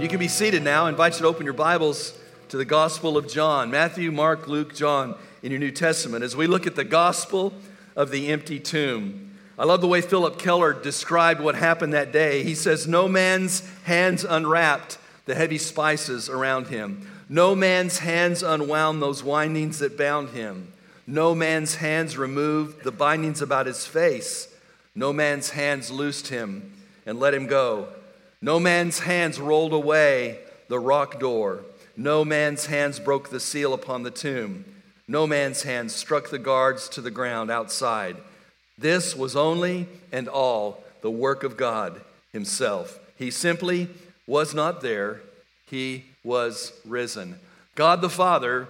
You 0.00 0.06
can 0.06 0.20
be 0.20 0.28
seated 0.28 0.62
now. 0.62 0.86
I 0.86 0.90
invite 0.90 1.14
you 1.14 1.22
to 1.22 1.26
open 1.26 1.44
your 1.44 1.54
Bibles 1.54 2.16
to 2.50 2.56
the 2.56 2.64
Gospel 2.64 3.16
of 3.16 3.26
John 3.26 3.68
Matthew, 3.72 4.12
Mark, 4.12 4.46
Luke, 4.46 4.72
John 4.72 5.16
in 5.42 5.50
your 5.50 5.58
New 5.58 5.72
Testament 5.72 6.22
as 6.22 6.36
we 6.36 6.46
look 6.46 6.68
at 6.68 6.76
the 6.76 6.84
Gospel 6.84 7.52
of 7.96 8.12
the 8.12 8.28
empty 8.28 8.60
tomb. 8.60 9.36
I 9.58 9.64
love 9.64 9.80
the 9.80 9.88
way 9.88 10.00
Phillip 10.00 10.38
Keller 10.38 10.72
described 10.72 11.40
what 11.40 11.56
happened 11.56 11.94
that 11.94 12.12
day. 12.12 12.44
He 12.44 12.54
says, 12.54 12.86
No 12.86 13.08
man's 13.08 13.68
hands 13.82 14.22
unwrapped 14.22 14.98
the 15.24 15.34
heavy 15.34 15.58
spices 15.58 16.28
around 16.28 16.68
him, 16.68 17.10
no 17.28 17.56
man's 17.56 17.98
hands 17.98 18.44
unwound 18.44 19.02
those 19.02 19.24
windings 19.24 19.80
that 19.80 19.98
bound 19.98 20.28
him, 20.28 20.72
no 21.08 21.34
man's 21.34 21.74
hands 21.74 22.16
removed 22.16 22.84
the 22.84 22.92
bindings 22.92 23.42
about 23.42 23.66
his 23.66 23.84
face, 23.84 24.46
no 24.94 25.12
man's 25.12 25.50
hands 25.50 25.90
loosed 25.90 26.28
him 26.28 26.72
and 27.04 27.18
let 27.18 27.34
him 27.34 27.48
go. 27.48 27.88
No 28.40 28.60
man's 28.60 29.00
hands 29.00 29.40
rolled 29.40 29.72
away 29.72 30.38
the 30.68 30.78
rock 30.78 31.18
door. 31.18 31.64
No 31.96 32.24
man's 32.24 32.66
hands 32.66 33.00
broke 33.00 33.30
the 33.30 33.40
seal 33.40 33.74
upon 33.74 34.04
the 34.04 34.10
tomb. 34.10 34.64
No 35.08 35.26
man's 35.26 35.62
hands 35.62 35.94
struck 35.94 36.30
the 36.30 36.38
guards 36.38 36.88
to 36.90 37.00
the 37.00 37.10
ground 37.10 37.50
outside. 37.50 38.16
This 38.76 39.16
was 39.16 39.34
only 39.34 39.88
and 40.12 40.28
all 40.28 40.84
the 41.00 41.10
work 41.10 41.42
of 41.42 41.56
God 41.56 42.00
Himself. 42.32 43.00
He 43.16 43.30
simply 43.30 43.88
was 44.26 44.54
not 44.54 44.82
there, 44.82 45.20
He 45.66 46.04
was 46.22 46.72
risen. 46.84 47.40
God 47.74 48.00
the 48.00 48.10
Father, 48.10 48.68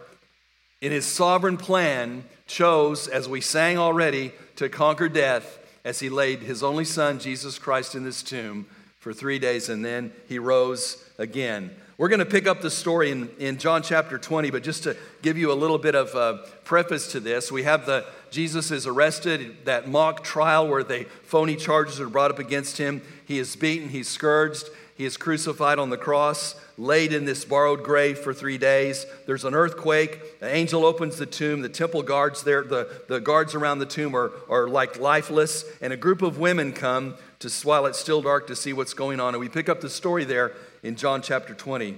in 0.81 0.93
His 0.93 1.05
sovereign 1.05 1.59
plan, 1.59 2.25
chose, 2.47 3.07
as 3.09 3.29
we 3.29 3.43
sang 3.43 3.77
already, 3.77 4.33
to 4.57 4.71
conquer 4.71 5.11
death 5.11 5.59
as 5.85 6.01
He 6.01 6.09
laid 6.09 6.41
His 6.41 6.63
only 6.63 6.85
Son, 6.87 7.19
Jesus 7.19 7.59
Christ, 7.59 7.95
in 7.95 8.05
this 8.05 8.23
tomb 8.23 8.67
for 8.99 9.13
three 9.13 9.39
days, 9.39 9.69
and 9.69 9.85
then 9.85 10.13
he 10.29 10.39
rose 10.39 11.05
again. 11.19 11.71
We're 11.99 12.09
going 12.09 12.21
to 12.21 12.27
pick 12.27 12.47
up 12.47 12.61
the 12.61 12.71
story 12.71 13.11
in, 13.11 13.29
in 13.39 13.59
John 13.59 13.83
chapter 13.83 14.19
20, 14.19 14.51
but 14.51 14.63
just 14.63 14.85
to 14.85 14.97
give 15.21 15.37
you 15.37 15.51
a 15.51 15.55
little 15.55 15.79
bit 15.79 15.97
of 15.97 16.15
uh, 16.15 16.45
preface 16.65 17.11
to 17.13 17.21
this, 17.21 17.51
we 17.51 17.65
have 17.65 17.87
the 17.87 18.05
Jesus 18.31 18.71
is 18.71 18.87
arrested, 18.87 19.65
that 19.65 19.89
mock 19.89 20.23
trial 20.23 20.69
where 20.69 20.85
the 20.85 21.07
phony 21.23 21.57
charges 21.57 21.99
are 21.99 22.09
brought 22.09 22.31
up 22.31 22.39
against 22.39 22.79
him. 22.79 23.03
He 23.25 23.39
is 23.39 23.57
beaten, 23.57 23.89
he's 23.89 24.09
scourged, 24.09 24.69
he 24.97 25.05
is 25.05 25.17
crucified 25.17 25.79
on 25.79 25.91
the 25.91 25.97
cross, 25.97 26.55
laid 26.77 27.13
in 27.13 27.25
this 27.25 27.45
borrowed 27.45 27.83
grave 27.83 28.19
for 28.19 28.35
three 28.35 28.59
days. 28.59 29.07
There's 29.27 29.45
an 29.45 29.55
earthquake. 29.55 30.21
An 30.41 30.49
angel 30.49 30.85
opens 30.85 31.17
the 31.17 31.27
tomb. 31.27 31.63
The 31.63 31.69
temple 31.69 32.03
guards 32.03 32.43
there, 32.43 32.65
the, 32.65 33.03
the 33.09 33.21
guards 33.21 33.55
around 33.55 33.79
the 33.79 33.87
tomb 33.87 34.17
are, 34.17 34.33
are 34.49 34.69
like 34.69 34.99
lifeless. 34.99 35.65
And 35.81 35.93
a 35.93 35.97
group 35.97 36.21
of 36.21 36.39
women 36.39 36.73
come 36.73 37.15
to 37.41 37.49
while 37.67 37.87
it's 37.87 37.99
still 37.99 38.23
dark 38.23 38.47
to 38.49 38.57
see 38.57 38.73
what's 38.73 38.95
going 38.95 39.21
on. 39.21 39.35
And 39.35 39.41
we 39.41 39.49
pick 39.49 39.69
up 39.69 39.81
the 39.81 39.91
story 39.91 40.25
there 40.25 40.53
in 40.83 40.97
John 40.97 41.23
chapter 41.23 41.55
20. 41.55 41.97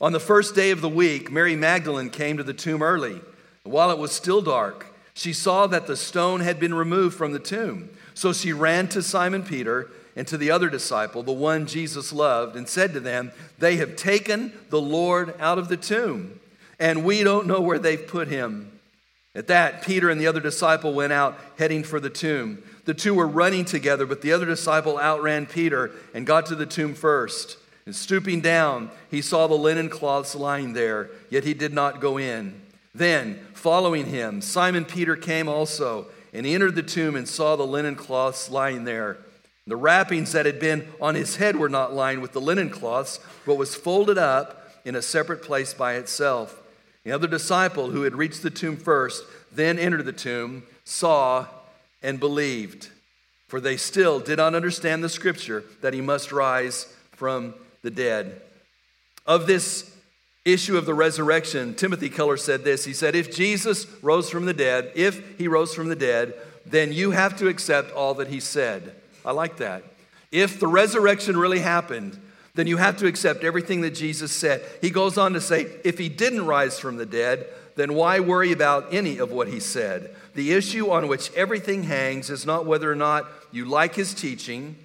On 0.00 0.12
the 0.12 0.20
first 0.20 0.54
day 0.54 0.70
of 0.70 0.80
the 0.80 0.88
week, 0.88 1.30
Mary 1.30 1.54
Magdalene 1.54 2.10
came 2.10 2.36
to 2.36 2.42
the 2.42 2.54
tomb 2.54 2.82
early. 2.82 3.20
While 3.64 3.90
it 3.90 3.98
was 3.98 4.12
still 4.12 4.40
dark, 4.40 4.86
she 5.14 5.32
saw 5.32 5.66
that 5.66 5.86
the 5.86 5.96
stone 5.96 6.40
had 6.40 6.58
been 6.58 6.74
removed 6.74 7.16
from 7.16 7.32
the 7.32 7.38
tomb. 7.38 7.90
So 8.14 8.32
she 8.32 8.52
ran 8.52 8.88
to 8.88 9.02
Simon 9.02 9.42
Peter 9.42 9.90
and 10.16 10.26
to 10.26 10.36
the 10.36 10.50
other 10.50 10.68
disciple, 10.68 11.22
the 11.22 11.32
one 11.32 11.66
Jesus 11.66 12.12
loved, 12.12 12.56
and 12.56 12.68
said 12.68 12.92
to 12.94 13.00
them, 13.00 13.32
They 13.58 13.76
have 13.76 13.96
taken 13.96 14.52
the 14.70 14.80
Lord 14.80 15.34
out 15.38 15.58
of 15.58 15.68
the 15.68 15.76
tomb, 15.76 16.40
and 16.78 17.04
we 17.04 17.22
don't 17.22 17.46
know 17.46 17.60
where 17.60 17.78
they've 17.78 18.06
put 18.06 18.28
him. 18.28 18.72
At 19.34 19.46
that, 19.46 19.82
Peter 19.82 20.10
and 20.10 20.20
the 20.20 20.26
other 20.26 20.40
disciple 20.40 20.92
went 20.92 21.12
out, 21.12 21.38
heading 21.58 21.84
for 21.84 22.00
the 22.00 22.10
tomb. 22.10 22.62
The 22.90 22.94
two 22.94 23.14
were 23.14 23.28
running 23.28 23.64
together, 23.64 24.04
but 24.04 24.20
the 24.20 24.32
other 24.32 24.46
disciple 24.46 24.98
outran 24.98 25.46
Peter 25.46 25.92
and 26.12 26.26
got 26.26 26.46
to 26.46 26.56
the 26.56 26.66
tomb 26.66 26.94
first. 26.94 27.56
And 27.86 27.94
stooping 27.94 28.40
down, 28.40 28.90
he 29.08 29.22
saw 29.22 29.46
the 29.46 29.54
linen 29.54 29.88
cloths 29.88 30.34
lying 30.34 30.72
there, 30.72 31.08
yet 31.30 31.44
he 31.44 31.54
did 31.54 31.72
not 31.72 32.00
go 32.00 32.18
in. 32.18 32.60
Then, 32.92 33.46
following 33.54 34.06
him, 34.06 34.40
Simon 34.40 34.84
Peter 34.84 35.14
came 35.14 35.48
also, 35.48 36.06
and 36.32 36.44
he 36.44 36.52
entered 36.52 36.74
the 36.74 36.82
tomb 36.82 37.14
and 37.14 37.28
saw 37.28 37.54
the 37.54 37.64
linen 37.64 37.94
cloths 37.94 38.50
lying 38.50 38.82
there. 38.82 39.18
The 39.68 39.76
wrappings 39.76 40.32
that 40.32 40.44
had 40.44 40.58
been 40.58 40.88
on 41.00 41.14
his 41.14 41.36
head 41.36 41.54
were 41.54 41.68
not 41.68 41.94
lined 41.94 42.22
with 42.22 42.32
the 42.32 42.40
linen 42.40 42.70
cloths, 42.70 43.20
but 43.46 43.54
was 43.54 43.76
folded 43.76 44.18
up 44.18 44.68
in 44.84 44.96
a 44.96 45.02
separate 45.02 45.42
place 45.42 45.72
by 45.72 45.94
itself. 45.94 46.60
The 47.04 47.12
other 47.12 47.28
disciple 47.28 47.90
who 47.90 48.02
had 48.02 48.16
reached 48.16 48.42
the 48.42 48.50
tomb 48.50 48.76
first 48.76 49.22
then 49.52 49.78
entered 49.78 50.06
the 50.06 50.12
tomb, 50.12 50.64
saw, 50.84 51.46
and 52.02 52.20
believed, 52.20 52.88
for 53.48 53.60
they 53.60 53.76
still 53.76 54.20
did 54.20 54.38
not 54.38 54.54
understand 54.54 55.02
the 55.02 55.08
scripture 55.08 55.64
that 55.80 55.94
he 55.94 56.00
must 56.00 56.32
rise 56.32 56.92
from 57.12 57.54
the 57.82 57.90
dead. 57.90 58.40
Of 59.26 59.46
this 59.46 59.96
issue 60.44 60.76
of 60.76 60.86
the 60.86 60.94
resurrection, 60.94 61.74
Timothy 61.74 62.08
Keller 62.08 62.36
said 62.36 62.64
this. 62.64 62.84
He 62.84 62.92
said, 62.92 63.14
If 63.14 63.34
Jesus 63.34 63.86
rose 64.02 64.30
from 64.30 64.46
the 64.46 64.54
dead, 64.54 64.92
if 64.94 65.38
he 65.38 65.48
rose 65.48 65.74
from 65.74 65.88
the 65.88 65.96
dead, 65.96 66.34
then 66.66 66.92
you 66.92 67.10
have 67.10 67.36
to 67.38 67.48
accept 67.48 67.92
all 67.92 68.14
that 68.14 68.28
he 68.28 68.40
said. 68.40 68.94
I 69.24 69.32
like 69.32 69.58
that. 69.58 69.84
If 70.32 70.60
the 70.60 70.68
resurrection 70.68 71.36
really 71.36 71.58
happened, 71.58 72.18
then 72.54 72.66
you 72.66 72.76
have 72.76 72.96
to 72.98 73.06
accept 73.06 73.44
everything 73.44 73.80
that 73.82 73.94
Jesus 73.94 74.32
said. 74.32 74.62
He 74.80 74.90
goes 74.90 75.16
on 75.16 75.34
to 75.34 75.40
say, 75.40 75.66
if 75.84 75.98
he 75.98 76.08
didn't 76.08 76.46
rise 76.46 76.78
from 76.78 76.96
the 76.96 77.06
dead, 77.06 77.46
then 77.76 77.94
why 77.94 78.20
worry 78.20 78.52
about 78.52 78.92
any 78.92 79.18
of 79.18 79.30
what 79.30 79.48
he 79.48 79.60
said? 79.60 80.14
The 80.34 80.52
issue 80.52 80.90
on 80.90 81.08
which 81.08 81.32
everything 81.34 81.84
hangs 81.84 82.30
is 82.30 82.44
not 82.44 82.66
whether 82.66 82.90
or 82.90 82.96
not 82.96 83.26
you 83.52 83.64
like 83.64 83.94
his 83.94 84.14
teaching, 84.14 84.76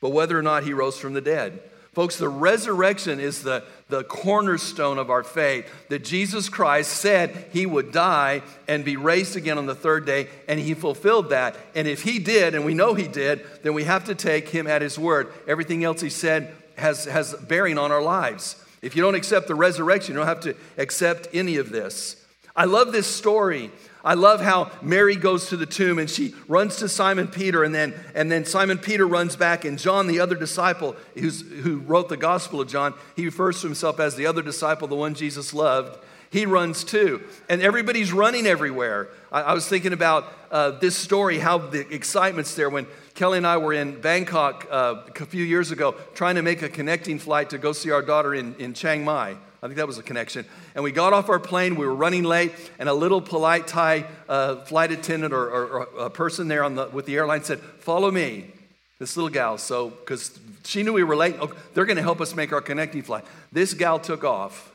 but 0.00 0.10
whether 0.10 0.38
or 0.38 0.42
not 0.42 0.64
he 0.64 0.72
rose 0.72 0.98
from 0.98 1.14
the 1.14 1.20
dead. 1.20 1.60
Folks, 1.94 2.16
the 2.16 2.28
resurrection 2.28 3.20
is 3.20 3.42
the, 3.42 3.64
the 3.88 4.02
cornerstone 4.02 4.98
of 4.98 5.10
our 5.10 5.22
faith 5.22 5.70
that 5.88 6.04
Jesus 6.04 6.48
Christ 6.48 6.90
said 6.90 7.46
he 7.52 7.66
would 7.66 7.92
die 7.92 8.42
and 8.66 8.84
be 8.84 8.96
raised 8.96 9.36
again 9.36 9.58
on 9.58 9.66
the 9.66 9.76
third 9.76 10.04
day, 10.04 10.28
and 10.48 10.58
he 10.58 10.74
fulfilled 10.74 11.30
that. 11.30 11.56
And 11.76 11.86
if 11.86 12.02
he 12.02 12.18
did, 12.18 12.56
and 12.56 12.64
we 12.64 12.74
know 12.74 12.94
he 12.94 13.06
did, 13.06 13.46
then 13.62 13.74
we 13.74 13.84
have 13.84 14.06
to 14.06 14.14
take 14.16 14.48
him 14.48 14.66
at 14.66 14.82
his 14.82 14.98
word. 14.98 15.32
Everything 15.46 15.84
else 15.84 16.00
he 16.00 16.10
said 16.10 16.52
has, 16.76 17.04
has 17.04 17.34
bearing 17.34 17.78
on 17.78 17.92
our 17.92 18.02
lives. 18.02 18.56
If 18.82 18.94
you 18.96 19.02
don't 19.02 19.14
accept 19.14 19.48
the 19.48 19.54
resurrection, 19.54 20.12
you 20.12 20.18
don't 20.18 20.26
have 20.26 20.40
to 20.40 20.54
accept 20.76 21.28
any 21.32 21.56
of 21.56 21.70
this. 21.70 22.16
I 22.56 22.66
love 22.66 22.92
this 22.92 23.06
story. 23.06 23.70
I 24.04 24.14
love 24.14 24.40
how 24.42 24.70
Mary 24.82 25.16
goes 25.16 25.48
to 25.48 25.56
the 25.56 25.66
tomb 25.66 25.98
and 25.98 26.10
she 26.10 26.34
runs 26.46 26.76
to 26.76 26.88
Simon 26.88 27.26
Peter, 27.26 27.64
and 27.64 27.74
then, 27.74 27.94
and 28.14 28.30
then 28.30 28.44
Simon 28.44 28.76
Peter 28.76 29.06
runs 29.06 29.34
back, 29.34 29.64
and 29.64 29.78
John, 29.78 30.06
the 30.06 30.20
other 30.20 30.36
disciple 30.36 30.94
who's, 31.14 31.40
who 31.40 31.78
wrote 31.78 32.10
the 32.10 32.18
Gospel 32.18 32.60
of 32.60 32.68
John, 32.68 32.92
he 33.16 33.24
refers 33.24 33.60
to 33.62 33.66
himself 33.66 33.98
as 33.98 34.14
the 34.14 34.26
other 34.26 34.42
disciple, 34.42 34.86
the 34.86 34.94
one 34.94 35.14
Jesus 35.14 35.54
loved. 35.54 35.98
He 36.34 36.46
runs 36.46 36.82
too. 36.82 37.22
And 37.48 37.62
everybody's 37.62 38.12
running 38.12 38.44
everywhere. 38.44 39.08
I, 39.30 39.42
I 39.42 39.54
was 39.54 39.68
thinking 39.68 39.92
about 39.92 40.32
uh, 40.50 40.72
this 40.72 40.96
story, 40.96 41.38
how 41.38 41.58
the 41.58 41.86
excitement's 41.94 42.56
there 42.56 42.68
when 42.68 42.88
Kelly 43.14 43.38
and 43.38 43.46
I 43.46 43.58
were 43.58 43.72
in 43.72 44.00
Bangkok 44.00 44.66
uh, 44.68 45.02
a 45.14 45.26
few 45.26 45.44
years 45.44 45.70
ago 45.70 45.92
trying 46.14 46.34
to 46.34 46.42
make 46.42 46.62
a 46.62 46.68
connecting 46.68 47.20
flight 47.20 47.50
to 47.50 47.58
go 47.58 47.72
see 47.72 47.92
our 47.92 48.02
daughter 48.02 48.34
in, 48.34 48.56
in 48.56 48.74
Chiang 48.74 49.04
Mai. 49.04 49.36
I 49.62 49.66
think 49.68 49.76
that 49.76 49.86
was 49.86 49.98
a 49.98 50.02
connection. 50.02 50.44
And 50.74 50.82
we 50.82 50.90
got 50.90 51.12
off 51.12 51.28
our 51.28 51.38
plane, 51.38 51.76
we 51.76 51.86
were 51.86 51.94
running 51.94 52.24
late, 52.24 52.50
and 52.80 52.88
a 52.88 52.94
little 52.94 53.20
polite 53.20 53.68
Thai 53.68 54.04
uh, 54.28 54.56
flight 54.64 54.90
attendant 54.90 55.32
or, 55.32 55.48
or, 55.48 55.66
or, 55.66 56.06
a 56.06 56.10
person 56.10 56.48
there 56.48 56.64
on 56.64 56.74
the, 56.74 56.88
with 56.88 57.06
the 57.06 57.14
airline 57.14 57.44
said, 57.44 57.60
Follow 57.60 58.10
me. 58.10 58.50
This 58.98 59.16
little 59.16 59.30
gal, 59.30 59.56
so, 59.56 59.90
because 59.90 60.36
she 60.64 60.82
knew 60.82 60.92
we 60.92 61.04
were 61.04 61.16
late, 61.16 61.36
oh, 61.40 61.52
they're 61.74 61.84
going 61.84 61.96
to 61.96 62.02
help 62.02 62.20
us 62.20 62.34
make 62.34 62.52
our 62.52 62.60
connecting 62.60 63.02
flight. 63.02 63.24
This 63.52 63.72
gal 63.72 64.00
took 64.00 64.24
off. 64.24 64.72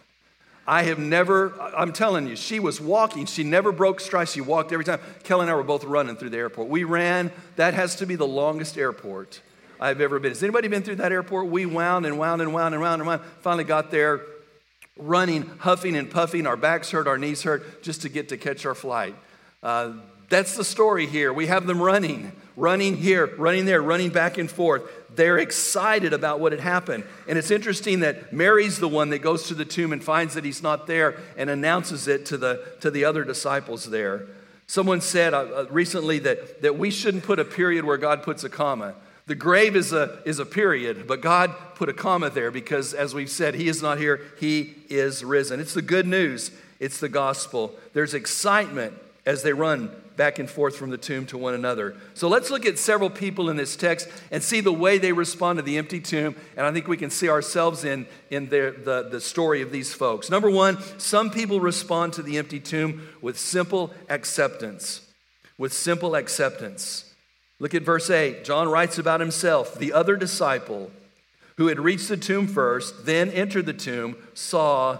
I 0.70 0.84
have 0.84 1.00
never, 1.00 1.60
I'm 1.60 1.92
telling 1.92 2.28
you, 2.28 2.36
she 2.36 2.60
was 2.60 2.80
walking. 2.80 3.26
She 3.26 3.44
never 3.44 3.72
broke 3.72 4.00
stride. 4.00 4.30
She 4.30 4.40
walked 4.40 4.72
every 4.72 4.86
time. 4.86 5.00
Kelly 5.24 5.42
and 5.42 5.50
I 5.50 5.56
were 5.56 5.64
both 5.64 5.84
running 5.84 6.16
through 6.16 6.30
the 6.30 6.38
airport. 6.38 6.70
We 6.70 6.84
ran. 6.84 7.32
That 7.56 7.74
has 7.74 7.96
to 7.96 8.06
be 8.06 8.16
the 8.16 8.28
longest 8.28 8.78
airport 8.78 9.42
I've 9.82 10.00
ever 10.00 10.20
been. 10.20 10.30
Has 10.30 10.44
anybody 10.44 10.68
been 10.68 10.84
through 10.84 10.98
that 10.98 11.12
airport? 11.12 11.48
We 11.48 11.66
wound 11.66 12.06
and 12.06 12.20
wound 12.20 12.44
and 12.44 12.54
wound 12.54 12.76
and 12.76 12.84
wound 12.84 13.02
and 13.02 13.08
wound. 13.08 13.22
Finally 13.42 13.64
got 13.64 13.90
there, 13.90 14.22
running, 14.96 15.48
huffing 15.58 15.96
and 15.96 16.08
puffing. 16.08 16.46
Our 16.46 16.56
backs 16.56 16.92
hurt, 16.92 17.08
our 17.08 17.18
knees 17.18 17.42
hurt, 17.42 17.82
just 17.82 18.04
to 18.04 18.10
get 18.10 18.30
to 18.30 18.38
catch 18.38 18.64
our 18.68 18.76
flight. 18.76 19.16
Uh, 19.64 19.94
That's 20.30 20.56
the 20.56 20.64
story 20.64 21.08
here. 21.08 21.34
We 21.34 21.48
have 21.48 21.66
them 21.66 21.82
running, 21.82 22.32
running 22.56 22.98
here, 22.98 23.28
running 23.38 23.66
there, 23.66 23.82
running 23.82 24.12
back 24.12 24.38
and 24.38 24.50
forth. 24.50 24.84
They're 25.16 25.40
excited 25.40 26.14
about 26.14 26.40
what 26.40 26.52
had 26.52 26.62
happened. 26.62 27.04
And 27.28 27.38
it's 27.38 27.52
interesting 27.52 28.02
that 28.02 28.32
Mary's 28.32 28.78
the 28.80 28.88
one 28.88 29.10
that 29.10 29.20
goes 29.20 29.48
to 29.48 29.56
the 29.56 29.66
tomb 29.66 29.92
and 29.92 30.04
finds 30.04 30.36
that 30.36 30.46
he's 30.46 30.62
not 30.62 30.86
there 30.88 31.18
and 31.36 31.50
announces 31.50 32.08
it 32.08 32.28
to 32.28 32.38
the, 32.38 32.64
to 32.82 32.92
the 32.92 33.06
other 33.06 33.24
disciples 33.24 33.90
there. 33.90 34.28
Someone 34.68 35.02
said 35.02 35.34
uh, 35.34 35.40
uh 35.40 35.66
recently 35.72 36.20
that, 36.20 36.62
that 36.62 36.78
we 36.78 36.92
shouldn't 36.92 37.24
put 37.24 37.40
a 37.40 37.46
period 37.46 37.86
where 37.86 37.98
God 37.98 38.22
puts 38.22 38.44
a 38.44 38.50
comma. 38.50 38.94
The 39.26 39.36
grave 39.36 39.76
is 39.76 39.94
a, 39.94 40.20
is 40.26 40.40
a 40.40 40.46
period, 40.46 41.08
but 41.08 41.22
God 41.22 41.56
put 41.76 41.90
a 41.90 41.94
comma 41.94 42.30
there 42.30 42.52
because, 42.52 42.94
as 42.94 43.14
we've 43.14 43.30
said, 43.30 43.56
He 43.56 43.68
is 43.68 43.82
not 43.82 43.98
here, 43.98 44.22
He 44.40 44.76
is 44.90 45.24
risen. 45.24 45.60
It's 45.60 45.74
the 45.74 45.82
good 45.82 46.08
news, 46.08 46.52
it's 46.80 47.00
the 47.00 47.10
gospel. 47.10 47.76
There's 47.94 48.14
excitement 48.14 48.94
as 49.26 49.44
they 49.44 49.54
run 49.54 49.92
back 50.20 50.38
and 50.38 50.50
forth 50.50 50.76
from 50.76 50.90
the 50.90 50.98
tomb 50.98 51.26
to 51.26 51.38
one 51.38 51.54
another. 51.54 51.96
So 52.14 52.28
let's 52.28 52.52
look 52.52 52.66
at 52.66 52.78
several 52.78 53.10
people 53.10 53.50
in 53.50 53.56
this 53.56 53.78
text 53.78 54.10
and 54.32 54.44
see 54.44 54.60
the 54.60 54.74
way 54.74 54.98
they 54.98 55.14
respond 55.14 55.60
to 55.60 55.64
the 55.64 55.78
empty 55.78 56.02
tomb. 56.02 56.36
And 56.58 56.66
I 56.66 56.74
think 56.74 56.90
we 56.90 56.98
can 56.98 57.10
see 57.10 57.30
ourselves 57.30 57.86
in, 57.86 58.06
in 58.30 58.50
the, 58.50 59.08
the 59.10 59.22
story 59.22 59.62
of 59.62 59.72
these 59.72 59.94
folks. 59.94 60.30
Number 60.30 60.52
one, 60.52 60.78
some 60.98 61.32
people 61.32 61.62
respond 61.62 62.12
to 62.14 62.22
the 62.22 62.38
empty 62.38 62.60
tomb 62.60 63.08
with 63.22 63.40
simple 63.40 63.94
acceptance. 64.10 65.08
With 65.58 65.72
simple 65.72 66.16
acceptance. 66.16 67.14
Look 67.60 67.74
at 67.74 67.84
verse 67.84 68.10
8. 68.10 68.44
John 68.44 68.68
writes 68.68 68.98
about 68.98 69.22
himself 69.22 69.80
the 69.80 69.94
other 69.94 70.18
disciple 70.18 70.92
who 71.56 71.68
had 71.68 71.80
reached 71.80 72.10
the 72.10 72.18
tomb 72.18 72.48
first, 72.48 73.06
then 73.06 73.30
entered 73.30 73.68
the 73.68 73.74
tomb, 73.74 74.18
saw, 74.34 74.98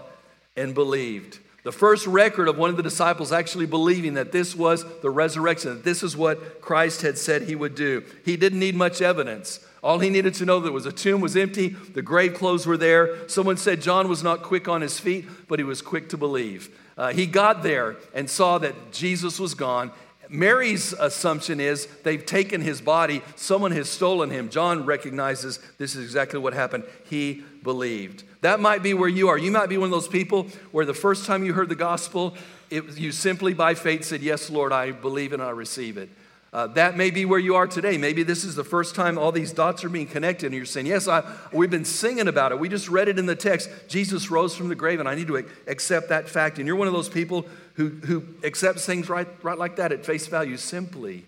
and 0.56 0.74
believed. 0.74 1.40
The 1.62 1.72
first 1.72 2.06
record 2.06 2.48
of 2.48 2.56
one 2.56 2.70
of 2.70 2.76
the 2.76 2.82
disciples 2.82 3.32
actually 3.32 3.66
believing 3.66 4.14
that 4.14 4.32
this 4.32 4.56
was 4.56 4.84
the 5.00 5.10
resurrection, 5.10 5.74
that 5.74 5.84
this 5.84 6.02
is 6.02 6.16
what 6.16 6.60
Christ 6.60 7.02
had 7.02 7.18
said 7.18 7.42
he 7.42 7.54
would 7.54 7.74
do. 7.74 8.02
He 8.24 8.36
didn't 8.36 8.58
need 8.58 8.74
much 8.74 9.02
evidence. 9.02 9.60
All 9.82 9.98
he 9.98 10.10
needed 10.10 10.34
to 10.34 10.44
know 10.44 10.60
that 10.60 10.72
was 10.72 10.86
a 10.86 10.92
tomb 10.92 11.20
was 11.20 11.36
empty, 11.36 11.68
the 11.68 12.02
grave 12.02 12.34
clothes 12.34 12.66
were 12.66 12.76
there. 12.76 13.28
Someone 13.28 13.56
said 13.56 13.80
John 13.82 14.08
was 14.08 14.22
not 14.22 14.42
quick 14.42 14.68
on 14.68 14.80
his 14.80 14.98
feet, 14.98 15.26
but 15.48 15.58
he 15.58 15.64
was 15.64 15.82
quick 15.82 16.10
to 16.10 16.16
believe. 16.16 16.74
Uh, 16.96 17.12
he 17.12 17.26
got 17.26 17.62
there 17.62 17.96
and 18.14 18.28
saw 18.28 18.58
that 18.58 18.92
Jesus 18.92 19.38
was 19.38 19.54
gone. 19.54 19.90
Mary's 20.28 20.92
assumption 20.92 21.60
is 21.60 21.86
they've 22.04 22.24
taken 22.24 22.60
his 22.60 22.80
body, 22.80 23.22
someone 23.36 23.72
has 23.72 23.88
stolen 23.88 24.30
him. 24.30 24.48
John 24.48 24.86
recognizes 24.86 25.58
this 25.78 25.96
is 25.96 26.04
exactly 26.04 26.38
what 26.38 26.52
happened. 26.52 26.84
He 27.08 27.42
believed. 27.62 28.24
That 28.40 28.60
might 28.60 28.82
be 28.82 28.94
where 28.94 29.08
you 29.08 29.28
are. 29.28 29.38
You 29.38 29.50
might 29.50 29.68
be 29.68 29.76
one 29.76 29.86
of 29.86 29.90
those 29.90 30.08
people 30.08 30.46
where 30.72 30.86
the 30.86 30.94
first 30.94 31.26
time 31.26 31.44
you 31.44 31.52
heard 31.52 31.68
the 31.68 31.74
gospel, 31.74 32.34
it, 32.70 32.96
you 32.98 33.12
simply 33.12 33.52
by 33.52 33.74
faith 33.74 34.04
said, 34.04 34.22
Yes, 34.22 34.48
Lord, 34.48 34.72
I 34.72 34.92
believe 34.92 35.32
and 35.32 35.42
I 35.42 35.50
receive 35.50 35.98
it. 35.98 36.08
Uh, 36.52 36.66
that 36.66 36.96
may 36.96 37.10
be 37.10 37.24
where 37.24 37.38
you 37.38 37.54
are 37.54 37.68
today. 37.68 37.96
Maybe 37.96 38.24
this 38.24 38.42
is 38.42 38.56
the 38.56 38.64
first 38.64 38.96
time 38.96 39.18
all 39.18 39.30
these 39.30 39.52
dots 39.52 39.84
are 39.84 39.88
being 39.88 40.08
connected, 40.08 40.46
and 40.46 40.54
you're 40.54 40.64
saying, 40.64 40.86
Yes, 40.86 41.06
I, 41.06 41.22
we've 41.52 41.70
been 41.70 41.84
singing 41.84 42.28
about 42.28 42.50
it. 42.50 42.58
We 42.58 42.68
just 42.68 42.88
read 42.88 43.08
it 43.08 43.18
in 43.18 43.26
the 43.26 43.36
text. 43.36 43.68
Jesus 43.88 44.30
rose 44.30 44.56
from 44.56 44.68
the 44.68 44.74
grave, 44.74 45.00
and 45.00 45.08
I 45.08 45.14
need 45.14 45.28
to 45.28 45.36
accept 45.66 46.08
that 46.08 46.28
fact. 46.28 46.58
And 46.58 46.66
you're 46.66 46.76
one 46.76 46.88
of 46.88 46.94
those 46.94 47.08
people 47.08 47.46
who, 47.74 47.88
who 47.90 48.24
accepts 48.42 48.84
things 48.84 49.08
right, 49.08 49.28
right 49.44 49.58
like 49.58 49.76
that 49.76 49.92
at 49.92 50.04
face 50.04 50.26
value 50.26 50.56
simply. 50.56 51.24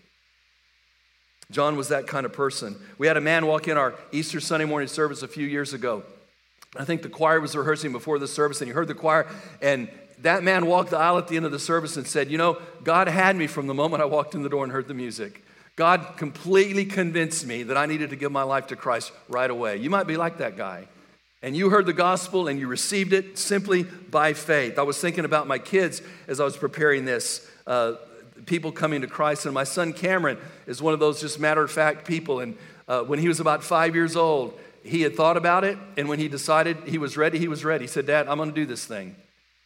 John 1.51 1.77
was 1.77 1.89
that 1.89 2.07
kind 2.07 2.25
of 2.25 2.33
person. 2.33 2.77
We 2.97 3.07
had 3.07 3.19
a 3.19 3.21
man 3.21 3.47
walk 3.47 3.69
in 3.69 3.77
our 3.77 3.95
Easter 4.11 4.41
Sunday 4.41 4.65
morning 4.65 4.89
service 4.89 5.23
a 5.23 5.29
few 5.29 5.47
years 5.47 5.75
ago. 5.75 6.03
I 6.77 6.85
think 6.85 7.03
the 7.03 7.09
choir 7.09 7.41
was 7.41 7.55
rehearsing 7.55 7.93
before 7.93 8.19
the 8.19 8.29
service, 8.29 8.61
and 8.61 8.69
he 8.69 8.73
heard 8.73 8.89
the 8.89 8.95
choir, 8.95 9.27
and 9.61 9.89
that 10.23 10.43
man 10.43 10.67
walked 10.67 10.91
the 10.91 10.99
aisle 10.99 11.19
at 11.19 11.29
the 11.29 11.37
end 11.37 11.45
of 11.45 11.53
the 11.53 11.59
service 11.59 11.97
and 11.97 12.07
said, 12.07 12.31
You 12.31 12.39
know, 12.39 12.61
God 12.83 13.09
had 13.09 13.37
me 13.37 13.47
from 13.47 13.67
the 13.67 13.75
moment 13.75 14.03
I 14.03 14.07
walked 14.07 14.35
in 14.35 14.43
the 14.43 14.49
door 14.49 14.65
and 14.65 14.73
heard 14.73 14.89
the 14.89 14.95
music. 14.95 15.45
God 15.77 16.17
completely 16.17 16.85
convinced 16.85 17.47
me 17.47 17.63
that 17.65 17.77
I 17.77 17.87
needed 17.87 18.11
to 18.11 18.17
give 18.17 18.31
my 18.31 18.43
life 18.43 18.69
to 18.69 18.77
Christ 18.77 19.13
right 19.29 19.51
away. 19.51 19.79
You 19.79 19.91
might 19.91 20.07
be 20.07 20.17
like 20.17 20.39
that 20.39 20.57
guy. 20.57 20.87
And 21.43 21.57
you 21.57 21.71
heard 21.71 21.87
the 21.87 21.93
gospel 21.93 22.47
and 22.47 22.59
you 22.59 22.69
received 22.69 23.13
it 23.13 23.37
simply 23.37 23.83
by 23.83 24.33
faith. 24.33 24.79
I 24.79 24.83
was 24.83 24.99
thinking 24.99 25.25
about 25.25 25.49
my 25.49 25.59
kids 25.59 26.01
as 26.29 26.41
I 26.41 26.45
was 26.45 26.57
preparing 26.57 27.05
this. 27.05 27.49
Uh, 27.67 27.95
people 28.47 28.71
coming 28.71 29.01
to 29.01 29.07
Christ, 29.07 29.45
and 29.45 29.55
my 29.55 29.65
son 29.65 29.93
Cameron 29.93 30.39
is 30.67 30.81
one 30.81 30.95
of 30.95 31.01
those 31.01 31.21
just 31.21 31.41
matter 31.41 31.63
of 31.63 31.71
fact 31.71 32.07
people. 32.07 32.41
And 32.41 32.57
uh, 32.87 33.03
when 33.03 33.19
he 33.19 33.29
was 33.29 33.41
about 33.41 33.65
five 33.65 33.95
years 33.95 34.15
old, 34.15 34.59
he 34.85 35.03
had 35.03 35.17
thought 35.17 35.37
about 35.37 35.65
it, 35.65 35.79
and 35.97 36.09
when 36.09 36.19
he 36.19 36.29
decided 36.29 36.77
he 36.87 36.99
was 36.99 37.17
ready, 37.17 37.39
he 37.39 37.49
was 37.49 37.65
ready. 37.65 37.85
He 37.85 37.89
said, 37.89 38.07
Dad, 38.07 38.29
I'm 38.29 38.37
going 38.37 38.51
to 38.51 38.55
do 38.55 38.67
this 38.67 38.85
thing. 38.85 39.17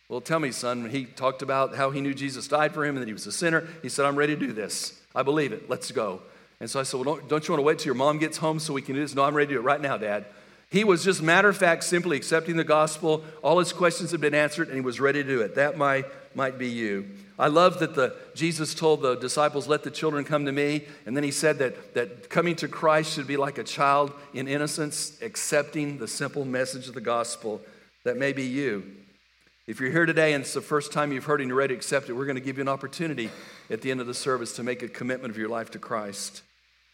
Well, 0.08 0.20
tell 0.20 0.38
me, 0.38 0.52
son, 0.52 0.88
he 0.88 1.04
talked 1.04 1.42
about 1.42 1.74
how 1.74 1.90
he 1.90 2.00
knew 2.00 2.14
Jesus 2.14 2.46
died 2.46 2.72
for 2.72 2.84
him 2.84 2.96
and 2.96 3.02
that 3.02 3.08
he 3.08 3.12
was 3.12 3.26
a 3.26 3.32
sinner. 3.32 3.66
He 3.82 3.88
said, 3.88 4.04
I'm 4.04 4.16
ready 4.16 4.36
to 4.36 4.40
do 4.40 4.52
this. 4.52 5.00
I 5.14 5.22
believe 5.22 5.52
it. 5.52 5.68
Let's 5.68 5.90
go. 5.90 6.22
And 6.60 6.70
so 6.70 6.78
I 6.78 6.84
said, 6.84 7.00
Well, 7.00 7.16
don't, 7.16 7.28
don't 7.28 7.48
you 7.48 7.52
want 7.52 7.58
to 7.58 7.66
wait 7.66 7.78
till 7.78 7.86
your 7.86 7.94
mom 7.94 8.18
gets 8.18 8.38
home 8.38 8.60
so 8.60 8.72
we 8.72 8.82
can 8.82 8.94
do 8.94 9.00
this? 9.00 9.14
No, 9.14 9.24
I'm 9.24 9.34
ready 9.34 9.48
to 9.48 9.54
do 9.54 9.60
it 9.60 9.64
right 9.64 9.80
now, 9.80 9.96
Dad. 9.96 10.26
He 10.70 10.84
was 10.84 11.04
just 11.04 11.22
matter 11.22 11.48
of 11.48 11.56
fact, 11.56 11.84
simply 11.84 12.16
accepting 12.16 12.56
the 12.56 12.64
gospel. 12.64 13.24
All 13.42 13.58
his 13.58 13.72
questions 13.72 14.10
had 14.10 14.20
been 14.20 14.34
answered, 14.34 14.68
and 14.68 14.76
he 14.76 14.80
was 14.80 15.00
ready 15.00 15.22
to 15.22 15.28
do 15.28 15.40
it. 15.40 15.54
That 15.54 15.76
might, 15.76 16.06
might 16.34 16.58
be 16.58 16.68
you. 16.68 17.08
I 17.38 17.48
love 17.48 17.80
that 17.80 17.94
the, 17.94 18.16
Jesus 18.34 18.74
told 18.74 19.02
the 19.02 19.14
disciples, 19.14 19.68
Let 19.68 19.82
the 19.82 19.90
children 19.90 20.24
come 20.24 20.46
to 20.46 20.52
me. 20.52 20.86
And 21.04 21.16
then 21.16 21.24
he 21.24 21.30
said 21.30 21.58
that, 21.58 21.94
that 21.94 22.30
coming 22.30 22.56
to 22.56 22.68
Christ 22.68 23.12
should 23.12 23.26
be 23.26 23.36
like 23.36 23.58
a 23.58 23.64
child 23.64 24.12
in 24.32 24.48
innocence, 24.48 25.18
accepting 25.20 25.98
the 25.98 26.08
simple 26.08 26.44
message 26.44 26.88
of 26.88 26.94
the 26.94 27.00
gospel. 27.00 27.60
That 28.04 28.16
may 28.16 28.32
be 28.32 28.44
you. 28.44 28.84
If 29.66 29.80
you're 29.80 29.90
here 29.90 30.06
today 30.06 30.32
and 30.32 30.42
it's 30.42 30.54
the 30.54 30.60
first 30.60 30.92
time 30.92 31.12
you've 31.12 31.24
heard 31.24 31.40
and 31.40 31.48
you're 31.48 31.58
ready 31.58 31.74
to 31.74 31.78
accept 31.78 32.08
it, 32.08 32.12
we're 32.12 32.26
going 32.26 32.36
to 32.36 32.40
give 32.40 32.56
you 32.56 32.62
an 32.62 32.68
opportunity 32.68 33.30
at 33.68 33.82
the 33.82 33.90
end 33.90 34.00
of 34.00 34.06
the 34.06 34.14
service 34.14 34.54
to 34.56 34.62
make 34.62 34.82
a 34.82 34.88
commitment 34.88 35.32
of 35.32 35.36
your 35.36 35.48
life 35.48 35.72
to 35.72 35.78
Christ. 35.80 36.42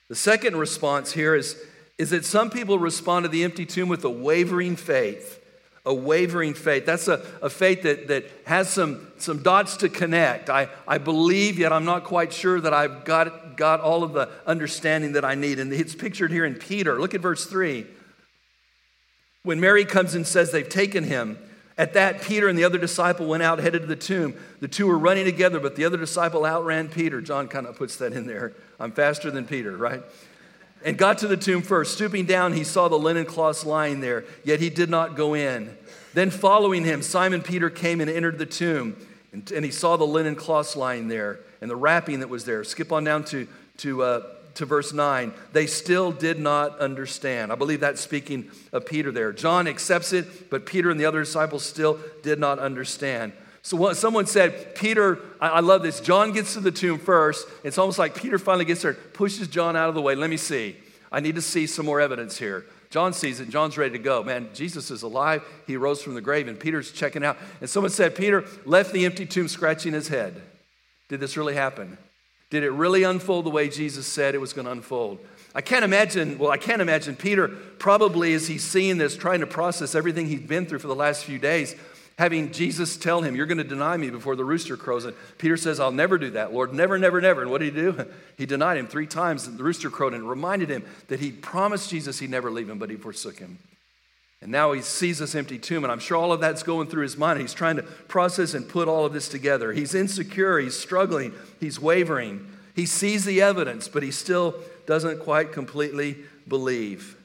The 0.09 0.17
second 0.17 0.57
response 0.57 1.13
here 1.13 1.35
is 1.35 1.57
is 1.99 2.11
that 2.11 2.25
some 2.25 2.51
people 2.51 2.79
respond 2.79 3.25
to 3.25 3.29
the 3.29 3.45
empty 3.45 3.67
tomb 3.67 3.89
with 3.89 4.05
a 4.05 4.11
wavering 4.11 4.77
faith. 4.77 5.39
A 5.85 5.93
wavering 5.93 6.55
faith. 6.55 6.87
That's 6.87 7.09
a, 7.09 7.25
a 7.43 7.51
faith 7.51 7.83
that, 7.83 8.09
that 8.09 8.25
has 8.47 8.71
some, 8.71 9.09
some 9.19 9.43
dots 9.43 9.79
to 9.79 9.89
connect. 9.89 10.49
I, 10.49 10.69
I 10.87 10.99
believe, 10.99 11.59
yet 11.59 11.73
I'm 11.73 11.85
not 11.85 12.05
quite 12.05 12.33
sure 12.33 12.61
that 12.61 12.73
I've 12.73 13.05
got, 13.05 13.57
got 13.57 13.81
all 13.81 14.05
of 14.05 14.13
the 14.13 14.29
understanding 14.47 15.13
that 15.13 15.25
I 15.25 15.35
need. 15.35 15.59
And 15.59 15.73
it's 15.73 15.95
pictured 15.95 16.31
here 16.31 16.45
in 16.45 16.55
Peter. 16.55 17.01
Look 17.01 17.15
at 17.15 17.21
verse 17.21 17.47
3. 17.47 17.87
When 19.43 19.59
Mary 19.59 19.85
comes 19.85 20.15
and 20.15 20.25
says 20.25 20.53
they've 20.53 20.69
taken 20.69 21.03
him, 21.03 21.37
at 21.79 21.95
that, 21.95 22.23
Peter 22.23 22.49
and 22.49 22.59
the 22.59 22.65
other 22.65 22.79
disciple 22.79 23.27
went 23.27 23.43
out, 23.43 23.59
headed 23.59 23.83
to 23.83 23.89
the 23.89 23.97
tomb. 23.97 24.35
The 24.61 24.69
two 24.69 24.87
were 24.87 24.99
running 24.99 25.25
together, 25.25 25.59
but 25.59 25.75
the 25.75 25.85
other 25.85 25.97
disciple 25.97 26.45
outran 26.45 26.89
Peter. 26.89 27.21
John 27.21 27.49
kind 27.49 27.67
of 27.67 27.77
puts 27.77 27.97
that 27.97 28.13
in 28.13 28.27
there. 28.27 28.53
I'm 28.79 28.93
faster 28.93 29.31
than 29.31 29.47
Peter, 29.47 29.77
right? 29.77 30.03
And 30.85 30.99
got 30.99 31.19
to 31.19 31.29
the 31.29 31.37
tomb 31.37 31.63
first. 31.63 31.95
Stooping 31.95 32.27
down, 32.27 32.53
he 32.53 32.65
saw 32.65 32.89
the 32.89 32.99
linen 32.99 33.25
cloths 33.25 33.65
lying 33.65 34.01
there, 34.01 34.25
yet 34.45 34.61
he 34.61 34.71
did 34.71 34.91
not 34.91 35.17
go 35.17 35.35
in. 35.35 35.77
Then, 36.15 36.31
following 36.31 36.85
him, 36.85 37.03
Simon 37.03 37.43
Peter 37.43 37.71
came 37.71 38.01
and 38.01 38.11
entered 38.11 38.39
the 38.39 38.47
tomb, 38.47 38.97
and, 39.33 39.51
and 39.51 39.65
he 39.65 39.71
saw 39.71 39.97
the 39.97 40.07
linen 40.07 40.37
cloths 40.37 40.77
lying 40.77 41.09
there 41.09 41.41
and 41.61 41.71
the 41.71 41.77
wrapping 41.77 42.21
that 42.21 42.29
was 42.29 42.45
there. 42.45 42.65
Skip 42.65 42.93
on 42.93 43.05
down 43.05 43.25
to, 43.27 43.47
to, 43.79 44.03
uh, 44.03 44.23
to 44.55 44.67
verse 44.67 44.93
9. 44.93 45.33
They 45.53 45.67
still 45.67 46.13
did 46.13 46.39
not 46.39 46.79
understand. 46.81 47.53
I 47.53 47.55
believe 47.55 47.81
that's 47.81 48.01
speaking 48.01 48.51
of 48.73 48.85
Peter 48.85 49.11
there. 49.11 49.33
John 49.33 49.67
accepts 49.67 50.13
it, 50.13 50.51
but 50.51 50.67
Peter 50.67 50.91
and 50.91 51.01
the 51.01 51.07
other 51.07 51.21
disciples 51.21 51.65
still 51.65 51.99
did 52.23 52.39
not 52.39 52.59
understand. 52.59 53.33
So 53.63 53.77
what, 53.77 53.97
someone 53.97 54.27
said, 54.27 54.75
Peter, 54.75 55.21
I, 55.41 55.49
I, 55.49 55.61
love 55.61 55.83
this. 55.83 56.01
John 56.01 56.33
gets 56.33 56.55
to 56.55 56.61
the 56.61 56.73
tomb 56.73 56.99
first. 56.99 57.47
It's 57.63 57.79
almost 57.79 57.99
like 57.99 58.17
Peter 58.17 58.39
finally 58.39 58.65
gets 58.65 58.83
there, 58.83 58.95
pushes 58.95 59.47
John 59.47 59.77
out 59.77 59.89
of 59.89 59.95
the 59.95 60.03
way. 60.03 60.17
Let 60.17 60.31
me 60.31 60.37
see. 60.37 60.77
I 61.13 61.21
need 61.21 61.37
to 61.37 61.43
see 61.43 61.67
some 61.69 61.87
more 61.87 62.01
evidence 62.01 62.37
here. 62.37 62.67
John 62.91 63.13
sees 63.13 63.41
it. 63.41 63.49
John's 63.49 63.79
ready 63.79 63.93
to 63.93 64.03
go. 64.03 64.23
Man, 64.25 64.51
Jesus 64.53 64.91
is 64.91 65.03
alive. 65.03 65.43
He 65.67 65.77
rose 65.77 66.03
from 66.03 66.15
the 66.15 66.21
grave, 66.21 66.49
and 66.49 66.59
Peter's 66.59 66.91
checking 66.91 67.25
out. 67.25 67.39
And 67.61 67.71
someone 67.71 67.91
said, 67.91 68.17
Peter 68.17 68.45
left 68.67 68.93
the 68.93 69.07
empty 69.07 69.27
tomb 69.27 69.49
scratching 69.49 69.93
his 69.93 70.09
head. 70.09 70.43
Did 71.09 71.21
this 71.21 71.37
really 71.37 71.55
happen? 71.55 71.97
Did 72.51 72.65
it 72.65 72.71
really 72.71 73.03
unfold 73.05 73.47
the 73.47 73.51
way 73.51 73.69
Jesus 73.69 74.07
said 74.07 74.35
it 74.35 74.41
was 74.41 74.53
going 74.53 74.67
to 74.67 74.73
unfold? 74.73 75.21
I 75.55 75.61
can't 75.61 75.85
imagine, 75.85 76.37
well, 76.39 76.51
I 76.51 76.57
can't 76.59 76.83
imagine 76.83 77.15
Peter 77.15 77.49
probably 77.49 78.35
as 78.35 78.49
he's 78.49 78.65
seeing 78.65 78.99
this, 78.99 79.17
trying 79.17 79.41
to 79.41 79.47
process 79.47 79.95
everything 79.95 80.27
he's 80.27 80.41
been 80.41 80.67
through 80.67 80.81
for 80.81 80.89
the 80.89 80.95
last 80.95 81.25
few 81.25 81.39
days 81.39 81.77
having 82.19 82.53
Jesus 82.53 82.97
tell 82.97 83.23
him, 83.23 83.35
You're 83.35 83.47
going 83.47 83.59
to 83.59 83.65
deny 83.65 83.97
me 83.97 84.11
before 84.11 84.37
the 84.37 84.45
rooster 84.45 84.77
crows. 84.77 85.05
And 85.05 85.15
Peter 85.39 85.57
says, 85.57 85.81
I'll 85.81 85.93
never 85.93 86.19
do 86.19 86.31
that, 86.31 86.53
Lord. 86.53 86.73
Never, 86.73 86.99
never, 86.99 87.21
never. 87.21 87.43
And 87.43 87.51
what 87.51 87.61
did 87.61 87.75
he 87.75 87.81
do? 87.81 88.07
He 88.39 88.47
denied 88.47 88.77
him 88.77 88.89
three 88.89 89.07
times. 89.07 89.47
And 89.47 89.57
the 89.57 89.63
rooster 89.63 89.89
crowed 89.89 90.15
and 90.15 90.29
reminded 90.29 90.69
him 90.69 90.85
that 91.09 91.21
he 91.21 91.31
promised 91.31 91.91
Jesus 91.91 92.19
he'd 92.19 92.31
never 92.31 92.51
leave 92.51 92.69
him, 92.69 92.79
but 92.79 92.91
he 92.91 92.97
forsook 92.97 93.39
him. 93.39 93.59
And 94.41 94.51
now 94.51 94.73
he 94.73 94.83
sees 94.83 95.21
this 95.21 95.37
empty 95.37 95.59
tomb, 95.59 95.85
and 95.85 95.93
I'm 95.93 96.01
sure 96.01 96.17
all 96.17 96.33
of 96.33 96.41
that's 96.41 96.65
going 96.65 96.89
through 96.89 97.05
his 97.05 97.17
mind. 97.17 97.41
He's 97.41 97.55
trying 97.55 97.77
to 97.77 97.85
process 97.85 98.55
and 98.55 98.69
put 98.69 98.89
all 98.89 99.07
of 99.07 99.13
this 99.13 99.29
together. 99.29 99.73
He's 99.73 99.95
insecure, 99.95 100.59
he's 100.59 100.77
struggling, 100.77 101.33
he's 101.61 101.79
wavering. 101.79 102.49
He 102.75 102.85
sees 102.85 103.25
the 103.25 103.41
evidence, 103.41 103.87
but 103.87 104.03
he 104.03 104.11
still 104.11 104.57
doesn't 104.87 105.21
quite 105.21 105.53
completely 105.53 106.17
believe. 106.49 107.17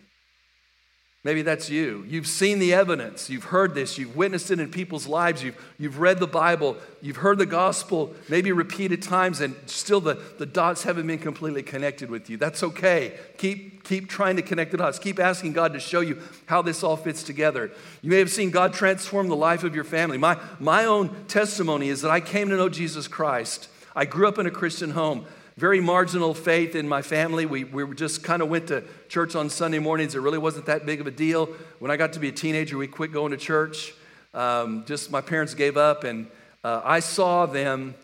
Maybe 1.23 1.41
that's 1.41 1.69
you. 1.69 2.05
You've 2.07 2.27
seen 2.27 2.59
the 2.59 2.73
evidence. 2.73 3.29
You've 3.29 3.45
heard 3.45 3.73
this. 3.73 3.97
You've 3.97 4.15
witnessed 4.15 4.51
it 4.51 4.59
in 4.59 4.69
people's 4.71 5.07
lives. 5.07 5.43
You've, 5.43 5.57
you've 5.77 5.99
read 5.99 6.19
the 6.19 6.27
Bible. 6.27 6.77
You've 7.01 7.17
heard 7.17 7.37
the 7.39 7.45
gospel 7.45 8.13
maybe 8.29 8.51
repeated 8.51 9.01
times, 9.01 9.41
and 9.41 9.55
still 9.65 9.99
the, 9.99 10.21
the 10.37 10.45
dots 10.45 10.83
haven't 10.83 11.07
been 11.07 11.17
completely 11.17 11.63
connected 11.63 12.09
with 12.09 12.29
you. 12.29 12.37
That's 12.37 12.63
okay. 12.63 13.17
Keep, 13.37 13.83
keep 13.83 14.07
trying 14.07 14.35
to 14.35 14.41
connect 14.41 14.71
the 14.71 14.77
dots. 14.77 14.99
Keep 14.99 15.19
asking 15.19 15.53
God 15.53 15.73
to 15.73 15.79
show 15.79 16.01
you 16.01 16.21
how 16.45 16.61
this 16.61 16.83
all 16.83 16.95
fits 16.95 17.23
together. 17.23 17.71
You 18.01 18.11
may 18.11 18.19
have 18.19 18.31
seen 18.31 18.51
God 18.51 18.73
transform 18.73 19.27
the 19.27 19.35
life 19.35 19.63
of 19.63 19.75
your 19.75 19.83
family. 19.83 20.17
My, 20.17 20.39
my 20.59 20.85
own 20.85 21.25
testimony 21.25 21.89
is 21.89 22.03
that 22.03 22.11
I 22.11 22.21
came 22.21 22.49
to 22.49 22.55
know 22.55 22.69
Jesus 22.69 23.07
Christ. 23.07 23.69
I 23.95 24.05
grew 24.05 24.27
up 24.27 24.37
in 24.37 24.45
a 24.45 24.51
Christian 24.51 24.91
home 24.91 25.25
very 25.57 25.81
marginal 25.81 26.35
faith 26.35 26.75
in 26.75 26.87
my 26.87 27.01
family. 27.01 27.47
We, 27.47 27.63
we 27.63 27.95
just 27.95 28.23
kind 28.23 28.43
of 28.43 28.49
went 28.49 28.67
to 28.67 28.83
church 29.09 29.35
on 29.35 29.49
Sunday 29.49 29.79
mornings. 29.79 30.13
It 30.13 30.19
really 30.19 30.37
wasn't 30.37 30.67
that 30.67 30.85
big 30.85 31.01
of 31.01 31.07
a 31.07 31.11
deal. 31.11 31.47
When 31.79 31.89
I 31.89 31.97
got 31.97 32.13
to 32.13 32.19
be 32.19 32.29
a 32.29 32.31
teenager, 32.31 32.77
we 32.77 32.85
quit 32.85 33.11
going 33.11 33.31
to 33.31 33.37
church. 33.37 33.93
Um, 34.35 34.85
just 34.85 35.09
my 35.09 35.19
parents 35.19 35.55
gave 35.55 35.75
up, 35.75 36.03
and 36.03 36.27
uh, 36.63 36.81
I 36.85 36.99
saw 36.99 37.47
them 37.47 37.95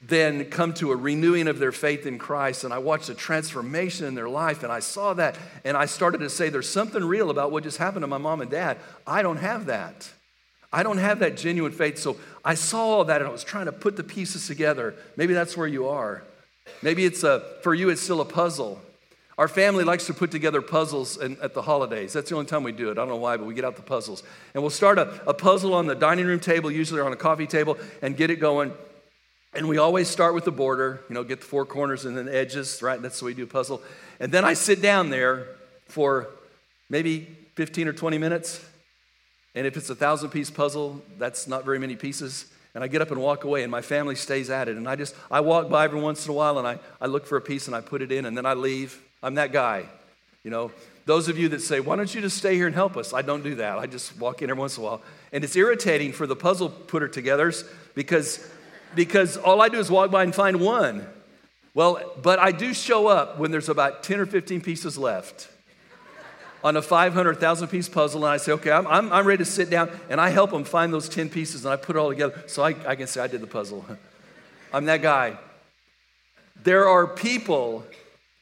then 0.00 0.44
come 0.46 0.74
to 0.74 0.92
a 0.92 0.96
renewing 0.96 1.48
of 1.48 1.58
their 1.58 1.72
faith 1.72 2.06
in 2.06 2.18
Christ. 2.18 2.62
And 2.62 2.72
I 2.72 2.78
watched 2.78 3.08
a 3.08 3.14
transformation 3.14 4.06
in 4.06 4.14
their 4.14 4.28
life, 4.28 4.62
and 4.62 4.72
I 4.72 4.78
saw 4.78 5.12
that, 5.14 5.36
and 5.64 5.76
I 5.76 5.86
started 5.86 6.18
to 6.18 6.30
say, 6.30 6.50
There's 6.50 6.68
something 6.68 7.02
real 7.02 7.30
about 7.30 7.50
what 7.50 7.64
just 7.64 7.78
happened 7.78 8.04
to 8.04 8.06
my 8.06 8.18
mom 8.18 8.40
and 8.40 8.50
dad. 8.50 8.78
I 9.08 9.22
don't 9.22 9.38
have 9.38 9.66
that. 9.66 10.08
I 10.72 10.84
don't 10.84 10.98
have 10.98 11.18
that 11.18 11.36
genuine 11.36 11.72
faith. 11.72 11.98
So 11.98 12.16
I 12.44 12.54
saw 12.54 12.84
all 12.84 13.04
that, 13.06 13.20
and 13.20 13.28
I 13.28 13.32
was 13.32 13.42
trying 13.42 13.66
to 13.66 13.72
put 13.72 13.96
the 13.96 14.04
pieces 14.04 14.46
together. 14.46 14.94
Maybe 15.16 15.34
that's 15.34 15.56
where 15.56 15.66
you 15.66 15.88
are. 15.88 16.22
Maybe 16.82 17.04
it's 17.04 17.22
a, 17.22 17.40
for 17.62 17.74
you, 17.74 17.90
it's 17.90 18.00
still 18.00 18.20
a 18.20 18.24
puzzle. 18.24 18.80
Our 19.38 19.48
family 19.48 19.84
likes 19.84 20.06
to 20.06 20.14
put 20.14 20.30
together 20.30 20.60
puzzles 20.60 21.16
in, 21.16 21.38
at 21.40 21.54
the 21.54 21.62
holidays. 21.62 22.12
That's 22.12 22.28
the 22.28 22.36
only 22.36 22.46
time 22.46 22.62
we 22.62 22.72
do 22.72 22.88
it. 22.88 22.92
I 22.92 22.94
don't 22.94 23.08
know 23.08 23.16
why, 23.16 23.36
but 23.36 23.46
we 23.46 23.54
get 23.54 23.64
out 23.64 23.76
the 23.76 23.82
puzzles. 23.82 24.22
And 24.54 24.62
we'll 24.62 24.70
start 24.70 24.98
a, 24.98 25.20
a 25.26 25.34
puzzle 25.34 25.74
on 25.74 25.86
the 25.86 25.94
dining 25.94 26.26
room 26.26 26.40
table, 26.40 26.70
usually 26.70 27.00
on 27.00 27.12
a 27.12 27.16
coffee 27.16 27.46
table, 27.46 27.78
and 28.02 28.16
get 28.16 28.30
it 28.30 28.36
going. 28.36 28.72
And 29.54 29.68
we 29.68 29.78
always 29.78 30.08
start 30.08 30.34
with 30.34 30.44
the 30.44 30.52
border, 30.52 31.00
you 31.08 31.14
know, 31.14 31.24
get 31.24 31.40
the 31.40 31.46
four 31.46 31.64
corners 31.64 32.04
and 32.04 32.16
then 32.16 32.26
the 32.26 32.36
edges, 32.36 32.82
right? 32.82 33.00
That's 33.00 33.18
the 33.18 33.26
way 33.26 33.30
we 33.30 33.36
do 33.36 33.44
a 33.44 33.46
puzzle. 33.46 33.82
And 34.20 34.32
then 34.32 34.44
I 34.44 34.54
sit 34.54 34.82
down 34.82 35.10
there 35.10 35.46
for 35.86 36.28
maybe 36.88 37.26
15 37.54 37.88
or 37.88 37.92
20 37.92 38.18
minutes. 38.18 38.64
And 39.54 39.66
if 39.66 39.76
it's 39.76 39.90
a 39.90 39.94
thousand 39.94 40.30
piece 40.30 40.50
puzzle, 40.50 41.02
that's 41.18 41.46
not 41.46 41.64
very 41.64 41.78
many 41.78 41.96
pieces 41.96 42.51
and 42.74 42.82
I 42.82 42.88
get 42.88 43.02
up 43.02 43.10
and 43.10 43.20
walk 43.20 43.44
away, 43.44 43.62
and 43.62 43.70
my 43.70 43.82
family 43.82 44.14
stays 44.14 44.48
at 44.48 44.68
it. 44.68 44.76
And 44.76 44.88
I 44.88 44.96
just, 44.96 45.14
I 45.30 45.40
walk 45.40 45.68
by 45.68 45.84
every 45.84 46.00
once 46.00 46.24
in 46.24 46.30
a 46.30 46.34
while, 46.34 46.58
and 46.58 46.66
I, 46.66 46.78
I 47.00 47.06
look 47.06 47.26
for 47.26 47.36
a 47.36 47.40
piece 47.40 47.66
and 47.66 47.76
I 47.76 47.80
put 47.80 48.00
it 48.00 48.10
in, 48.10 48.24
and 48.24 48.36
then 48.36 48.46
I 48.46 48.54
leave. 48.54 48.98
I'm 49.22 49.34
that 49.34 49.52
guy. 49.52 49.84
You 50.42 50.50
know, 50.50 50.72
those 51.04 51.28
of 51.28 51.38
you 51.38 51.48
that 51.50 51.60
say, 51.60 51.80
why 51.80 51.96
don't 51.96 52.12
you 52.14 52.20
just 52.20 52.38
stay 52.38 52.54
here 52.54 52.66
and 52.66 52.74
help 52.74 52.96
us? 52.96 53.12
I 53.12 53.22
don't 53.22 53.42
do 53.42 53.56
that. 53.56 53.78
I 53.78 53.86
just 53.86 54.18
walk 54.18 54.42
in 54.42 54.50
every 54.50 54.60
once 54.60 54.76
in 54.76 54.82
a 54.82 54.86
while. 54.86 55.02
And 55.32 55.44
it's 55.44 55.54
irritating 55.54 56.12
for 56.12 56.26
the 56.26 56.36
puzzle 56.36 56.70
putter 56.70 57.08
togethers 57.08 57.68
because, 57.94 58.48
because 58.94 59.36
all 59.36 59.60
I 59.60 59.68
do 59.68 59.78
is 59.78 59.90
walk 59.90 60.10
by 60.10 60.22
and 60.22 60.34
find 60.34 60.60
one. 60.60 61.06
Well, 61.74 62.00
but 62.22 62.38
I 62.38 62.52
do 62.52 62.74
show 62.74 63.06
up 63.06 63.38
when 63.38 63.50
there's 63.50 63.68
about 63.68 64.02
10 64.02 64.20
or 64.20 64.26
15 64.26 64.60
pieces 64.60 64.96
left 64.96 65.48
on 66.64 66.76
a 66.76 66.82
500,000 66.82 67.68
piece 67.68 67.88
puzzle, 67.88 68.24
and 68.24 68.32
I 68.32 68.36
say, 68.36 68.52
okay, 68.52 68.70
I'm, 68.70 68.86
I'm, 68.86 69.12
I'm, 69.12 69.26
ready 69.26 69.44
to 69.44 69.50
sit 69.50 69.68
down, 69.68 69.90
and 70.08 70.20
I 70.20 70.30
help 70.30 70.50
them 70.50 70.64
find 70.64 70.92
those 70.92 71.08
10 71.08 71.28
pieces, 71.28 71.64
and 71.64 71.72
I 71.72 71.76
put 71.76 71.96
it 71.96 71.98
all 71.98 72.08
together 72.08 72.44
so 72.46 72.62
I, 72.62 72.74
I 72.86 72.94
can 72.94 73.06
say 73.06 73.20
I 73.20 73.26
did 73.26 73.40
the 73.40 73.46
puzzle. 73.46 73.84
I'm 74.72 74.84
that 74.86 75.02
guy. 75.02 75.36
There 76.62 76.88
are 76.88 77.06
people 77.06 77.84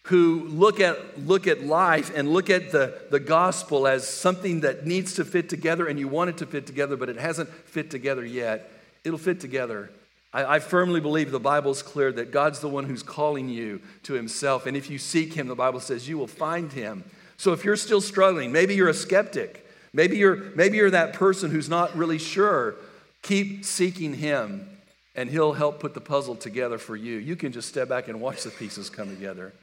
who 0.04 0.44
look 0.48 0.80
at, 0.80 1.26
look 1.26 1.46
at 1.46 1.64
life 1.64 2.10
and 2.14 2.32
look 2.32 2.50
at 2.50 2.72
the, 2.72 3.00
the 3.10 3.20
gospel 3.20 3.86
as 3.86 4.06
something 4.06 4.60
that 4.60 4.86
needs 4.86 5.14
to 5.14 5.24
fit 5.24 5.48
together, 5.48 5.86
and 5.86 5.98
you 5.98 6.08
want 6.08 6.30
it 6.30 6.38
to 6.38 6.46
fit 6.46 6.66
together, 6.66 6.96
but 6.96 7.08
it 7.08 7.16
hasn't 7.16 7.48
fit 7.48 7.90
together 7.90 8.24
yet. 8.24 8.70
It'll 9.04 9.18
fit 9.18 9.40
together. 9.40 9.90
I, 10.32 10.56
I 10.56 10.58
firmly 10.58 11.00
believe 11.00 11.30
the 11.30 11.40
Bible's 11.40 11.82
clear 11.82 12.12
that 12.12 12.30
God's 12.30 12.60
the 12.60 12.68
one 12.68 12.84
who's 12.84 13.02
calling 13.02 13.48
you 13.48 13.80
to 14.04 14.14
Himself, 14.14 14.66
and 14.66 14.76
if 14.76 14.90
you 14.90 14.98
seek 14.98 15.34
Him, 15.34 15.48
the 15.48 15.54
Bible 15.54 15.80
says 15.80 16.08
you 16.08 16.18
will 16.18 16.26
find 16.26 16.72
Him. 16.72 17.04
So 17.40 17.54
if 17.54 17.64
you're 17.64 17.76
still 17.76 18.02
struggling, 18.02 18.52
maybe 18.52 18.74
you're 18.74 18.90
a 18.90 18.92
skeptic, 18.92 19.66
maybe 19.94 20.18
you're, 20.18 20.36
maybe 20.54 20.76
you're 20.76 20.90
that 20.90 21.14
person 21.14 21.50
who's 21.50 21.70
not 21.70 21.96
really 21.96 22.18
sure, 22.18 22.74
keep 23.22 23.64
seeking 23.64 24.12
Him 24.12 24.68
and 25.14 25.30
He'll 25.30 25.54
help 25.54 25.80
put 25.80 25.94
the 25.94 26.02
puzzle 26.02 26.36
together 26.36 26.76
for 26.76 26.96
you. 26.96 27.16
You 27.16 27.36
can 27.36 27.50
just 27.50 27.66
step 27.70 27.88
back 27.88 28.08
and 28.08 28.20
watch 28.20 28.42
the 28.42 28.50
pieces 28.50 28.90
come 28.90 29.08
together. 29.08 29.54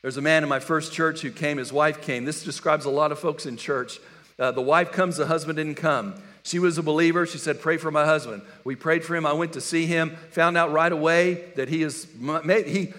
There's 0.00 0.16
a 0.16 0.22
man 0.22 0.44
in 0.44 0.48
my 0.48 0.60
first 0.60 0.94
church 0.94 1.20
who 1.20 1.30
came, 1.30 1.58
his 1.58 1.74
wife 1.74 2.00
came. 2.00 2.24
This 2.24 2.42
describes 2.42 2.86
a 2.86 2.90
lot 2.90 3.12
of 3.12 3.18
folks 3.18 3.44
in 3.44 3.58
church. 3.58 3.98
Uh, 4.38 4.52
the 4.52 4.62
wife 4.62 4.90
comes, 4.90 5.18
the 5.18 5.26
husband 5.26 5.56
didn't 5.56 5.74
come. 5.74 6.14
She 6.42 6.58
was 6.58 6.78
a 6.78 6.82
believer. 6.82 7.26
She 7.26 7.36
said, 7.36 7.60
Pray 7.60 7.76
for 7.76 7.90
my 7.90 8.06
husband. 8.06 8.40
We 8.64 8.76
prayed 8.76 9.04
for 9.04 9.14
him. 9.14 9.26
I 9.26 9.34
went 9.34 9.52
to 9.52 9.60
see 9.60 9.84
him, 9.84 10.16
found 10.30 10.56
out 10.56 10.72
right 10.72 10.90
away 10.90 11.52
that 11.56 11.68
he 11.68 11.82
is, 11.82 12.06
he 12.48 12.94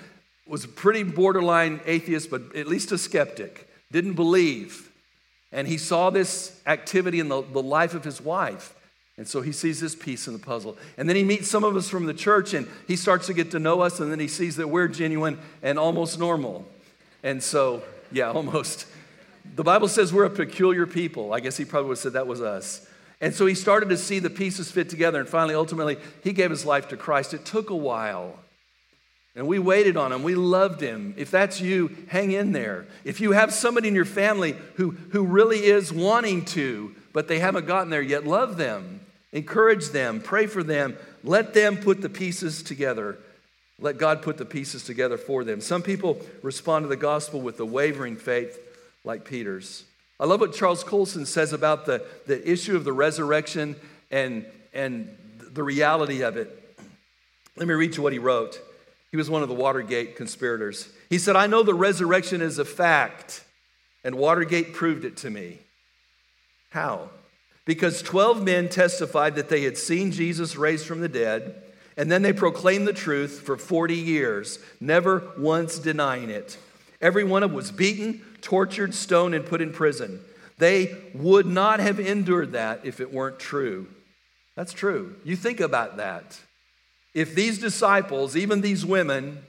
was 0.46 0.64
a 0.64 0.68
pretty 0.68 1.02
borderline 1.02 1.80
atheist, 1.88 2.30
but 2.30 2.56
at 2.56 2.68
least 2.68 2.92
a 2.92 3.00
skeptic 3.00 3.66
didn't 3.96 4.14
believe. 4.14 4.92
And 5.54 5.68
he 5.68 5.78
saw 5.78 6.10
this 6.10 6.62
activity 6.68 7.22
in 7.22 7.30
the, 7.30 7.42
the 7.42 7.62
life 7.62 7.94
of 7.94 8.04
his 8.04 8.20
wife. 8.20 8.76
And 9.18 9.26
so 9.26 9.42
he 9.42 9.54
sees 9.54 9.80
this 9.80 9.96
piece 9.96 10.28
in 10.28 10.34
the 10.34 10.40
puzzle. 10.40 10.78
And 10.98 11.08
then 11.08 11.16
he 11.16 11.24
meets 11.24 11.48
some 11.48 11.64
of 11.64 11.78
us 11.78 11.90
from 11.90 12.06
the 12.06 12.14
church 12.14 12.54
and 12.54 12.68
he 12.88 12.98
starts 12.98 13.28
to 13.28 13.34
get 13.34 13.52
to 13.52 13.60
know 13.60 13.80
us. 13.80 14.02
And 14.02 14.12
then 14.12 14.20
he 14.20 14.28
sees 14.28 14.58
that 14.58 14.68
we're 14.68 14.90
genuine 14.90 15.40
and 15.64 15.80
almost 15.80 16.20
normal. 16.20 16.68
And 17.24 17.42
so, 17.42 17.84
yeah, 18.12 18.32
almost. 18.34 18.86
The 19.56 19.64
Bible 19.64 19.88
says 19.88 20.12
we're 20.12 20.26
a 20.26 20.30
peculiar 20.30 20.86
people. 20.86 21.34
I 21.34 21.40
guess 21.40 21.56
he 21.56 21.64
probably 21.64 21.88
would 21.88 21.98
have 21.98 22.04
said 22.04 22.14
that 22.14 22.28
was 22.28 22.42
us. 22.42 22.86
And 23.22 23.34
so 23.34 23.46
he 23.46 23.56
started 23.56 23.88
to 23.90 23.98
see 23.98 24.20
the 24.20 24.30
pieces 24.30 24.70
fit 24.70 24.90
together. 24.90 25.22
And 25.22 25.30
finally, 25.30 25.56
ultimately, 25.56 25.98
he 26.22 26.34
gave 26.34 26.50
his 26.50 26.66
life 26.66 26.90
to 26.90 26.98
Christ. 26.98 27.34
It 27.34 27.46
took 27.46 27.70
a 27.70 27.76
while. 27.76 28.40
And 29.36 29.48
we 29.48 29.60
waited 29.60 29.98
on 29.98 30.14
him. 30.14 30.24
We 30.24 30.36
loved 30.36 30.80
him. 30.80 31.14
If 31.18 31.30
that's 31.30 31.60
you, 31.60 31.96
hang 32.08 32.32
in 32.32 32.54
there. 32.54 32.86
If 33.04 33.20
you 33.20 33.34
have 33.34 33.54
somebody 33.54 33.90
in 33.90 33.96
your 33.96 34.06
family 34.06 34.56
who, 34.76 34.92
who 35.12 35.26
really 35.26 35.66
is 35.66 35.92
wanting 35.92 36.46
to, 36.46 36.96
but 37.12 37.28
they 37.28 37.40
haven't 37.40 37.68
gotten 37.68 37.90
there 37.90 38.02
yet, 38.02 38.26
love 38.26 38.56
them. 38.56 39.02
Encourage 39.34 39.90
them. 39.90 40.22
Pray 40.22 40.48
for 40.48 40.64
them. 40.64 40.96
Let 41.24 41.54
them 41.54 41.76
put 41.76 42.02
the 42.02 42.10
pieces 42.10 42.64
together. 42.64 43.18
Let 43.80 43.98
God 43.98 44.22
put 44.22 44.38
the 44.38 44.46
pieces 44.46 44.86
together 44.86 45.18
for 45.18 45.44
them. 45.44 45.60
Some 45.60 45.82
people 45.82 46.22
respond 46.42 46.86
to 46.86 46.88
the 46.88 46.96
gospel 46.96 47.42
with 47.42 47.60
a 47.60 47.66
wavering 47.66 48.16
faith, 48.16 48.58
like 49.04 49.26
Peter's. 49.26 49.84
I 50.18 50.26
love 50.26 50.40
what 50.40 50.54
Charles 50.54 50.86
Colson 50.86 51.26
says 51.26 51.52
about 51.52 51.86
the, 51.86 52.06
the 52.26 52.50
issue 52.50 52.78
of 52.78 52.86
the 52.86 52.94
resurrection 52.94 53.76
and, 54.12 54.46
and 54.74 55.14
the 55.52 55.64
reality 55.64 56.22
of 56.22 56.38
it. 56.38 56.78
Let 57.58 57.68
me 57.68 57.74
read 57.74 57.98
you 57.98 58.04
what 58.04 58.14
he 58.14 58.20
wrote. 58.20 58.62
He 59.16 59.18
was 59.18 59.30
one 59.30 59.44
of 59.44 59.48
the 59.48 59.56
Watergate 59.56 60.18
conspirators. 60.18 60.90
He 61.10 61.20
said, 61.20 61.38
I 61.38 61.48
know 61.48 61.64
the 61.64 61.74
resurrection 61.74 62.42
is 62.42 62.60
a 62.60 62.66
fact, 62.66 63.46
and 64.04 64.16
Watergate 64.16 64.74
proved 64.74 65.06
it 65.06 65.16
to 65.20 65.30
me. 65.30 65.60
How? 66.72 67.12
Because 67.64 68.02
12 68.02 68.44
men 68.44 68.68
testified 68.68 69.36
that 69.36 69.48
they 69.48 69.62
had 69.62 69.78
seen 69.78 70.12
Jesus 70.12 70.58
raised 70.58 70.86
from 70.86 71.00
the 71.00 71.08
dead, 71.08 71.64
and 71.96 72.12
then 72.12 72.24
they 72.24 72.34
proclaimed 72.34 72.90
the 72.90 72.92
truth 72.92 73.40
for 73.40 73.56
40 73.56 73.96
years, 73.96 74.60
never 74.82 75.32
once 75.38 75.80
denying 75.80 76.30
it. 76.30 76.58
Every 77.00 77.24
one 77.24 77.42
of 77.42 77.52
them 77.52 77.56
was 77.56 77.72
beaten, 77.72 78.22
tortured, 78.42 78.94
stoned, 78.94 79.34
and 79.34 79.46
put 79.46 79.62
in 79.62 79.72
prison. 79.72 80.20
They 80.58 80.94
would 81.14 81.46
not 81.46 81.80
have 81.80 82.02
endured 82.02 82.52
that 82.52 82.82
if 82.84 83.00
it 83.00 83.14
weren't 83.14 83.40
true. 83.40 83.88
That's 84.58 84.74
true. 84.74 85.16
You 85.24 85.38
think 85.38 85.62
about 85.62 85.96
that. 85.96 86.38
If 87.16 87.34
these 87.34 87.58
disciples, 87.58 88.36
even 88.36 88.60
these 88.60 88.86
women 88.86 89.42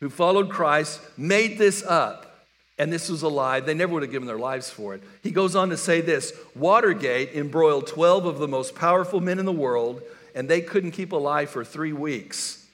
who 0.00 0.08
followed 0.08 0.48
Christ, 0.48 1.00
made 1.18 1.58
this 1.58 1.82
up, 1.82 2.46
and 2.78 2.92
this 2.92 3.08
was 3.08 3.22
a 3.22 3.28
lie, 3.28 3.58
they 3.58 3.74
never 3.74 3.92
would 3.94 4.04
have 4.04 4.12
given 4.12 4.28
their 4.28 4.38
lives 4.38 4.70
for 4.70 4.94
it. 4.94 5.02
He 5.24 5.32
goes 5.32 5.56
on 5.56 5.68
to 5.70 5.76
say 5.76 6.00
this 6.00 6.32
Watergate 6.54 7.34
embroiled 7.34 7.88
12 7.88 8.24
of 8.24 8.38
the 8.38 8.46
most 8.46 8.76
powerful 8.76 9.20
men 9.20 9.40
in 9.40 9.46
the 9.46 9.52
world, 9.52 10.00
and 10.32 10.48
they 10.48 10.60
couldn't 10.60 10.92
keep 10.92 11.10
alive 11.10 11.50
for 11.50 11.64
three 11.64 11.92
weeks. 11.92 12.64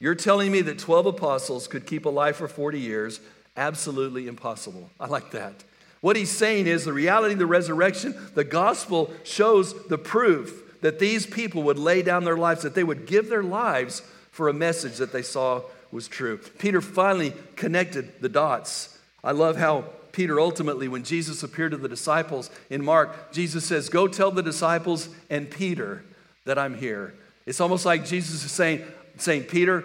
You're 0.00 0.16
telling 0.16 0.50
me 0.50 0.60
that 0.62 0.80
12 0.80 1.06
apostles 1.06 1.68
could 1.68 1.86
keep 1.86 2.04
alive 2.04 2.36
for 2.36 2.48
40 2.48 2.80
years? 2.80 3.20
Absolutely 3.56 4.26
impossible. 4.26 4.90
I 4.98 5.06
like 5.06 5.30
that. 5.30 5.62
What 6.00 6.16
he's 6.16 6.30
saying 6.30 6.66
is 6.66 6.84
the 6.84 6.92
reality 6.92 7.32
of 7.32 7.38
the 7.38 7.46
resurrection, 7.46 8.16
the 8.34 8.44
gospel 8.44 9.12
shows 9.22 9.86
the 9.86 9.98
proof 9.98 10.67
that 10.80 10.98
these 10.98 11.26
people 11.26 11.62
would 11.64 11.78
lay 11.78 12.02
down 12.02 12.24
their 12.24 12.36
lives, 12.36 12.62
that 12.62 12.74
they 12.74 12.84
would 12.84 13.06
give 13.06 13.28
their 13.28 13.42
lives 13.42 14.02
for 14.30 14.48
a 14.48 14.54
message 14.54 14.98
that 14.98 15.12
they 15.12 15.22
saw 15.22 15.62
was 15.90 16.08
true. 16.08 16.38
Peter 16.58 16.80
finally 16.80 17.32
connected 17.56 18.20
the 18.20 18.28
dots. 18.28 18.98
I 19.24 19.32
love 19.32 19.56
how 19.56 19.86
Peter 20.12 20.40
ultimately, 20.40 20.88
when 20.88 21.04
Jesus 21.04 21.42
appeared 21.42 21.72
to 21.72 21.76
the 21.76 21.88
disciples 21.88 22.50
in 22.70 22.84
Mark, 22.84 23.32
Jesus 23.32 23.64
says, 23.64 23.88
Go 23.88 24.08
tell 24.08 24.30
the 24.30 24.42
disciples 24.42 25.08
and 25.30 25.50
Peter 25.50 26.04
that 26.44 26.58
I'm 26.58 26.76
here. 26.76 27.14
It's 27.46 27.60
almost 27.60 27.86
like 27.86 28.04
Jesus 28.04 28.44
is 28.44 28.50
saying, 28.50 28.84
saying 29.16 29.44
Peter, 29.44 29.84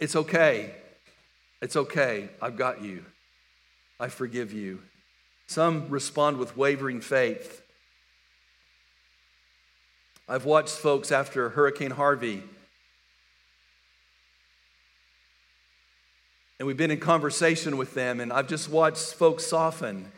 it's 0.00 0.16
okay. 0.16 0.74
It's 1.60 1.76
okay. 1.76 2.28
I've 2.40 2.56
got 2.56 2.82
you. 2.82 3.04
I 4.00 4.08
forgive 4.08 4.52
you. 4.52 4.80
Some 5.46 5.88
respond 5.88 6.38
with 6.38 6.56
wavering 6.56 7.00
faith. 7.00 7.61
I've 10.32 10.46
watched 10.46 10.76
folks 10.76 11.12
after 11.12 11.50
Hurricane 11.50 11.90
Harvey, 11.90 12.42
and 16.58 16.66
we've 16.66 16.78
been 16.78 16.90
in 16.90 17.00
conversation 17.00 17.76
with 17.76 17.92
them, 17.92 18.18
and 18.18 18.32
I've 18.32 18.48
just 18.48 18.70
watched 18.70 19.12
folks 19.12 19.44
soften, 19.44 20.10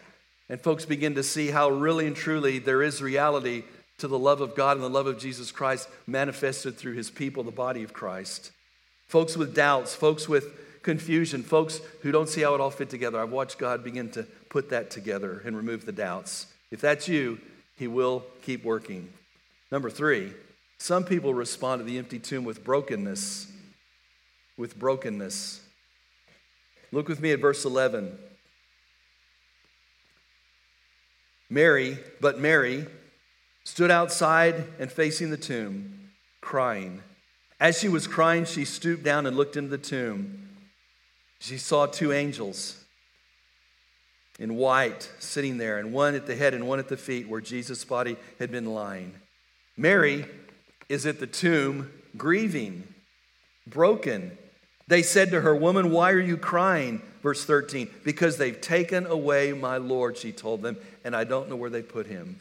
and 0.49 0.61
folks 0.61 0.85
begin 0.85 1.16
to 1.16 1.25
see 1.25 1.49
how 1.49 1.68
really 1.68 2.06
and 2.06 2.14
truly 2.14 2.61
there 2.61 2.80
is 2.80 3.02
reality 3.02 3.64
to 3.99 4.06
the 4.06 4.16
love 4.16 4.40
of 4.40 4.54
God 4.54 4.76
and 4.76 4.85
the 4.85 4.88
love 4.88 5.09
of 5.09 5.18
Jesus 5.18 5.50
Christ 5.50 5.88
manifested 6.06 6.76
through 6.76 6.94
his 6.94 7.11
people, 7.11 7.42
the 7.42 7.50
body 7.50 7.83
of 7.83 7.92
Christ. 7.92 8.52
Folks 9.09 9.37
with 9.37 9.52
doubts, 9.52 9.97
folks 9.97 10.28
with 10.28 10.80
confusion, 10.85 11.42
folks 11.42 11.80
who 12.02 12.12
don't 12.12 12.28
see 12.28 12.42
how 12.42 12.54
it 12.54 12.61
all 12.61 12.71
fit 12.71 12.88
together. 12.88 13.21
I've 13.21 13.33
watched 13.33 13.59
God 13.59 13.83
begin 13.83 14.11
to 14.11 14.23
put 14.49 14.71
that 14.71 14.92
together 14.92 15.42
and 15.44 15.56
remove 15.56 15.85
the 15.85 15.90
doubts. 15.90 16.47
If 16.71 16.80
that's 16.80 17.09
you, 17.09 17.40
He 17.76 17.88
will 17.88 18.25
keep 18.42 18.62
working. 18.62 19.09
Number 19.75 19.90
three, 19.90 20.33
some 20.78 21.02
people 21.02 21.35
respond 21.35 21.81
to 21.81 21.85
the 21.85 21.99
empty 21.99 22.21
tomb 22.21 22.45
with 22.45 22.62
brokenness. 22.62 23.50
With 24.57 24.78
brokenness. 24.78 25.66
Look 26.93 27.09
with 27.09 27.21
me 27.21 27.33
at 27.33 27.40
verse 27.40 27.64
11. 27.64 28.16
Mary, 31.50 31.99
but 32.21 32.38
Mary, 32.38 32.87
stood 33.64 33.90
outside 33.90 34.62
and 34.78 34.93
facing 34.93 35.31
the 35.31 35.37
tomb, 35.37 36.11
crying. 36.40 37.02
As 37.59 37.76
she 37.76 37.88
was 37.88 38.07
crying, 38.07 38.45
she 38.45 38.64
stooped 38.64 39.02
down 39.02 39.26
and 39.26 39.37
looked 39.37 39.57
into 39.57 39.71
the 39.71 39.78
tomb. 39.78 40.50
She 41.40 41.59
saw 41.59 41.87
two 41.87 42.12
angels 42.12 42.85
in 44.38 44.54
white 44.54 45.11
sitting 45.19 45.59
there, 45.59 45.78
and 45.78 45.93
one 45.93 46.14
at 46.14 46.28
the 46.28 46.37
head 46.37 46.54
and 46.54 46.69
one 46.69 46.78
at 46.78 46.88
the 46.88 46.97
feet 46.97 47.28
where 47.28 47.40
Jesus' 47.40 47.85
body 47.85 48.16
had 48.38 48.52
been 48.52 48.66
lying. 48.66 49.14
Mary 49.76 50.26
is 50.88 51.07
at 51.07 51.21
the 51.21 51.26
tomb 51.26 51.90
grieving, 52.16 52.87
broken. 53.66 54.37
They 54.87 55.02
said 55.02 55.31
to 55.31 55.40
her, 55.40 55.54
Woman, 55.54 55.90
why 55.90 56.12
are 56.12 56.21
you 56.21 56.37
crying? 56.37 57.02
Verse 57.23 57.45
13, 57.45 57.88
because 58.04 58.37
they've 58.37 58.61
taken 58.61 59.07
away 59.07 59.54
my 59.54 59.78
Lord, 59.78 60.19
she 60.19 60.31
told 60.31 60.61
them, 60.61 60.76
and 61.04 61.16
I 61.16 61.25
don't 61.25 61.49
know 61.49 61.57
where 61.57 61.71
they 61.71 61.81
put 61.81 62.07
him. 62.07 62.38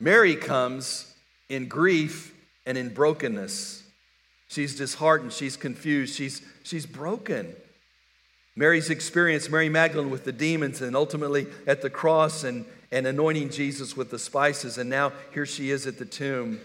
Mary 0.00 0.34
comes 0.34 1.14
in 1.48 1.68
grief 1.68 2.34
and 2.66 2.76
in 2.76 2.92
brokenness. 2.92 3.84
She's 4.48 4.76
disheartened, 4.76 5.32
she's 5.32 5.56
confused, 5.56 6.16
she's, 6.16 6.42
she's 6.64 6.84
broken. 6.84 7.54
Mary's 8.56 8.90
experience, 8.90 9.48
Mary 9.48 9.68
Magdalene 9.68 10.10
with 10.10 10.24
the 10.24 10.32
demons, 10.32 10.80
and 10.80 10.96
ultimately 10.96 11.46
at 11.66 11.82
the 11.82 11.90
cross 11.90 12.42
and, 12.42 12.64
and 12.90 13.06
anointing 13.06 13.50
Jesus 13.50 13.96
with 13.96 14.10
the 14.10 14.18
spices. 14.18 14.78
And 14.78 14.88
now 14.88 15.12
here 15.32 15.46
she 15.46 15.70
is 15.70 15.86
at 15.86 15.98
the 15.98 16.04
tomb. 16.04 16.60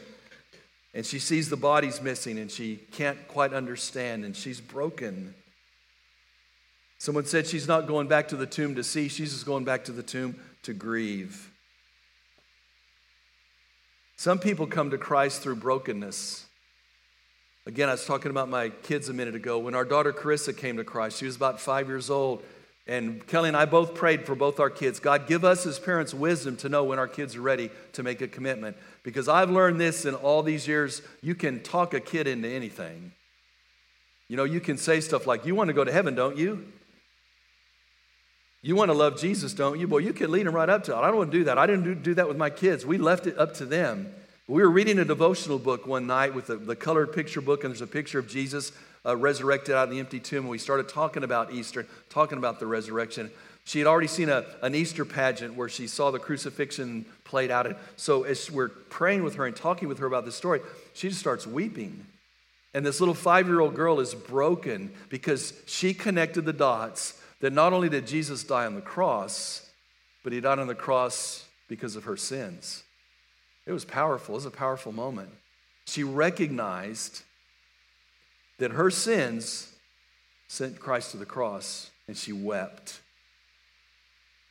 And 0.94 1.06
she 1.06 1.20
sees 1.20 1.50
the 1.50 1.58
bodies 1.58 2.01
missing 2.01 2.38
and 2.38 2.51
she 2.51 2.78
can't 2.92 3.28
quite 3.28 3.54
understand 3.54 4.25
and 4.25 4.36
she's 4.36 4.60
broken. 4.60 5.34
Someone 6.98 7.25
said 7.25 7.48
she's 7.48 7.68
not 7.68 7.88
going 7.88 8.08
back 8.08 8.28
to 8.28 8.36
the 8.36 8.46
tomb 8.46 8.75
to 8.75 8.84
see, 8.84 9.08
she's 9.08 9.32
just 9.32 9.46
going 9.46 9.63
back 9.63 9.86
to 9.86 9.92
the 9.92 10.04
tomb 10.04 10.36
to 10.63 10.74
grieve. 10.74 11.50
Some 14.18 14.38
people 14.38 14.68
come 14.68 14.92
to 14.92 15.00
Christ 15.00 15.42
through 15.42 15.56
brokenness. 15.56 16.46
Again, 17.66 17.90
I 17.90 17.94
was 17.94 18.06
talking 18.06 18.30
about 18.30 18.50
my 18.50 18.70
kids 18.70 19.10
a 19.10 19.13
minute 19.13 19.34
ago. 19.34 19.58
When 19.58 19.74
our 19.74 19.86
daughter 19.86 20.13
Carissa 20.13 20.56
came 20.56 20.78
to 20.78 20.84
Christ, 20.84 21.18
she 21.18 21.25
was 21.25 21.36
about 21.36 21.60
five 21.60 21.88
years 21.88 22.10
old. 22.10 22.44
And 22.92 23.26
Kelly 23.26 23.48
and 23.48 23.56
I 23.56 23.64
both 23.64 23.96
prayed 23.96 24.26
for 24.26 24.36
both 24.36 24.60
our 24.60 24.70
kids. 24.70 25.00
God, 25.00 25.26
give 25.26 25.46
us 25.46 25.66
as 25.66 25.80
parents 25.80 26.14
wisdom 26.14 26.58
to 26.58 26.68
know 26.68 26.84
when 26.84 27.00
our 27.00 27.08
kids 27.08 27.38
are 27.38 27.42
ready 27.42 27.70
to 27.94 28.04
make 28.04 28.20
a 28.20 28.28
commitment. 28.28 28.76
Because 29.04 29.30
I've 29.30 29.50
learned 29.50 29.80
this 29.80 30.04
in 30.04 30.14
all 30.14 30.44
these 30.44 30.68
years 30.68 31.02
you 31.22 31.34
can 31.34 31.62
talk 31.62 31.94
a 31.94 32.02
kid 32.02 32.28
into 32.28 32.50
anything. 32.50 33.14
You 34.28 34.36
know, 34.36 34.44
you 34.44 34.60
can 34.60 34.76
say 34.76 35.00
stuff 35.00 35.26
like, 35.26 35.46
You 35.46 35.56
want 35.56 35.70
to 35.70 35.74
go 35.74 35.86
to 35.86 35.92
heaven, 35.92 36.16
don't 36.16 36.36
you? 36.36 36.66
You 38.62 38.76
want 38.76 38.90
to 38.90 38.94
love 38.94 39.18
Jesus, 39.18 39.54
don't 39.54 39.80
you? 39.80 39.88
Boy, 39.88 40.00
you 40.00 40.12
can 40.12 40.30
lead 40.30 40.46
them 40.46 40.54
right 40.54 40.70
up 40.70 40.84
to 40.84 40.92
it. 40.92 40.98
I 40.98 41.08
don't 41.08 41.16
want 41.16 41.32
to 41.32 41.38
do 41.38 41.46
that. 41.46 41.58
I 41.58 41.66
didn't 41.68 42.04
do, 42.04 42.14
that 42.16 42.28
with 42.28 42.36
my 42.36 42.50
kids. 42.50 42.86
We 42.86 42.98
left 42.98 43.26
it 43.26 43.38
up 43.38 43.54
to 43.56 43.66
them. 43.66 44.14
We 44.51 44.62
were 44.63 44.70
reading 44.70 45.00
a 45.00 45.05
devotional 45.05 45.60
book 45.60 45.87
one 45.87 46.07
night 46.07 46.35
with 46.35 46.48
the, 46.48 46.57
the 46.57 46.75
colored 46.75 47.14
picture 47.14 47.40
book, 47.40 47.64
and 47.64 47.72
there's 47.72 47.79
a 47.79 47.87
picture 47.87 48.20
of 48.20 48.27
Jesus 48.27 48.74
uh, 49.05 49.16
resurrected 49.16 49.75
out 49.75 49.85
of 49.85 49.92
the 49.92 50.00
empty 50.00 50.20
tomb. 50.20 50.40
And 50.40 50.50
we 50.50 50.57
started 50.57 50.90
talking 50.90 51.24
about 51.24 51.53
Easter, 51.53 51.87
talking 52.09 52.37
about 52.37 52.59
the 52.59 52.68
resurrection. 52.68 53.31
She 53.64 53.79
had 53.79 53.87
already 53.87 54.07
seen 54.09 54.27
a, 54.27 54.44
an 54.61 54.75
Easter 54.75 55.05
pageant 55.05 55.55
where 55.55 55.70
she 55.70 55.87
saw 55.87 56.11
the 56.11 56.20
crucifixion 56.20 57.05
played 57.24 57.50
out. 57.50 57.66
And 57.66 57.77
so 57.96 58.24
as 58.24 58.51
we're 58.51 58.68
praying 58.68 59.24
with 59.24 59.35
her 59.35 59.46
and 59.46 59.55
talking 59.55 59.87
with 59.87 60.00
her 60.00 60.05
about 60.05 60.25
this 60.25 60.35
story, 60.35 60.59
she 60.94 61.07
just 61.07 61.22
starts 61.22 61.48
weeping. 61.48 62.05
And 62.74 62.85
this 62.85 63.00
little 63.00 63.16
five 63.16 63.48
year 63.48 63.61
old 63.61 63.74
girl 63.74 64.01
is 64.01 64.14
broken 64.14 64.92
because 65.07 65.53
she 65.66 65.94
connected 65.94 66.44
the 66.44 66.51
dots 66.51 67.18
that 67.40 67.53
not 67.53 67.72
only 67.72 67.87
did 67.87 68.05
Jesus 68.05 68.44
die 68.44 68.66
on 68.66 68.75
the 68.75 68.81
cross, 68.81 69.70
but 70.25 70.33
he 70.33 70.42
died 70.42 70.59
on 70.59 70.68
the 70.68 70.75
cross 70.75 71.46
because 71.70 71.96
of 71.96 72.03
her 72.03 72.18
sins. 72.18 72.83
It 73.66 73.72
was 73.72 73.86
powerful. 73.86 74.36
It 74.36 74.40
was 74.40 74.46
a 74.46 74.52
powerful 74.52 74.92
moment. 74.92 75.30
She 75.86 76.04
recognized 76.04 77.24
that 78.60 78.72
her 78.72 78.90
sins 78.92 79.74
sent 80.48 80.80
Christ 80.80 81.12
to 81.12 81.18
the 81.18 81.26
cross, 81.26 81.90
and 82.08 82.16
she 82.16 82.34
wept. 82.34 83.02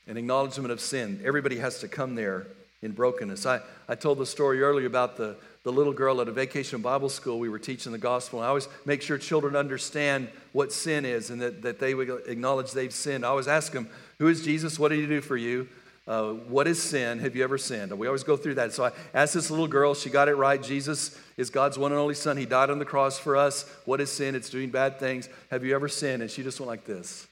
An 0.07 0.17
acknowledgement 0.17 0.73
of 0.73 0.81
sin. 0.81 1.21
Everybody 1.25 1.59
has 1.59 1.81
to 1.81 1.89
come 1.89 2.15
there 2.15 2.47
in 2.83 2.93
brokenness. 2.93 3.45
I, 3.45 3.61
I 3.89 3.95
told 3.95 4.19
the 4.19 4.27
story 4.27 4.63
earlier 4.63 4.87
about 4.87 5.17
the, 5.17 5.37
the 5.63 5.71
little 5.71 5.93
girl 5.93 6.21
at 6.21 6.29
a 6.29 6.33
vacation 6.33 6.81
Bible 6.81 7.11
school. 7.11 7.39
We 7.39 7.49
were 7.49 7.59
teaching 7.59 7.93
the 7.93 7.99
gospel. 7.99 8.39
and 8.39 8.47
I 8.47 8.49
always 8.49 8.69
make 8.87 9.03
sure 9.03 9.19
children 9.19 9.55
understand 9.55 10.29
what 10.53 10.73
sin 10.73 11.05
is 11.05 11.31
and 11.31 11.41
that, 11.43 11.63
that 11.63 11.79
they 11.79 11.95
would 11.95 12.09
acknowledge 12.27 12.73
they've 12.73 12.93
sinned. 12.93 13.25
I 13.25 13.29
always 13.29 13.49
ask 13.49 13.73
them, 13.73 13.89
Who 14.19 14.29
is 14.29 14.43
Jesus? 14.43 14.79
What 14.79 14.89
did 14.89 15.01
he 15.01 15.07
do 15.07 15.21
for 15.21 15.37
you? 15.37 15.69
Uh, 16.07 16.33
what 16.33 16.67
is 16.67 16.83
sin? 16.83 17.19
Have 17.19 17.37
you 17.37 17.45
ever 17.45 17.59
sinned? 17.59 17.97
We 17.97 18.07
always 18.07 18.25
go 18.25 18.37
through 18.37 18.55
that. 18.55 18.73
So 18.73 18.85
I 18.85 18.93
asked 19.15 19.35
this 19.35 19.51
little 19.51 19.69
girl, 19.69 19.95
she 19.95 20.11
got 20.11 20.29
it 20.29 20.35
right. 20.35 20.61
Jesus 20.61 21.17
is 21.37 21.51
God's 21.51 21.79
one 21.79 21.93
and 21.93 22.01
only 22.01 22.15
Son. 22.15 22.37
He 22.37 22.47
died 22.47 22.71
on 22.71 22.79
the 22.79 22.85
cross 22.85 23.19
for 23.19 23.37
us. 23.37 23.69
What 23.85 24.01
is 24.01 24.11
sin? 24.11 24.35
It's 24.35 24.51
doing 24.51 24.71
bad 24.71 24.99
things. 24.99 25.29
Have 25.51 25.65
you 25.65 25.75
ever 25.75 25.89
sinned? 25.89 26.23
And 26.23 26.31
she 26.31 26.43
just 26.43 26.59
went 26.59 26.69
like 26.69 26.85
this 26.85 27.29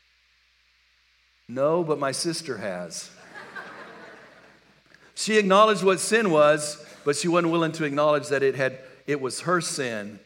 No, 1.49 1.83
but 1.83 1.99
my 1.99 2.13
sister 2.13 2.59
has. 2.59 3.11
she 5.15 5.39
acknowledged 5.39 5.83
what 5.83 5.99
sin 5.99 6.31
was, 6.31 6.85
but 7.05 7.17
she 7.17 7.27
wasn't 7.27 7.53
willing 7.53 7.73
to 7.73 7.85
acknowledge 7.85 8.29
that 8.29 8.43
it, 8.43 8.55
had, 8.55 8.79
it 9.07 9.21
was 9.21 9.41
her 9.41 9.61
sin 9.61 10.21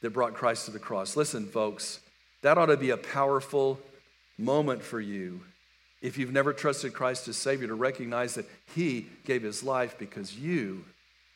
that 0.00 0.10
brought 0.10 0.34
Christ 0.34 0.66
to 0.66 0.70
the 0.70 0.78
cross. 0.78 1.16
Listen, 1.16 1.46
folks, 1.46 2.00
that 2.42 2.56
ought 2.56 2.66
to 2.66 2.76
be 2.76 2.90
a 2.90 2.96
powerful 2.96 3.80
moment 4.38 4.82
for 4.82 5.00
you 5.00 5.40
if 6.00 6.16
you've 6.16 6.32
never 6.32 6.52
trusted 6.52 6.92
Christ 6.92 7.28
as 7.28 7.36
Savior, 7.36 7.68
to 7.68 7.74
recognize 7.74 8.34
that 8.34 8.46
He 8.74 9.06
gave 9.24 9.42
His 9.42 9.62
life 9.62 9.96
because 9.98 10.36
you 10.36 10.84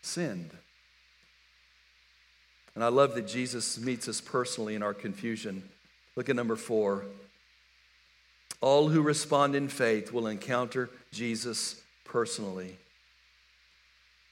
sinned. 0.03 0.51
And 2.75 2.83
I 2.83 2.89
love 2.89 3.15
that 3.15 3.27
Jesus 3.27 3.79
meets 3.79 4.09
us 4.09 4.21
personally 4.21 4.75
in 4.75 4.83
our 4.83 4.95
confusion. 4.95 5.69
Look 6.17 6.29
at 6.29 6.37
number 6.37 6.57
four. 6.57 7.05
All 8.61 8.89
who 8.89 9.03
respond 9.03 9.55
in 9.55 9.69
faith 9.69 10.13
will 10.13 10.27
encounter 10.27 10.89
Jesus 11.11 11.83
personally. 12.05 12.77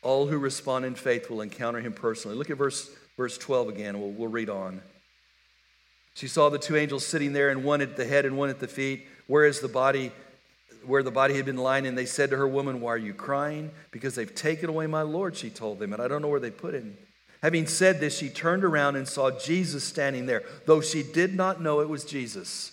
All 0.03 0.27
who 0.27 0.39
respond 0.39 0.85
in 0.85 0.95
faith 0.95 1.29
will 1.29 1.43
encounter 1.43 1.81
him 1.81 1.93
personally. 1.93 2.37
Look 2.37 2.49
at 2.49 2.57
verse, 2.57 2.91
verse 3.17 3.37
12 3.37 3.69
again. 3.69 4.01
We'll, 4.01 4.11
we'll 4.11 4.29
read 4.29 4.49
on. 4.49 4.81
She 6.15 6.29
saw 6.29 6.49
the 6.49 6.59
two 6.59 6.77
angels 6.77 7.05
sitting 7.05 7.33
there, 7.33 7.51
and 7.51 7.65
one 7.65 7.81
at 7.81 7.97
the 7.97 8.07
head 8.07 8.25
and 8.25 8.39
one 8.39 8.49
at 8.49 8.61
the 8.61 8.69
feet 8.69 9.07
where 9.31 9.47
is 9.47 9.61
the 9.61 9.69
body 9.69 10.11
where 10.85 11.05
the 11.05 11.11
body 11.13 11.35
had 11.35 11.47
been 11.47 11.57
lying? 11.57 11.87
And 11.87 11.97
they 11.97 12.05
said 12.05 12.31
to 12.31 12.37
her 12.37 12.49
woman 12.49 12.81
why 12.81 12.95
are 12.95 12.99
you 12.99 13.15
crying? 13.15 13.71
Because 13.93 14.17
they've 14.17 14.35
taken 14.35 14.69
away 14.69 14.89
my 14.89 15.03
lord 15.03 15.37
she 15.37 15.51
told 15.51 15.79
them. 15.79 15.93
And 15.93 16.03
i 16.03 16.09
don't 16.09 16.21
know 16.21 16.29
where 16.29 16.41
they 16.41 16.51
put 16.51 16.75
him. 16.75 16.99
Having 17.41 17.69
said 17.69 18.01
this 18.01 18.19
she 18.19 18.29
turned 18.29 18.65
around 18.65 18.97
and 18.97 19.07
saw 19.07 19.31
jesus 19.31 19.85
standing 19.85 20.27
there 20.27 20.43
though 20.67 20.81
she 20.81 21.05
did 21.05 21.35
not 21.35 21.63
know 21.63 21.81
it 21.81 21.89
was 21.89 22.05
jesus. 22.05 22.73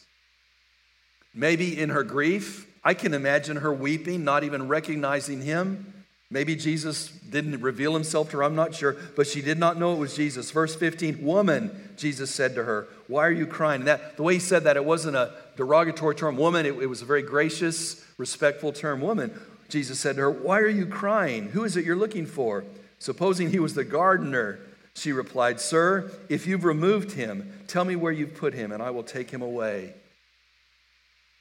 Maybe 1.34 1.80
in 1.80 1.90
her 1.90 2.04
grief 2.04 2.66
i 2.84 2.96
can 2.96 3.14
imagine 3.14 3.58
her 3.58 3.72
weeping 3.72 4.24
not 4.24 4.44
even 4.44 4.68
recognizing 4.68 5.42
him 5.42 5.94
maybe 6.30 6.56
jesus 6.56 7.10
didn't 7.30 7.62
reveal 7.62 7.94
himself 7.94 8.30
to 8.30 8.38
her 8.38 8.44
i'm 8.44 8.56
not 8.56 8.76
sure 8.76 8.96
but 9.16 9.28
she 9.28 9.42
did 9.42 9.58
not 9.58 9.78
know 9.78 9.94
it 9.94 10.00
was 10.00 10.16
jesus 10.16 10.52
verse 10.52 10.76
15 10.76 11.24
woman 11.24 11.90
jesus 11.98 12.34
said 12.34 12.56
to 12.56 12.64
her 12.64 12.88
why 13.08 13.26
are 13.26 13.32
you 13.32 13.46
crying 13.46 13.82
and 13.82 13.88
that 13.88 14.18
the 14.18 14.24
way 14.24 14.36
he 14.36 14.40
said 14.40 14.64
that 14.64 14.78
it 14.78 14.86
wasn't 14.86 15.16
a 15.16 15.34
derogatory 15.58 16.16
term, 16.16 16.38
woman. 16.38 16.66
It, 16.66 16.76
it 16.76 16.86
was 16.86 17.02
a 17.02 17.06
very 17.06 17.24
gracious, 17.24 18.06
respectful 18.18 18.72
term, 18.72 19.02
woman. 19.02 19.38
Jesus 19.68 20.00
said 20.00 20.16
to 20.16 20.22
her, 20.22 20.32
Why 20.32 20.60
are 20.60 20.70
you 20.70 20.86
crying? 20.86 21.50
Who 21.50 21.66
is 21.66 21.76
it 21.76 21.84
you're 21.84 21.98
looking 21.98 22.26
for? 22.26 22.64
Supposing 23.00 23.50
he 23.50 23.60
was 23.60 23.74
the 23.74 23.84
gardener, 23.84 24.60
she 24.94 25.12
replied, 25.12 25.60
Sir, 25.60 26.12
if 26.30 26.48
you've 26.48 26.64
removed 26.64 27.12
him, 27.12 27.52
tell 27.68 27.84
me 27.84 27.98
where 27.98 28.14
you've 28.14 28.36
put 28.36 28.54
him, 28.54 28.72
and 28.72 28.82
I 28.82 28.92
will 28.92 29.04
take 29.04 29.30
him 29.30 29.42
away. 29.42 29.94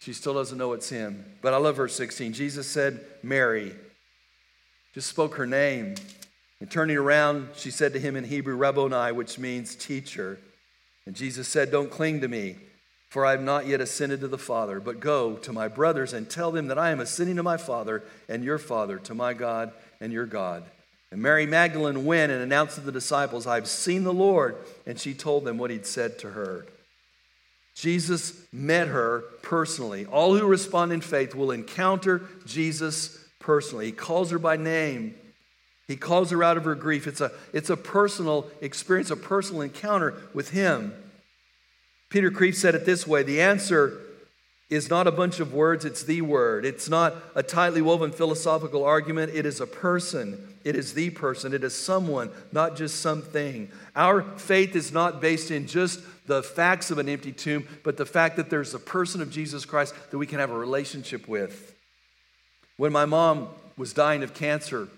She 0.01 0.13
still 0.13 0.35
doesn't 0.35 0.59
know 0.59 0.73
it's 0.73 0.89
him. 0.89 1.25
But 1.41 1.55
I 1.55 1.59
love 1.59 1.77
verse 1.77 1.95
16. 1.95 2.33
Jesus 2.33 2.67
said, 2.67 3.05
Mary, 3.23 3.75
just 4.97 5.11
spoke 5.11 5.35
her 5.35 5.47
name. 5.47 5.95
And 6.59 6.71
turning 6.71 6.97
around, 6.97 7.51
she 7.55 7.71
said 7.71 7.93
to 7.93 8.01
him 8.01 8.17
in 8.17 8.25
Hebrew, 8.25 8.57
Rabboni, 8.57 9.13
which 9.13 9.39
means 9.39 9.75
teacher. 9.75 10.39
And 11.05 11.15
Jesus 11.15 11.47
said, 11.47 11.71
Don't 11.71 11.91
cling 11.91 12.23
to 12.23 12.29
me, 12.29 12.57
for 13.11 13.27
I 13.27 13.33
have 13.33 13.43
not 13.43 13.67
yet 13.67 13.83
ascended 13.83 14.21
to 14.21 14.29
the 14.29 14.39
Father, 14.39 14.81
but 14.81 14.99
go 14.99 15.35
to 15.35 15.53
my 15.53 15.69
brothers 15.69 16.15
and 16.15 16.31
tell 16.31 16.51
them 16.51 16.69
that 16.69 16.79
I 16.79 16.93
am 16.93 17.01
ascending 17.01 17.37
to 17.37 17.43
my 17.43 17.59
Father 17.59 18.05
and 18.27 18.43
your 18.43 18.57
Father, 18.57 18.97
to 19.01 19.15
my 19.15 19.35
God 19.35 19.71
and 20.01 20.15
your 20.15 20.25
God. 20.25 20.65
And 21.11 21.21
Mary 21.21 21.45
Magdalene 21.45 22.07
went 22.07 22.33
and 22.33 22.41
announced 22.41 22.77
to 22.77 22.81
the 22.81 22.91
disciples, 22.91 23.47
I've 23.47 23.69
seen 23.69 24.03
the 24.03 24.15
Lord. 24.15 24.57
And 24.87 24.99
she 24.99 25.13
told 25.13 25.45
them 25.45 25.59
what 25.59 25.71
he'd 25.71 25.85
said 25.85 26.19
to 26.21 26.31
her. 26.31 26.65
Jesus 27.75 28.47
met 28.51 28.89
her 28.89 29.25
personally. 29.43 30.07
All 30.07 30.35
who 30.35 30.47
respond 30.47 30.91
in 30.91 31.03
faith 31.03 31.35
will 31.35 31.51
encounter 31.51 32.23
Jesus 32.47 33.26
personally. 33.39 33.87
He 33.87 33.93
calls 33.93 34.31
her 34.31 34.39
by 34.39 34.57
name. 34.57 35.15
He 35.87 35.97
calls 35.97 36.31
her 36.31 36.43
out 36.43 36.57
of 36.57 36.65
her 36.65 36.75
grief. 36.75 37.07
It's 37.07 37.21
a, 37.21 37.31
it's 37.53 37.71
a 37.71 37.77
personal 37.77 38.51
experience, 38.61 39.11
a 39.11 39.17
personal 39.17 39.63
encounter 39.63 40.15
with 40.35 40.51
him. 40.51 40.95
Peter 42.09 42.31
Kreeft 42.31 42.57
said 42.57 42.75
it 42.75 42.85
this 42.85 43.07
way 43.07 43.23
the 43.23 43.41
answer 43.41 44.01
is 44.69 44.91
not 44.91 45.07
a 45.07 45.13
bunch 45.13 45.39
of 45.39 45.55
words, 45.55 45.85
it's 45.85 46.03
the 46.03 46.23
word. 46.23 46.65
It's 46.65 46.89
not 46.89 47.15
a 47.37 47.43
tightly 47.43 47.81
woven 47.81 48.11
philosophical 48.11 48.85
argument, 48.85 49.33
it 49.33 49.47
is 49.47 49.61
a 49.61 49.67
person. 49.67 50.55
It 50.65 50.75
is 50.75 50.95
the 50.95 51.11
person. 51.11 51.55
It 51.55 51.63
is 51.63 51.77
someone, 51.77 52.31
not 52.51 52.77
just 52.77 53.01
something. 53.01 53.71
Our 53.95 54.23
faith 54.23 54.75
is 54.75 54.91
not 54.91 55.21
based 55.21 55.53
in 55.53 55.69
just 55.69 56.01
the 56.27 56.43
facts 56.43 56.91
of 56.91 56.99
an 56.99 57.09
empty 57.09 57.31
tomb, 57.31 57.69
but 57.85 57.97
the 57.97 58.05
fact 58.05 58.35
that 58.35 58.51
there's 58.51 58.75
a 58.75 58.81
person 58.81 59.23
of 59.23 59.31
Jesus 59.31 59.65
Christ 59.65 59.95
that 60.11 60.19
we 60.19 60.27
can 60.27 60.41
have 60.41 60.51
a 60.51 60.59
relationship 60.59 61.29
with. 61.29 61.76
When 62.77 62.93
my 62.93 63.07
mom 63.07 63.49
was 63.77 63.93
dying 63.93 64.23
of 64.23 64.35
cancer, 64.35 64.89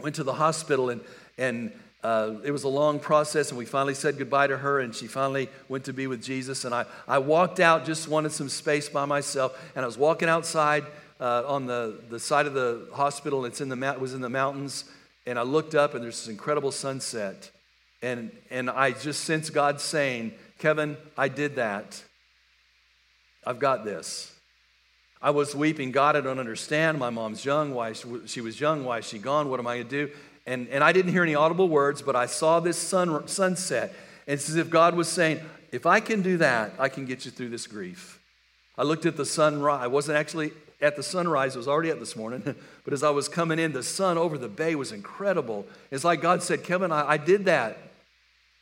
went 0.00 0.16
to 0.16 0.24
the 0.24 0.34
hospital 0.34 0.90
and, 0.90 1.00
and 1.38 1.72
uh, 2.06 2.36
it 2.44 2.52
was 2.52 2.62
a 2.62 2.68
long 2.68 3.00
process, 3.00 3.50
and 3.50 3.58
we 3.58 3.64
finally 3.64 3.94
said 3.94 4.16
goodbye 4.16 4.46
to 4.46 4.56
her, 4.56 4.78
and 4.78 4.94
she 4.94 5.08
finally 5.08 5.48
went 5.68 5.84
to 5.86 5.92
be 5.92 6.06
with 6.06 6.22
Jesus. 6.22 6.64
And 6.64 6.72
I, 6.72 6.84
I 7.08 7.18
walked 7.18 7.58
out, 7.58 7.84
just 7.84 8.06
wanted 8.06 8.30
some 8.30 8.48
space 8.48 8.88
by 8.88 9.06
myself, 9.06 9.58
and 9.74 9.82
I 9.82 9.86
was 9.86 9.98
walking 9.98 10.28
outside 10.28 10.84
uh, 11.18 11.42
on 11.46 11.66
the, 11.66 11.98
the 12.08 12.20
side 12.20 12.46
of 12.46 12.54
the 12.54 12.88
hospital. 12.92 13.44
It's 13.44 13.60
in 13.60 13.68
the, 13.68 13.96
was 13.98 14.14
in 14.14 14.20
the 14.20 14.28
mountains, 14.28 14.84
and 15.26 15.36
I 15.36 15.42
looked 15.42 15.74
up, 15.74 15.94
and 15.94 16.04
there's 16.04 16.20
this 16.20 16.28
incredible 16.28 16.70
sunset. 16.70 17.50
And, 18.02 18.30
and 18.50 18.70
I 18.70 18.92
just 18.92 19.24
sensed 19.24 19.52
God 19.52 19.80
saying, 19.80 20.32
Kevin, 20.58 20.96
I 21.18 21.26
did 21.26 21.56
that. 21.56 22.04
I've 23.44 23.58
got 23.58 23.84
this. 23.84 24.35
I 25.26 25.30
was 25.30 25.56
weeping. 25.56 25.90
God, 25.90 26.14
I 26.14 26.20
don't 26.20 26.38
understand. 26.38 27.00
My 27.00 27.10
mom's 27.10 27.44
young. 27.44 27.74
Why 27.74 27.94
she 27.94 28.40
was 28.40 28.60
young? 28.60 28.84
Why 28.84 28.98
is 28.98 29.08
she 29.08 29.18
gone? 29.18 29.50
What 29.50 29.58
am 29.58 29.66
I 29.66 29.78
going 29.78 29.88
to 29.88 30.06
do? 30.06 30.12
And, 30.46 30.68
and 30.68 30.84
I 30.84 30.92
didn't 30.92 31.10
hear 31.10 31.24
any 31.24 31.34
audible 31.34 31.68
words, 31.68 32.00
but 32.00 32.14
I 32.14 32.26
saw 32.26 32.60
this 32.60 32.78
sun, 32.78 33.26
sunset. 33.26 33.92
And 34.28 34.34
it's 34.34 34.48
as 34.48 34.54
if 34.54 34.70
God 34.70 34.94
was 34.94 35.08
saying, 35.08 35.40
if 35.72 35.84
I 35.84 35.98
can 35.98 36.22
do 36.22 36.36
that, 36.36 36.74
I 36.78 36.88
can 36.88 37.06
get 37.06 37.24
you 37.24 37.32
through 37.32 37.48
this 37.48 37.66
grief. 37.66 38.22
I 38.78 38.84
looked 38.84 39.04
at 39.04 39.16
the 39.16 39.26
sunrise. 39.26 39.82
I 39.82 39.88
wasn't 39.88 40.16
actually 40.16 40.52
at 40.80 40.94
the 40.94 41.02
sunrise, 41.02 41.56
it 41.56 41.58
was 41.58 41.66
already 41.66 41.90
up 41.90 41.98
this 41.98 42.14
morning. 42.14 42.42
but 42.84 42.92
as 42.92 43.02
I 43.02 43.10
was 43.10 43.28
coming 43.28 43.58
in, 43.58 43.72
the 43.72 43.82
sun 43.82 44.18
over 44.18 44.38
the 44.38 44.48
bay 44.48 44.76
was 44.76 44.92
incredible. 44.92 45.66
It's 45.90 46.04
like 46.04 46.20
God 46.20 46.40
said, 46.40 46.62
Kevin, 46.62 46.92
I, 46.92 47.04
I 47.04 47.16
did 47.16 47.46
that. 47.46 47.78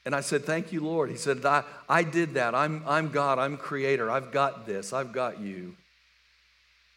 And 0.07 0.15
I 0.15 0.23
said, 0.23 0.47
Thank 0.47 0.73
you, 0.73 0.81
Lord. 0.81 1.11
He 1.11 1.17
said, 1.17 1.45
I, 1.45 1.65
I 1.91 2.05
did 2.05 2.35
that. 2.35 2.55
I'm, 2.55 2.83
I'm 2.87 3.11
God. 3.11 3.39
I'm 3.39 3.59
creator. 3.59 4.11
I've 4.11 4.33
got 4.33 4.65
this. 4.65 4.95
I've 4.95 5.13
got 5.13 5.41
you 5.41 5.77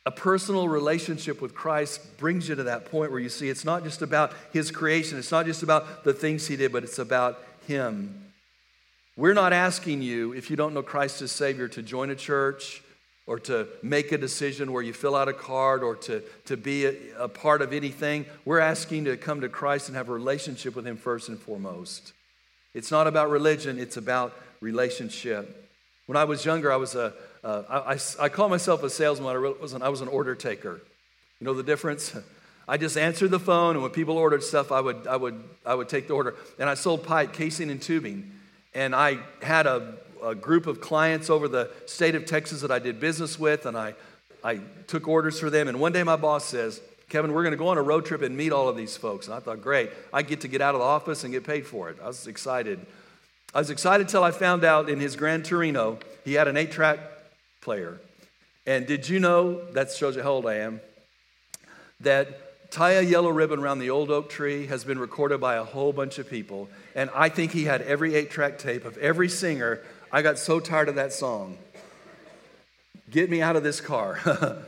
a 0.08 0.12
personal 0.12 0.70
relationship 0.70 1.42
with 1.42 1.54
Christ 1.54 2.16
brings 2.16 2.48
you 2.48 2.56
to 2.56 2.64
that 2.64 2.90
point 2.90 3.12
where 3.12 3.20
you 3.20 3.28
see 3.28 3.50
it's 3.50 3.66
not 3.66 3.84
just 3.84 4.02
about 4.02 4.32
his 4.54 4.72
creation, 4.72 5.18
it's 5.18 5.34
not 5.34 5.46
just 5.46 5.64
about 5.64 6.06
the 6.06 6.14
things 6.14 6.48
he 6.48 6.56
did, 6.56 6.72
but 6.72 6.86
it's 6.86 6.98
about 6.98 7.44
him. 7.68 8.32
We're 9.18 9.34
not 9.34 9.52
asking 9.52 10.04
you, 10.04 10.32
if 10.32 10.50
you 10.50 10.56
don't 10.56 10.74
know 10.74 10.82
Christ 10.82 11.22
as 11.22 11.34
Savior, 11.34 11.68
to 11.68 11.82
join 11.82 12.10
a 12.10 12.16
church 12.16 12.82
or 13.26 13.38
to 13.40 13.68
make 13.84 14.14
a 14.14 14.18
decision 14.18 14.72
where 14.72 14.82
you 14.82 14.94
fill 14.94 15.14
out 15.14 15.28
a 15.28 15.34
card 15.34 15.84
or 15.84 15.98
to, 15.98 16.24
to 16.46 16.56
be 16.56 16.86
a, 16.86 16.94
a 17.20 17.28
part 17.28 17.62
of 17.62 17.74
anything. 17.74 18.26
We're 18.46 18.60
asking 18.60 19.04
to 19.06 19.18
come 19.18 19.42
to 19.42 19.50
Christ 19.50 19.90
and 19.90 19.98
have 19.98 20.08
a 20.08 20.14
relationship 20.14 20.74
with 20.74 20.88
him 20.88 20.96
first 20.96 21.28
and 21.28 21.38
foremost. 21.38 22.14
It's 22.74 22.92
not 22.92 23.08
about 23.08 23.30
religion, 23.30 23.78
it's 23.78 23.98
about 23.98 24.34
relationship. 24.62 25.70
When 26.06 26.16
I 26.16 26.24
was 26.24 26.46
younger, 26.46 26.72
I 26.72 26.78
was 26.78 26.96
a, 26.96 27.14
uh, 27.44 27.64
I, 27.70 27.94
I, 27.94 28.00
I, 28.20 28.30
call 28.30 28.50
myself 28.50 28.84
a 28.84 28.90
salesman. 28.90 29.36
I 29.36 29.54
wasn't. 29.62 29.84
I 29.84 29.90
was 29.90 30.02
an 30.02 30.08
order 30.08 30.36
taker. 30.36 30.82
You 31.40 31.46
know 31.46 31.54
the 31.54 31.64
difference? 31.64 32.16
I 32.68 32.76
just 32.78 32.98
answered 32.98 33.32
the 33.32 33.40
phone, 33.40 33.76
and 33.76 33.82
when 33.82 33.92
people 33.92 34.18
ordered 34.18 34.44
stuff, 34.44 34.74
I 34.74 34.82
would, 34.82 35.08
I 35.08 35.16
would, 35.16 35.42
I 35.66 35.74
would 35.74 35.88
take 35.88 36.08
the 36.08 36.14
order. 36.14 36.36
And 36.60 36.70
I 36.70 36.74
sold 36.74 37.06
pipe, 37.06 37.32
casing, 37.32 37.72
and 37.72 37.82
tubing. 37.82 38.30
And 38.74 38.94
I 38.94 39.20
had 39.42 39.68
a, 39.68 39.94
a 40.22 40.36
group 40.36 40.68
of 40.68 40.82
clients 40.82 41.30
over 41.30 41.48
the 41.48 41.72
state 41.86 42.14
of 42.16 42.26
Texas 42.26 42.62
that 42.62 42.72
I 42.72 42.80
did 42.80 43.00
business 43.00 43.40
with, 43.40 43.66
and 43.66 43.78
I, 43.78 43.94
I 44.44 44.60
took 44.88 45.08
orders 45.08 45.40
for 45.40 45.50
them. 45.50 45.70
And 45.70 45.80
one 45.80 45.94
day 45.94 46.04
my 46.04 46.18
boss 46.18 46.44
says, 46.44 46.82
Kevin, 47.08 47.32
we're 47.32 47.44
going 47.44 47.54
to 47.54 47.58
go 47.58 47.70
on 47.70 47.78
a 47.78 47.82
road 47.82 48.06
trip 48.06 48.22
and 48.22 48.36
meet 48.36 48.52
all 48.52 48.68
of 48.68 48.76
these 48.76 48.98
folks. 48.98 49.28
And 49.28 49.36
I 49.36 49.40
thought, 49.40 49.62
great. 49.62 49.90
I 50.12 50.22
get 50.22 50.42
to 50.42 50.50
get 50.50 50.60
out 50.60 50.76
of 50.76 50.82
the 50.82 50.86
office 50.86 51.24
and 51.24 51.32
get 51.32 51.46
paid 51.46 51.66
for 51.66 51.90
it. 51.90 51.98
I 52.04 52.08
was 52.08 52.28
excited. 52.28 52.86
I 53.54 53.60
was 53.60 53.70
excited 53.70 54.10
till 54.10 54.26
I 54.26 54.32
found 54.32 54.66
out 54.66 54.90
in 54.90 55.00
his 55.00 55.16
Grand 55.16 55.46
Torino, 55.46 56.00
he 56.26 56.34
had 56.34 56.50
an 56.50 56.58
eight 56.58 56.72
track 56.72 57.00
player. 57.68 58.00
And 58.66 58.88
did 58.88 59.10
you 59.10 59.20
know, 59.20 59.62
that 59.74 59.92
shows 59.92 60.16
you 60.16 60.24
how 60.24 60.32
old 60.32 60.46
I 60.46 60.60
am, 60.60 60.80
that 62.00 62.72
Tie 62.72 62.92
a 62.92 63.02
Yellow 63.02 63.30
Ribbon 63.30 63.60
Around 63.60 63.80
the 63.80 63.90
Old 63.90 64.10
Oak 64.10 64.30
Tree 64.30 64.68
has 64.68 64.86
been 64.86 64.98
recorded 64.98 65.42
by 65.42 65.56
a 65.56 65.66
whole 65.66 65.92
bunch 65.92 66.18
of 66.18 66.30
people. 66.30 66.70
And 66.96 67.10
I 67.14 67.28
think 67.28 67.52
he 67.52 67.66
had 67.66 67.82
every 67.82 68.16
eight 68.16 68.32
track 68.32 68.58
tape 68.58 68.86
of 68.86 68.98
every 69.00 69.28
singer. 69.28 69.82
I 70.14 70.22
got 70.22 70.38
so 70.38 70.62
tired 70.62 70.88
of 70.88 70.96
that 70.96 71.12
song. 71.12 71.58
Get 73.12 73.30
me 73.30 73.42
out 73.42 73.58
of 73.58 73.64
this 73.64 73.82
car. 73.82 74.18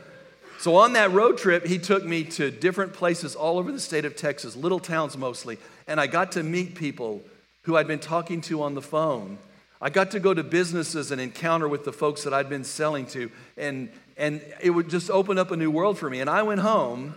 so 0.58 0.76
on 0.76 0.92
that 0.92 1.10
road 1.12 1.38
trip, 1.38 1.64
he 1.64 1.78
took 1.78 2.04
me 2.04 2.24
to 2.24 2.50
different 2.50 2.92
places 2.92 3.34
all 3.34 3.58
over 3.58 3.72
the 3.72 3.80
state 3.80 4.04
of 4.04 4.14
Texas, 4.14 4.56
little 4.56 4.80
towns 4.80 5.16
mostly. 5.16 5.56
And 5.86 5.98
I 5.98 6.06
got 6.06 6.32
to 6.32 6.42
meet 6.42 6.74
people 6.74 7.22
who 7.62 7.78
I'd 7.78 7.88
been 7.88 7.98
talking 7.98 8.42
to 8.42 8.62
on 8.62 8.74
the 8.74 8.82
phone 8.82 9.38
I 9.80 9.88
got 9.88 10.10
to 10.10 10.20
go 10.20 10.34
to 10.34 10.42
businesses 10.42 11.10
and 11.10 11.20
encounter 11.20 11.66
with 11.66 11.84
the 11.84 11.92
folks 11.92 12.24
that 12.24 12.34
I'd 12.34 12.48
been 12.50 12.64
selling 12.64 13.06
to, 13.06 13.30
and, 13.56 13.90
and 14.16 14.42
it 14.60 14.70
would 14.70 14.90
just 14.90 15.10
open 15.10 15.38
up 15.38 15.50
a 15.50 15.56
new 15.56 15.70
world 15.70 15.98
for 15.98 16.10
me. 16.10 16.20
And 16.20 16.28
I 16.28 16.42
went 16.42 16.60
home 16.60 17.14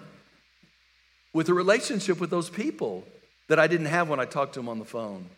with 1.34 1.50
a 1.50 1.54
relationship 1.54 2.22
with 2.22 2.30
those 2.30 2.50
people 2.50 3.04
that 3.50 3.60
I 3.60 3.68
didn't 3.68 3.88
have 3.88 4.08
when 4.08 4.20
I 4.20 4.26
talked 4.26 4.54
to 4.54 4.60
them 4.60 4.70
on 4.70 4.80
the 4.80 4.86
phone. 4.86 5.30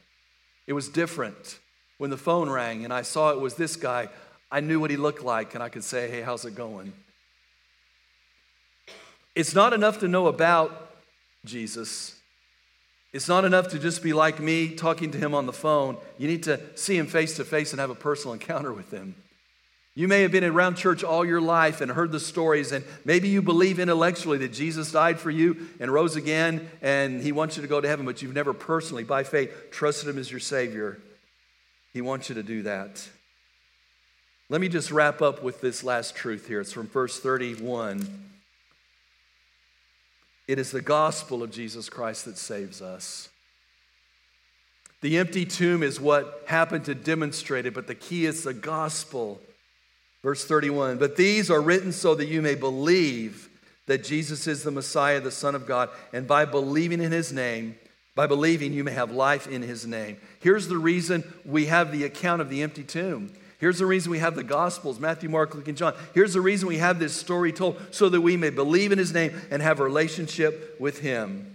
It 0.67 0.73
was 0.73 0.87
different. 0.89 1.59
When 1.97 2.09
the 2.09 2.17
phone 2.17 2.49
rang 2.49 2.83
and 2.83 2.93
I 2.93 3.01
saw 3.01 3.31
it 3.31 3.39
was 3.39 3.55
this 3.55 3.75
guy, 3.75 4.09
I 4.51 4.59
knew 4.59 4.79
what 4.79 4.91
he 4.91 4.97
looked 4.97 5.23
like, 5.23 5.55
and 5.55 5.63
I 5.63 5.69
could 5.69 5.83
say, 5.83 6.09
Hey, 6.09 6.21
how's 6.21 6.45
it 6.45 6.55
going? 6.55 6.93
It's 9.33 9.55
not 9.55 9.73
enough 9.73 9.99
to 9.99 10.07
know 10.07 10.27
about 10.27 10.91
Jesus. 11.45 12.15
It's 13.15 13.29
not 13.29 13.45
enough 13.45 13.69
to 13.69 13.79
just 13.79 14.03
be 14.03 14.11
like 14.11 14.41
me 14.41 14.75
talking 14.75 15.11
to 15.11 15.17
him 15.17 15.33
on 15.33 15.45
the 15.45 15.53
phone. 15.53 15.95
You 16.17 16.27
need 16.27 16.43
to 16.43 16.59
see 16.77 16.97
him 16.97 17.07
face 17.07 17.37
to 17.37 17.45
face 17.45 17.71
and 17.71 17.79
have 17.79 17.89
a 17.89 17.95
personal 17.95 18.33
encounter 18.33 18.73
with 18.73 18.91
him. 18.91 19.15
You 19.95 20.09
may 20.09 20.23
have 20.23 20.33
been 20.33 20.43
around 20.43 20.75
church 20.75 21.01
all 21.01 21.23
your 21.23 21.39
life 21.39 21.79
and 21.79 21.89
heard 21.89 22.11
the 22.11 22.19
stories, 22.19 22.73
and 22.73 22.83
maybe 23.05 23.29
you 23.29 23.41
believe 23.41 23.79
intellectually 23.79 24.39
that 24.39 24.51
Jesus 24.51 24.91
died 24.91 25.17
for 25.17 25.31
you 25.31 25.69
and 25.79 25.93
rose 25.93 26.17
again 26.17 26.69
and 26.81 27.23
he 27.23 27.31
wants 27.31 27.55
you 27.55 27.61
to 27.61 27.69
go 27.69 27.79
to 27.79 27.87
heaven, 27.87 28.05
but 28.05 28.21
you've 28.21 28.35
never 28.35 28.53
personally, 28.53 29.05
by 29.05 29.23
faith, 29.23 29.71
trusted 29.71 30.09
him 30.09 30.17
as 30.17 30.29
your 30.29 30.41
Savior. 30.41 30.99
He 31.93 32.01
wants 32.01 32.27
you 32.27 32.35
to 32.35 32.43
do 32.43 32.63
that. 32.63 33.07
Let 34.49 34.59
me 34.59 34.67
just 34.67 34.91
wrap 34.91 35.21
up 35.21 35.41
with 35.41 35.61
this 35.61 35.85
last 35.85 36.17
truth 36.17 36.49
here. 36.49 36.59
It's 36.59 36.73
from 36.73 36.87
verse 36.87 37.17
31. 37.17 38.34
It 40.47 40.59
is 40.59 40.71
the 40.71 40.81
gospel 40.81 41.41
of 41.41 41.51
Jesus 41.51 41.89
Christ 41.89 42.25
that 42.25 42.37
saves 42.37 42.81
us. 42.81 43.29
The 45.01 45.17
empty 45.17 45.45
tomb 45.45 45.83
is 45.83 45.99
what 45.99 46.43
happened 46.47 46.85
to 46.85 46.95
demonstrate 46.95 47.65
it, 47.65 47.73
but 47.73 47.87
the 47.87 47.95
key 47.95 48.25
is 48.25 48.43
the 48.43 48.53
gospel. 48.53 49.41
Verse 50.23 50.45
31 50.45 50.97
But 50.97 51.15
these 51.15 51.51
are 51.51 51.61
written 51.61 51.91
so 51.91 52.15
that 52.15 52.27
you 52.27 52.41
may 52.41 52.55
believe 52.55 53.49
that 53.87 54.03
Jesus 54.03 54.47
is 54.47 54.63
the 54.63 54.71
Messiah, 54.71 55.19
the 55.19 55.31
Son 55.31 55.53
of 55.53 55.67
God, 55.67 55.89
and 56.11 56.27
by 56.27 56.45
believing 56.45 57.01
in 57.01 57.11
his 57.11 57.31
name, 57.31 57.75
by 58.15 58.25
believing, 58.25 58.73
you 58.73 58.83
may 58.83 58.93
have 58.93 59.11
life 59.11 59.45
in 59.45 59.61
his 59.61 59.85
name. 59.85 60.17
Here's 60.39 60.67
the 60.67 60.77
reason 60.77 61.23
we 61.43 61.65
have 61.65 61.91
the 61.91 62.05
account 62.05 62.41
of 62.41 62.49
the 62.49 62.63
empty 62.63 62.83
tomb 62.83 63.31
Here's 63.59 63.79
the 63.79 63.85
reason 63.85 64.11
we 64.11 64.19
have 64.19 64.35
the 64.35 64.43
Gospels 64.43 64.99
Matthew, 64.99 65.29
Mark, 65.29 65.55
Luke, 65.55 65.67
and 65.67 65.77
John. 65.77 65.93
Here's 66.13 66.33
the 66.33 66.41
reason 66.41 66.67
we 66.67 66.77
have 66.77 66.99
this 66.99 67.15
story 67.15 67.51
told 67.51 67.79
so 67.91 68.09
that 68.09 68.21
we 68.21 68.37
may 68.37 68.49
believe 68.49 68.91
in 68.91 68.97
his 68.97 69.13
name 69.13 69.33
and 69.49 69.61
have 69.61 69.79
a 69.79 69.83
relationship 69.83 70.75
with 70.79 70.99
him. 70.99 71.51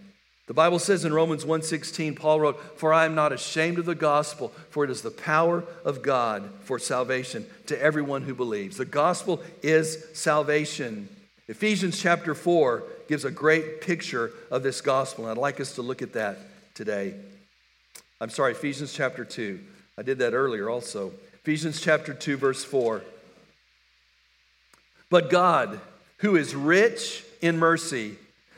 The 0.47 0.55
Bible 0.55 0.81
says 0.81 1.05
in 1.05 1.13
Romans 1.13 1.45
1:16 1.45 2.17
Paul 2.17 2.41
wrote, 2.41 2.79
"For 2.79 2.93
I 2.93 3.05
am 3.05 3.15
not 3.15 3.33
ashamed 3.33 3.79
of 3.79 3.85
the 3.85 3.95
gospel, 3.95 4.53
for 4.71 4.83
it 4.83 4.91
is 4.91 5.03
the 5.03 5.11
power 5.11 5.63
of 5.85 6.03
God 6.03 6.51
for 6.65 6.79
salvation 6.79 7.47
to 7.67 7.81
everyone 7.81 8.23
who 8.23 8.35
believes." 8.35 8.79
The 8.79 8.85
gospel 8.85 9.41
is 9.63 10.07
salvation. 10.13 11.09
Ephesians 11.47 12.01
chapter 12.01 12.35
4 12.35 12.83
gives 13.09 13.25
a 13.25 13.31
great 13.31 13.81
picture 13.81 14.33
of 14.51 14.63
this 14.63 14.81
gospel, 14.81 15.25
and 15.25 15.31
I'd 15.31 15.41
like 15.41 15.61
us 15.61 15.75
to 15.77 15.83
look 15.83 16.03
at 16.03 16.15
that 16.15 16.39
today. 16.75 17.15
I'm 18.21 18.31
sorry, 18.31 18.53
Ephesians 18.53 18.93
chapter 18.93 19.25
2. 19.25 19.61
I 19.97 20.03
did 20.03 20.19
that 20.19 20.35
earlier 20.35 20.69
also. 20.69 21.13
Ephesians 21.43 21.81
chapter 21.81 22.13
2 22.13 22.37
verse 22.37 22.65
4. 22.65 23.03
But 25.09 25.31
God, 25.31 25.81
who 26.19 26.37
is 26.37 26.55
rich 26.55 27.25
in 27.41 27.59
mercy, 27.59 28.17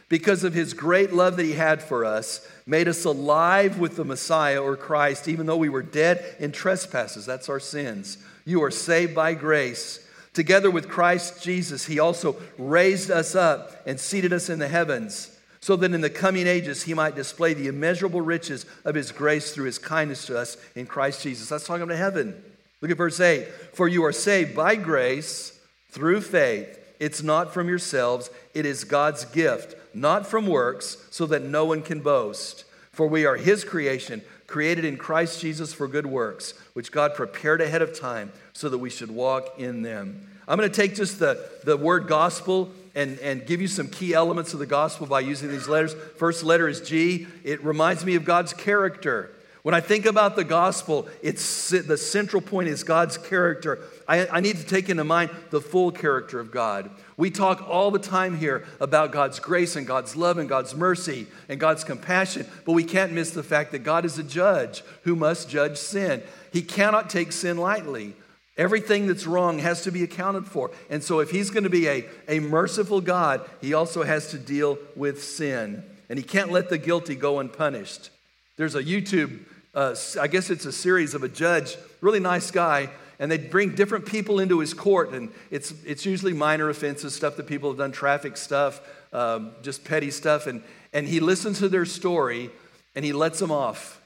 because 0.08 0.44
of 0.44 0.52
his 0.52 0.74
great 0.74 1.12
love 1.12 1.36
that 1.36 1.44
he 1.44 1.52
had 1.52 1.82
for 1.82 2.04
us, 2.04 2.46
made 2.66 2.88
us 2.88 3.04
alive 3.04 3.78
with 3.78 3.96
the 3.96 4.04
Messiah 4.04 4.60
or 4.60 4.76
Christ, 4.76 5.26
even 5.26 5.46
though 5.46 5.56
we 5.56 5.70
were 5.70 5.82
dead 5.82 6.36
in 6.38 6.52
trespasses. 6.52 7.24
That's 7.24 7.48
our 7.48 7.60
sins. 7.60 8.18
You 8.44 8.62
are 8.62 8.70
saved 8.70 9.14
by 9.14 9.32
grace. 9.34 10.06
Together 10.34 10.70
with 10.70 10.88
Christ 10.88 11.42
Jesus, 11.42 11.86
he 11.86 11.98
also 11.98 12.36
raised 12.58 13.10
us 13.10 13.34
up 13.34 13.86
and 13.86 13.98
seated 13.98 14.32
us 14.32 14.50
in 14.50 14.58
the 14.58 14.68
heavens, 14.68 15.34
so 15.60 15.76
that 15.76 15.94
in 15.94 16.00
the 16.00 16.10
coming 16.10 16.46
ages 16.46 16.82
he 16.82 16.94
might 16.94 17.14
display 17.14 17.54
the 17.54 17.68
immeasurable 17.68 18.20
riches 18.20 18.66
of 18.84 18.94
his 18.94 19.12
grace 19.12 19.54
through 19.54 19.66
his 19.66 19.78
kindness 19.78 20.26
to 20.26 20.36
us 20.36 20.56
in 20.74 20.84
Christ 20.84 21.22
Jesus. 21.22 21.48
That's 21.48 21.66
talking 21.66 21.84
about 21.84 21.96
heaven. 21.96 22.42
Look 22.82 22.90
at 22.90 22.98
verse 22.98 23.18
8. 23.18 23.48
For 23.72 23.88
you 23.88 24.04
are 24.04 24.12
saved 24.12 24.54
by 24.54 24.76
grace 24.76 25.58
through 25.88 26.20
faith. 26.20 26.78
It's 27.00 27.22
not 27.22 27.54
from 27.54 27.68
yourselves, 27.68 28.28
it 28.52 28.66
is 28.66 28.84
God's 28.84 29.24
gift 29.24 29.76
not 29.94 30.26
from 30.26 30.46
works, 30.46 30.96
so 31.10 31.26
that 31.26 31.42
no 31.42 31.64
one 31.64 31.82
can 31.82 32.00
boast. 32.00 32.64
For 32.92 33.06
we 33.06 33.24
are 33.24 33.36
his 33.36 33.64
creation, 33.64 34.22
created 34.46 34.84
in 34.84 34.96
Christ 34.96 35.40
Jesus 35.40 35.72
for 35.72 35.88
good 35.88 36.06
works, 36.06 36.54
which 36.74 36.92
God 36.92 37.14
prepared 37.14 37.60
ahead 37.60 37.82
of 37.82 37.98
time 37.98 38.32
so 38.52 38.68
that 38.68 38.78
we 38.78 38.90
should 38.90 39.10
walk 39.10 39.58
in 39.58 39.82
them. 39.82 40.28
I'm 40.46 40.58
going 40.58 40.70
to 40.70 40.74
take 40.74 40.94
just 40.94 41.18
the, 41.18 41.48
the 41.64 41.76
word 41.76 42.06
gospel 42.06 42.70
and, 42.94 43.18
and 43.20 43.46
give 43.46 43.62
you 43.62 43.68
some 43.68 43.88
key 43.88 44.12
elements 44.12 44.52
of 44.52 44.58
the 44.58 44.66
gospel 44.66 45.06
by 45.06 45.20
using 45.20 45.48
these 45.48 45.68
letters. 45.68 45.94
First 46.16 46.44
letter 46.44 46.68
is 46.68 46.80
G. 46.82 47.26
It 47.44 47.64
reminds 47.64 48.04
me 48.04 48.16
of 48.16 48.24
God's 48.24 48.52
character. 48.52 49.30
When 49.62 49.76
I 49.76 49.80
think 49.80 50.06
about 50.06 50.34
the 50.34 50.42
gospel, 50.42 51.06
it's 51.22 51.70
the 51.70 51.96
central 51.96 52.42
point 52.42 52.68
is 52.68 52.82
God's 52.82 53.16
character. 53.16 53.78
I, 54.08 54.26
I, 54.26 54.40
need 54.40 54.56
to 54.56 54.64
take 54.64 54.88
into 54.88 55.04
mind 55.04 55.30
the 55.50 55.60
full 55.60 55.92
character 55.92 56.40
of 56.40 56.50
God. 56.50 56.90
We 57.16 57.30
talk 57.30 57.68
all 57.68 57.92
the 57.92 58.00
time 58.00 58.36
here 58.36 58.66
about 58.80 59.12
God's 59.12 59.38
grace 59.38 59.76
and 59.76 59.86
God's 59.86 60.16
love 60.16 60.38
and 60.38 60.48
God's 60.48 60.74
mercy 60.74 61.28
and 61.48 61.60
God's 61.60 61.84
compassion, 61.84 62.44
but 62.64 62.72
we 62.72 62.82
can't 62.82 63.12
miss 63.12 63.30
the 63.30 63.44
fact 63.44 63.70
that 63.70 63.84
God 63.84 64.04
is 64.04 64.18
a 64.18 64.24
judge 64.24 64.82
who 65.04 65.14
must 65.14 65.48
judge 65.48 65.76
sin. 65.76 66.24
He 66.52 66.62
cannot 66.62 67.08
take 67.08 67.30
sin 67.30 67.56
lightly. 67.56 68.16
Everything 68.56 69.06
that's 69.06 69.26
wrong 69.26 69.60
has 69.60 69.82
to 69.82 69.92
be 69.92 70.02
accounted 70.02 70.46
for. 70.46 70.72
And 70.90 71.04
so, 71.04 71.20
if 71.20 71.30
He's 71.30 71.50
going 71.50 71.64
to 71.64 71.70
be 71.70 71.88
a, 71.88 72.04
a 72.28 72.40
merciful 72.40 73.00
God, 73.00 73.48
He 73.60 73.74
also 73.74 74.02
has 74.02 74.30
to 74.32 74.38
deal 74.38 74.76
with 74.96 75.22
sin. 75.22 75.84
And 76.10 76.18
He 76.18 76.24
can't 76.24 76.50
let 76.50 76.68
the 76.68 76.78
guilty 76.78 77.14
go 77.14 77.38
unpunished. 77.38 78.10
There's 78.56 78.74
a 78.74 78.82
YouTube 78.82 79.46
uh, 79.74 79.94
I 80.20 80.26
guess 80.26 80.50
it's 80.50 80.66
a 80.66 80.72
series 80.72 81.14
of 81.14 81.22
a 81.22 81.28
judge, 81.28 81.76
really 82.00 82.20
nice 82.20 82.50
guy, 82.50 82.90
and 83.18 83.30
they 83.30 83.38
bring 83.38 83.74
different 83.74 84.06
people 84.06 84.40
into 84.40 84.58
his 84.58 84.74
court, 84.74 85.12
and 85.12 85.30
it's, 85.50 85.72
it's 85.84 86.04
usually 86.04 86.32
minor 86.32 86.68
offenses, 86.68 87.14
stuff 87.14 87.36
that 87.36 87.46
people 87.46 87.70
have 87.70 87.78
done, 87.78 87.92
traffic 87.92 88.36
stuff, 88.36 88.80
um, 89.12 89.52
just 89.62 89.84
petty 89.84 90.10
stuff, 90.10 90.46
and, 90.46 90.62
and 90.92 91.06
he 91.06 91.20
listens 91.20 91.58
to 91.60 91.68
their 91.68 91.84
story 91.84 92.50
and 92.94 93.04
he 93.04 93.12
lets 93.12 93.38
them 93.38 93.50
off. 93.50 94.00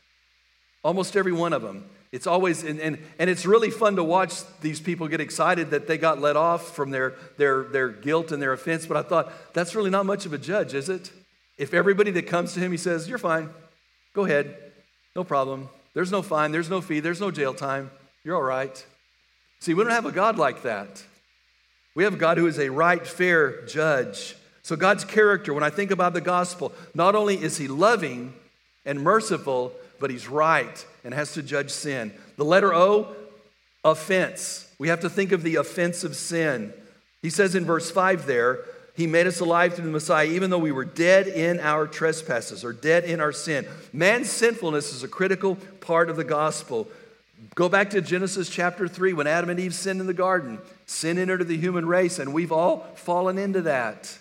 Almost 0.84 1.16
every 1.16 1.32
one 1.32 1.52
of 1.52 1.62
them. 1.62 1.88
It's 2.12 2.26
always, 2.26 2.62
and, 2.62 2.80
and, 2.80 2.98
and 3.18 3.28
it's 3.28 3.44
really 3.44 3.70
fun 3.70 3.96
to 3.96 4.04
watch 4.04 4.34
these 4.60 4.80
people 4.80 5.08
get 5.08 5.20
excited 5.20 5.70
that 5.70 5.86
they 5.88 5.98
got 5.98 6.20
let 6.20 6.36
off 6.36 6.74
from 6.74 6.90
their, 6.90 7.14
their, 7.36 7.64
their 7.64 7.88
guilt 7.88 8.32
and 8.32 8.40
their 8.40 8.52
offense. 8.52 8.86
But 8.86 8.96
I 8.96 9.02
thought, 9.02 9.32
that's 9.52 9.74
really 9.74 9.90
not 9.90 10.06
much 10.06 10.24
of 10.24 10.32
a 10.32 10.38
judge, 10.38 10.72
is 10.72 10.88
it? 10.88 11.10
If 11.58 11.74
everybody 11.74 12.10
that 12.12 12.26
comes 12.26 12.54
to 12.54 12.60
him, 12.60 12.70
he 12.70 12.78
says, 12.78 13.08
You're 13.08 13.18
fine, 13.18 13.50
go 14.14 14.24
ahead. 14.24 14.65
No 15.16 15.24
problem. 15.24 15.70
There's 15.94 16.12
no 16.12 16.20
fine, 16.20 16.52
there's 16.52 16.68
no 16.68 16.82
fee, 16.82 17.00
there's 17.00 17.22
no 17.22 17.30
jail 17.30 17.54
time. 17.54 17.90
You're 18.22 18.36
all 18.36 18.42
right. 18.42 18.86
See, 19.60 19.72
we 19.72 19.82
don't 19.82 19.92
have 19.92 20.04
a 20.04 20.12
God 20.12 20.36
like 20.36 20.62
that. 20.64 21.02
We 21.94 22.04
have 22.04 22.12
a 22.12 22.18
God 22.18 22.36
who 22.36 22.46
is 22.46 22.58
a 22.58 22.68
right, 22.68 23.04
fair 23.04 23.64
judge. 23.64 24.36
So, 24.62 24.76
God's 24.76 25.06
character, 25.06 25.54
when 25.54 25.62
I 25.62 25.70
think 25.70 25.90
about 25.90 26.12
the 26.12 26.20
gospel, 26.20 26.70
not 26.94 27.14
only 27.14 27.42
is 27.42 27.56
He 27.56 27.66
loving 27.66 28.34
and 28.84 29.00
merciful, 29.00 29.72
but 29.98 30.10
He's 30.10 30.28
right 30.28 30.86
and 31.02 31.14
has 31.14 31.32
to 31.32 31.42
judge 31.42 31.70
sin. 31.70 32.12
The 32.36 32.44
letter 32.44 32.74
O, 32.74 33.16
offense. 33.82 34.70
We 34.78 34.88
have 34.88 35.00
to 35.00 35.08
think 35.08 35.32
of 35.32 35.42
the 35.42 35.56
offense 35.56 36.04
of 36.04 36.14
sin. 36.14 36.74
He 37.22 37.30
says 37.30 37.54
in 37.54 37.64
verse 37.64 37.90
5 37.90 38.26
there, 38.26 38.66
he 38.96 39.06
made 39.06 39.26
us 39.26 39.40
alive 39.40 39.74
through 39.74 39.84
the 39.84 39.90
Messiah, 39.90 40.26
even 40.26 40.48
though 40.48 40.58
we 40.58 40.72
were 40.72 40.84
dead 40.84 41.28
in 41.28 41.60
our 41.60 41.86
trespasses 41.86 42.64
or 42.64 42.72
dead 42.72 43.04
in 43.04 43.20
our 43.20 43.32
sin. 43.32 43.66
Man's 43.92 44.30
sinfulness 44.30 44.92
is 44.92 45.02
a 45.02 45.08
critical 45.08 45.56
part 45.80 46.08
of 46.08 46.16
the 46.16 46.24
gospel. 46.24 46.88
Go 47.54 47.68
back 47.68 47.90
to 47.90 48.00
Genesis 48.00 48.48
chapter 48.48 48.88
3 48.88 49.12
when 49.12 49.26
Adam 49.26 49.50
and 49.50 49.60
Eve 49.60 49.74
sinned 49.74 50.00
in 50.00 50.06
the 50.06 50.14
garden. 50.14 50.58
Sin 50.86 51.18
entered 51.18 51.46
the 51.46 51.58
human 51.58 51.86
race, 51.86 52.18
and 52.18 52.32
we've 52.32 52.52
all 52.52 52.86
fallen 52.94 53.36
into 53.36 53.60
that. 53.62 54.18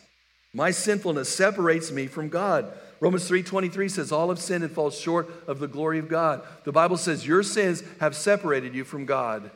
My 0.53 0.71
sinfulness 0.71 1.29
separates 1.29 1.91
me 1.91 2.07
from 2.07 2.27
God. 2.27 2.71
Romans 2.99 3.27
3:23 3.27 3.89
says 3.89 4.11
all 4.11 4.29
have 4.29 4.39
sinned 4.39 4.63
and 4.63 4.73
fall 4.73 4.89
short 4.89 5.29
of 5.47 5.59
the 5.59 5.67
glory 5.67 5.99
of 5.99 6.07
God. 6.07 6.41
The 6.63 6.71
Bible 6.71 6.97
says 6.97 7.27
your 7.27 7.43
sins 7.43 7.83
have 7.99 8.15
separated 8.15 8.73
you 8.73 8.83
from 8.83 9.05
God. 9.05 9.51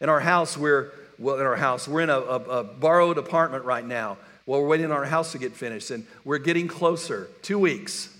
In 0.00 0.08
our 0.08 0.20
house, 0.20 0.56
we're 0.56 0.92
well, 1.18 1.38
in 1.38 1.46
our 1.46 1.56
house, 1.56 1.86
we're 1.86 2.00
in 2.00 2.10
a, 2.10 2.18
a, 2.18 2.38
a 2.60 2.64
borrowed 2.64 3.18
apartment 3.18 3.64
right 3.64 3.84
now. 3.84 4.16
Well, 4.44 4.60
we're 4.60 4.68
waiting 4.68 4.86
on 4.86 4.92
our 4.92 5.04
house 5.04 5.32
to 5.32 5.38
get 5.38 5.52
finished, 5.52 5.90
and 5.90 6.06
we're 6.24 6.38
getting 6.38 6.66
closer. 6.66 7.28
Two 7.42 7.58
weeks. 7.58 8.16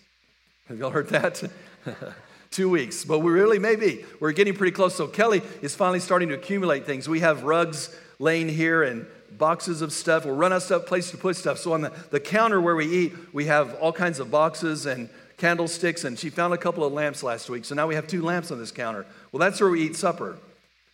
Have 0.68 0.78
y'all 0.78 0.90
heard 0.90 1.08
that? 1.08 1.42
Two 2.50 2.68
weeks, 2.68 3.04
but 3.04 3.20
we 3.20 3.32
really 3.32 3.58
may 3.58 3.76
be. 3.76 4.04
We're 4.20 4.32
getting 4.32 4.54
pretty 4.54 4.72
close. 4.72 4.94
So 4.94 5.06
Kelly 5.06 5.42
is 5.62 5.74
finally 5.74 6.00
starting 6.00 6.28
to 6.28 6.34
accumulate 6.34 6.84
things. 6.84 7.08
We 7.08 7.20
have 7.20 7.44
rugs 7.44 7.96
laying 8.18 8.48
here 8.48 8.82
and 8.82 9.06
boxes 9.38 9.82
of 9.82 9.92
stuff. 9.92 10.26
We'll 10.26 10.36
run 10.36 10.52
out 10.52 10.70
of 10.70 10.86
place 10.86 11.10
to 11.10 11.16
put 11.16 11.36
stuff. 11.36 11.58
So 11.58 11.72
on 11.72 11.80
the, 11.80 11.92
the 12.10 12.20
counter 12.20 12.60
where 12.60 12.76
we 12.76 12.86
eat, 12.86 13.14
we 13.32 13.46
have 13.46 13.74
all 13.76 13.92
kinds 13.92 14.20
of 14.20 14.30
boxes 14.30 14.86
and 14.86 15.08
candlesticks, 15.38 16.04
and 16.04 16.18
she 16.18 16.30
found 16.30 16.54
a 16.54 16.58
couple 16.58 16.84
of 16.84 16.92
lamps 16.92 17.22
last 17.22 17.50
week. 17.50 17.64
So 17.64 17.74
now 17.74 17.86
we 17.86 17.94
have 17.94 18.06
two 18.06 18.22
lamps 18.22 18.50
on 18.50 18.58
this 18.58 18.70
counter. 18.70 19.06
Well, 19.32 19.40
that's 19.40 19.60
where 19.60 19.70
we 19.70 19.82
eat 19.82 19.96
supper. 19.96 20.36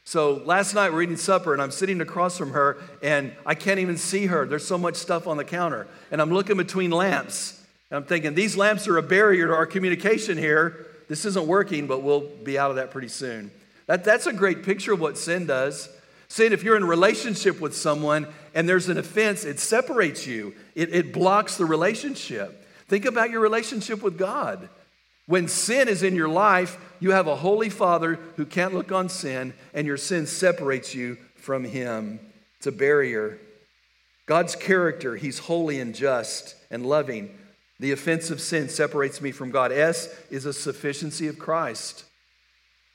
So 0.08 0.40
last 0.46 0.72
night 0.72 0.90
we're 0.90 1.02
eating 1.02 1.18
supper 1.18 1.52
and 1.52 1.60
I'm 1.60 1.70
sitting 1.70 2.00
across 2.00 2.38
from 2.38 2.52
her 2.52 2.78
and 3.02 3.30
I 3.44 3.54
can't 3.54 3.78
even 3.78 3.98
see 3.98 4.24
her. 4.24 4.46
There's 4.46 4.66
so 4.66 4.78
much 4.78 4.96
stuff 4.96 5.26
on 5.26 5.36
the 5.36 5.44
counter. 5.44 5.86
And 6.10 6.22
I'm 6.22 6.32
looking 6.32 6.56
between 6.56 6.90
lamps. 6.90 7.62
And 7.90 7.98
I'm 7.98 8.04
thinking, 8.04 8.34
these 8.34 8.56
lamps 8.56 8.88
are 8.88 8.96
a 8.96 9.02
barrier 9.02 9.48
to 9.48 9.52
our 9.52 9.66
communication 9.66 10.38
here. 10.38 10.86
This 11.08 11.26
isn't 11.26 11.46
working, 11.46 11.86
but 11.86 12.02
we'll 12.02 12.22
be 12.22 12.58
out 12.58 12.70
of 12.70 12.76
that 12.76 12.90
pretty 12.90 13.08
soon. 13.08 13.50
That, 13.84 14.02
that's 14.02 14.26
a 14.26 14.32
great 14.32 14.62
picture 14.62 14.94
of 14.94 15.00
what 15.00 15.18
sin 15.18 15.44
does. 15.44 15.90
Sin, 16.28 16.54
if 16.54 16.62
you're 16.62 16.78
in 16.78 16.86
relationship 16.86 17.60
with 17.60 17.76
someone 17.76 18.28
and 18.54 18.66
there's 18.66 18.88
an 18.88 18.96
offense, 18.96 19.44
it 19.44 19.60
separates 19.60 20.26
you, 20.26 20.54
it, 20.74 20.94
it 20.94 21.12
blocks 21.12 21.58
the 21.58 21.66
relationship. 21.66 22.66
Think 22.88 23.04
about 23.04 23.28
your 23.28 23.40
relationship 23.40 24.02
with 24.02 24.16
God. 24.16 24.70
When 25.28 25.46
sin 25.46 25.88
is 25.88 26.02
in 26.02 26.16
your 26.16 26.28
life, 26.28 26.78
you 27.00 27.10
have 27.10 27.26
a 27.26 27.36
holy 27.36 27.68
Father 27.68 28.18
who 28.36 28.46
can't 28.46 28.72
look 28.72 28.90
on 28.90 29.10
sin, 29.10 29.52
and 29.74 29.86
your 29.86 29.98
sin 29.98 30.26
separates 30.26 30.94
you 30.94 31.18
from 31.36 31.64
Him. 31.64 32.18
It's 32.56 32.66
a 32.66 32.72
barrier. 32.72 33.38
God's 34.24 34.56
character, 34.56 35.16
He's 35.16 35.40
holy 35.40 35.80
and 35.80 35.94
just 35.94 36.56
and 36.70 36.86
loving. 36.86 37.38
The 37.78 37.92
offense 37.92 38.30
of 38.30 38.40
sin 38.40 38.70
separates 38.70 39.20
me 39.20 39.30
from 39.30 39.50
God. 39.50 39.70
S 39.70 40.08
is 40.30 40.46
a 40.46 40.52
sufficiency 40.54 41.28
of 41.28 41.38
Christ. 41.38 42.04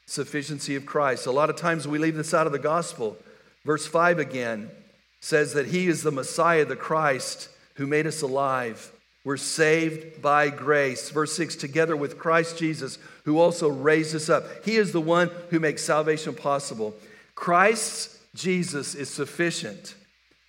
Sufficiency 0.07 0.75
of 0.75 0.87
Christ. 0.87 1.27
A 1.27 1.31
lot 1.31 1.51
of 1.51 1.55
times 1.55 1.87
we 1.87 1.99
leave 1.99 2.15
this 2.15 2.33
out 2.33 2.47
of 2.47 2.51
the 2.51 2.57
gospel. 2.57 3.15
Verse 3.63 3.85
5 3.85 4.17
again 4.17 4.71
says 5.19 5.53
that 5.53 5.67
He 5.67 5.87
is 5.87 6.01
the 6.01 6.11
Messiah, 6.11 6.65
the 6.65 6.75
Christ, 6.75 7.49
who 7.75 7.85
made 7.85 8.07
us 8.07 8.23
alive. 8.23 8.91
We're 9.23 9.37
saved 9.37 10.21
by 10.21 10.49
grace. 10.49 11.09
Verse 11.09 11.33
6 11.33 11.55
together 11.55 11.95
with 11.95 12.19
Christ 12.19 12.57
Jesus, 12.57 12.97
who 13.23 13.39
also 13.39 13.69
raised 13.69 14.15
us 14.15 14.29
up. 14.29 14.43
He 14.65 14.75
is 14.75 14.91
the 14.91 15.01
one 15.01 15.31
who 15.49 15.59
makes 15.59 15.83
salvation 15.83 16.33
possible. 16.33 16.93
Christ 17.35 18.17
Jesus 18.35 18.95
is 18.95 19.09
sufficient 19.09 19.95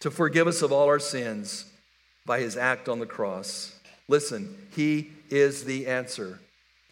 to 0.00 0.10
forgive 0.10 0.46
us 0.46 0.62
of 0.62 0.72
all 0.72 0.86
our 0.86 0.98
sins 0.98 1.66
by 2.26 2.40
his 2.40 2.56
act 2.56 2.88
on 2.88 2.98
the 2.98 3.06
cross. 3.06 3.78
Listen, 4.08 4.56
he 4.74 5.10
is 5.30 5.64
the 5.64 5.86
answer. 5.86 6.40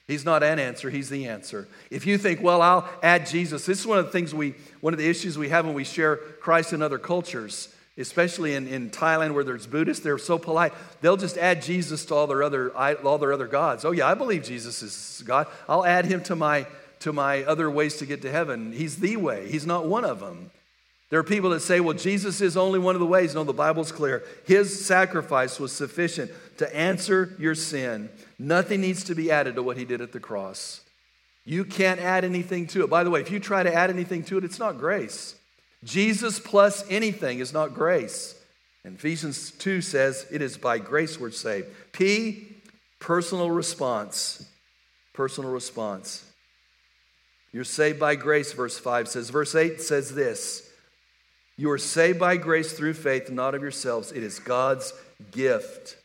He's 0.06 0.24
not 0.24 0.42
an 0.42 0.58
answer, 0.58 0.90
he's 0.90 1.08
the 1.08 1.26
answer. 1.26 1.68
If 1.90 2.06
you 2.06 2.18
think, 2.18 2.42
well, 2.42 2.60
I'll 2.60 2.88
add 3.02 3.26
Jesus, 3.26 3.64
this 3.64 3.80
is 3.80 3.86
one 3.86 3.98
of 3.98 4.06
the 4.06 4.10
things 4.10 4.34
we, 4.34 4.54
one 4.80 4.92
of 4.92 4.98
the 4.98 5.08
issues 5.08 5.38
we 5.38 5.48
have 5.48 5.64
when 5.64 5.74
we 5.74 5.84
share 5.84 6.16
Christ 6.16 6.72
in 6.72 6.82
other 6.82 6.98
cultures. 6.98 7.74
Especially 7.98 8.54
in, 8.54 8.66
in 8.66 8.90
Thailand 8.90 9.34
where 9.34 9.44
there's 9.44 9.66
Buddhists, 9.66 10.02
they're 10.02 10.18
so 10.18 10.38
polite. 10.38 10.72
They'll 11.00 11.16
just 11.16 11.36
add 11.36 11.62
Jesus 11.62 12.04
to 12.06 12.14
all 12.14 12.26
their 12.26 12.42
other 12.42 12.74
all 12.76 13.18
their 13.18 13.32
other 13.32 13.46
gods. 13.46 13.84
Oh 13.84 13.90
yeah, 13.92 14.06
I 14.06 14.14
believe 14.14 14.42
Jesus 14.42 14.82
is 14.82 15.22
God. 15.26 15.46
I'll 15.68 15.84
add 15.84 16.06
him 16.06 16.22
to 16.24 16.36
my 16.36 16.66
to 17.00 17.12
my 17.12 17.42
other 17.44 17.70
ways 17.70 17.96
to 17.98 18.06
get 18.06 18.22
to 18.22 18.30
heaven. 18.30 18.72
He's 18.72 18.96
the 18.96 19.16
way. 19.16 19.50
He's 19.50 19.66
not 19.66 19.86
one 19.86 20.04
of 20.04 20.20
them. 20.20 20.50
There 21.10 21.18
are 21.18 21.24
people 21.24 21.50
that 21.50 21.60
say, 21.60 21.78
well, 21.78 21.94
Jesus 21.94 22.40
is 22.40 22.56
only 22.56 22.78
one 22.78 22.94
of 22.94 23.00
the 23.00 23.06
ways. 23.06 23.34
No, 23.34 23.44
the 23.44 23.52
Bible's 23.52 23.92
clear. 23.92 24.22
His 24.46 24.86
sacrifice 24.86 25.60
was 25.60 25.70
sufficient 25.70 26.30
to 26.56 26.74
answer 26.74 27.34
your 27.38 27.54
sin. 27.54 28.08
Nothing 28.38 28.80
needs 28.80 29.04
to 29.04 29.14
be 29.14 29.30
added 29.30 29.56
to 29.56 29.62
what 29.62 29.76
he 29.76 29.84
did 29.84 30.00
at 30.00 30.12
the 30.12 30.20
cross. 30.20 30.80
You 31.44 31.66
can't 31.66 32.00
add 32.00 32.24
anything 32.24 32.66
to 32.68 32.82
it. 32.82 32.88
By 32.88 33.04
the 33.04 33.10
way, 33.10 33.20
if 33.20 33.30
you 33.30 33.40
try 33.40 33.62
to 33.62 33.74
add 33.74 33.90
anything 33.90 34.22
to 34.24 34.38
it, 34.38 34.44
it's 34.44 34.58
not 34.58 34.78
grace. 34.78 35.34
Jesus 35.84 36.38
plus 36.38 36.84
anything 36.88 37.40
is 37.40 37.52
not 37.52 37.74
grace. 37.74 38.34
And 38.84 38.96
Ephesians 38.96 39.52
2 39.52 39.80
says 39.80 40.26
it 40.30 40.42
is 40.42 40.56
by 40.56 40.78
grace 40.78 41.18
we're 41.18 41.30
saved. 41.30 41.68
P, 41.92 42.46
personal 42.98 43.50
response. 43.50 44.46
Personal 45.12 45.50
response. 45.50 46.24
You're 47.52 47.64
saved 47.64 48.00
by 48.00 48.14
grace, 48.14 48.52
verse 48.52 48.78
5 48.78 49.08
says. 49.08 49.30
Verse 49.30 49.54
8 49.54 49.80
says 49.80 50.14
this 50.14 50.70
You 51.56 51.70
are 51.70 51.78
saved 51.78 52.18
by 52.18 52.36
grace 52.36 52.72
through 52.72 52.94
faith, 52.94 53.30
not 53.30 53.54
of 53.54 53.62
yourselves. 53.62 54.10
It 54.10 54.22
is 54.22 54.38
God's 54.38 54.94
gift, 55.30 55.96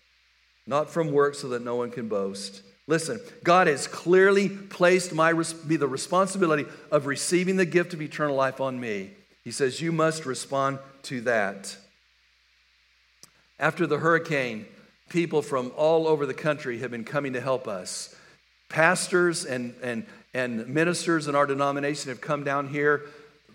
not 0.66 0.90
from 0.90 1.12
works 1.12 1.40
so 1.40 1.50
that 1.50 1.64
no 1.64 1.76
one 1.76 1.90
can 1.90 2.10
boast. 2.10 2.62
Listen, 2.86 3.20
God 3.44 3.68
has 3.68 3.88
clearly 3.88 4.50
placed 4.50 5.14
my 5.14 5.32
the 5.32 5.88
responsibility 5.88 6.66
of 6.92 7.06
receiving 7.06 7.58
the 7.58 7.66
gift 7.66 7.94
of 7.94 8.02
eternal 8.02 8.36
life 8.36 8.62
on 8.62 8.80
me. 8.80 9.12
He 9.48 9.52
says, 9.52 9.80
You 9.80 9.94
must 9.94 10.26
respond 10.26 10.80
to 11.04 11.22
that. 11.22 11.78
After 13.58 13.88
the 13.88 13.98
hurricane, 13.98 14.66
people 15.08 15.42
from 15.42 15.72
all 15.78 16.06
over 16.06 16.26
the 16.26 16.34
country 16.34 16.80
have 16.80 16.92
been 16.92 17.06
coming 17.06 17.32
to 17.32 17.40
help 17.40 17.66
us. 17.66 18.14
Pastors 18.68 19.46
and, 19.46 19.74
and, 19.82 20.06
and 20.34 20.68
ministers 20.68 21.30
in 21.30 21.36
our 21.36 21.46
denomination 21.46 22.10
have 22.10 22.20
come 22.20 22.44
down 22.44 22.68
here. 22.68 23.04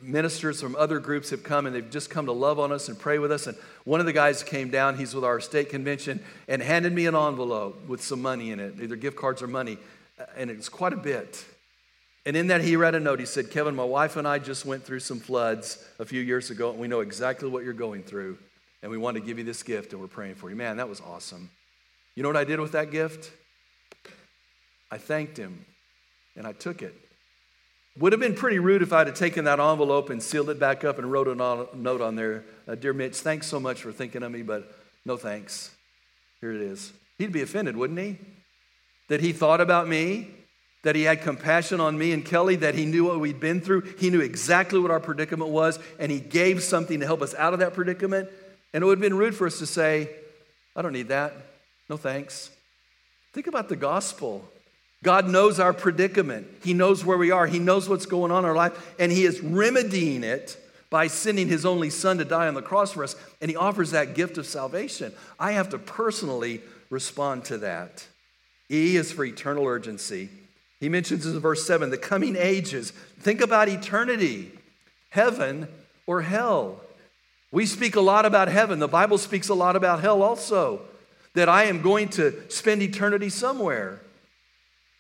Ministers 0.01 0.63
from 0.63 0.77
other 0.77 0.99
groups 0.99 1.29
have 1.29 1.43
come 1.43 1.67
and 1.67 1.77
they've 1.77 1.91
just 1.91 2.09
come 2.09 2.25
to 2.25 2.33
love 2.33 2.59
on 2.59 2.73
us 2.73 2.89
and 2.89 2.99
pray 2.99 3.19
with 3.19 3.31
us. 3.31 3.47
And 3.47 3.59
one 3.85 4.01
of 4.01 4.07
the 4.07 4.15
guys 4.15 4.43
came 4.43 4.71
down, 4.71 4.97
he's 4.97 5.15
with 5.15 5.25
our 5.25 5.41
state 5.41 5.69
convention, 5.69 6.25
and 6.49 6.63
handed 6.63 6.95
me 6.95 7.05
an 7.05 7.15
envelope 7.15 7.87
with 7.87 8.03
some 8.03 8.23
money 8.23 8.51
in 8.51 8.61
it, 8.61 8.77
either 8.81 8.97
gift 8.97 9.19
cards 9.19 9.43
or 9.43 9.47
money. 9.47 9.77
And 10.39 10.51
it's 10.51 10.71
quite 10.71 10.95
a 10.95 10.97
bit. 10.97 11.45
And 12.25 12.37
in 12.37 12.49
that, 12.49 12.61
he 12.61 12.77
read 12.77 12.95
a 12.95 13.01
note. 13.01 13.19
He 13.19 13.27
said, 13.27 13.51
Kevin, 13.51 13.75
my 13.75 13.85
wife 13.85 14.17
and 14.17 14.29
I 14.29 14.39
just 14.39 14.65
went 14.65 14.85
through 14.85 15.01
some 15.01 15.19
floods 15.19 15.85
a 15.99 16.05
few 16.05 16.21
years 16.21 16.51
ago, 16.51 16.71
and 16.71 16.79
we 16.79 16.87
know 16.87 17.01
exactly 17.01 17.49
what 17.49 17.65
you're 17.65 17.73
going 17.73 18.03
through. 18.05 18.39
And 18.83 18.91
we 18.91 18.99
want 18.99 19.17
to 19.17 19.21
give 19.21 19.39
you 19.39 19.45
this 19.45 19.63
gift, 19.63 19.93
and 19.93 20.01
we're 20.01 20.09
praying 20.09 20.37
for 20.37 20.49
you. 20.49 20.57
Man, 20.57 20.77
that 20.77 20.89
was 20.89 21.01
awesome. 21.01 21.51
You 22.15 22.23
know 22.23 22.29
what 22.29 22.37
I 22.37 22.45
did 22.45 22.61
with 22.61 22.73
that 22.73 22.91
gift? 22.91 23.33
I 24.91 24.99
thanked 24.99 25.37
him, 25.37 25.65
and 26.37 26.47
I 26.47 26.53
took 26.53 26.83
it. 26.83 26.95
Would 27.99 28.13
have 28.13 28.21
been 28.21 28.35
pretty 28.35 28.59
rude 28.59 28.83
if 28.83 28.93
I'd 28.93 29.07
have 29.07 29.17
taken 29.17 29.45
that 29.45 29.61
envelope 29.61 30.09
and 30.09 30.23
sealed 30.23 30.49
it 30.49 30.59
back 30.59 30.85
up 30.85 30.99
and 30.99 31.11
wrote 31.11 31.29
a 31.29 31.35
note 31.35 32.01
on 32.01 32.17
there. 32.17 32.45
Uh, 32.67 32.75
Dear 32.75 32.93
Mitch, 32.93 33.17
thanks 33.17 33.47
so 33.47 33.61
much 33.61 33.83
for 33.83 33.93
thinking 33.93 34.23
of 34.23 34.33
me, 34.33 34.43
but 34.43 34.73
no 35.05 35.17
thanks. 35.17 35.75
Here 36.41 36.53
it 36.53 36.61
is. 36.61 36.93
He'd 37.19 37.33
be 37.33 37.43
offended, 37.43 37.77
wouldn't 37.77 37.99
he? 37.99 38.19
That 39.09 39.21
he 39.21 39.33
thought 39.33 39.61
about 39.61 39.89
me 39.89 40.29
that 40.83 40.97
he 40.97 41.03
had 41.03 41.23
compassion 41.23 41.81
on 41.81 41.97
me 41.97 42.13
and 42.13 42.25
Kelly, 42.25 42.57
that 42.57 42.75
he 42.75 42.85
knew 42.85 43.05
what 43.05 43.21
we'd 43.21 43.41
been 43.41 43.61
through. 43.61 43.83
He 43.99 44.11
knew 44.11 44.21
exactly 44.21 44.81
what 44.81 44.91
our 44.91 45.01
predicament 45.01 45.51
was, 45.51 45.79
and 45.99 46.11
he 46.11 46.21
gave 46.21 46.63
something 46.63 47.01
to 47.01 47.07
help 47.07 47.23
us 47.23 47.35
out 47.35 47.53
of 47.53 47.61
that 47.61 47.75
predicament. 47.75 48.29
And 48.75 48.83
it 48.83 48.87
would 48.87 48.99
have 48.99 49.03
been 49.03 49.17
rude 49.17 49.35
for 49.35 49.47
us 49.47 49.59
to 49.59 49.67
say, 49.67 50.11
I 50.75 50.83
don't 50.83 50.93
need 50.93 51.09
that. 51.09 51.35
No 51.89 51.97
thanks. 51.97 52.51
Think 53.33 53.47
about 53.47 53.69
the 53.69 53.77
gospel. 53.77 54.45
God 55.03 55.29
knows 55.29 55.59
our 55.59 55.73
predicament. 55.73 56.47
He 56.63 56.75
knows 56.75 57.05
where 57.05 57.19
we 57.19 57.31
are. 57.31 57.47
He 57.47 57.59
knows 57.59 57.89
what's 57.89 58.07
going 58.07 58.31
on 58.31 58.45
in 58.45 58.49
our 58.49 58.57
life, 58.57 58.95
and 58.99 59.13
He 59.13 59.25
is 59.25 59.41
remedying 59.41 60.25
it 60.25 60.57
by 60.91 61.07
sending 61.07 61.49
His 61.49 61.65
only 61.65 61.91
Son 61.91 62.19
to 62.19 62.25
die 62.25 62.49
on 62.49 62.55
the 62.55 62.63
cross 62.63 62.93
for 62.93 63.05
us. 63.05 63.17
And 63.41 63.51
He 63.51 63.57
offers 63.57 63.93
that 63.93 64.15
gift 64.15 64.39
of 64.39 64.47
salvation. 64.47 65.13
I 65.39 65.53
have 65.53 65.71
to 65.71 65.79
personally 65.79 66.61
respond 66.91 67.45
to 67.47 67.59
that. 67.59 68.07
E 68.71 68.97
is 68.97 69.13
for 69.13 69.25
eternal 69.25 69.67
urgency. 69.67 70.31
He 70.83 70.89
mentions 70.89 71.25
in 71.27 71.39
verse 71.39 71.65
7 71.65 71.91
the 71.91 71.97
coming 71.97 72.35
ages. 72.35 72.91
Think 73.21 73.41
about 73.41 73.69
eternity, 73.69 74.51
heaven 75.11 75.69
or 76.09 76.23
hell. 76.23 76.81
We 77.53 77.67
speak 77.67 77.95
a 77.95 78.01
lot 78.01 78.27
about 78.27 78.49
heaven. 78.49 78.81
The 78.81 78.89
Bible 78.89 79.17
speaks 79.19 79.49
a 79.49 79.55
lot 79.55 79.77
about 79.77 80.01
hell 80.01 80.25
also, 80.25 80.81
that 81.35 81.49
I 81.49 81.67
am 81.67 81.83
going 81.83 82.09
to 82.09 82.35
spend 82.51 82.83
eternity 82.83 83.29
somewhere. 83.29 84.01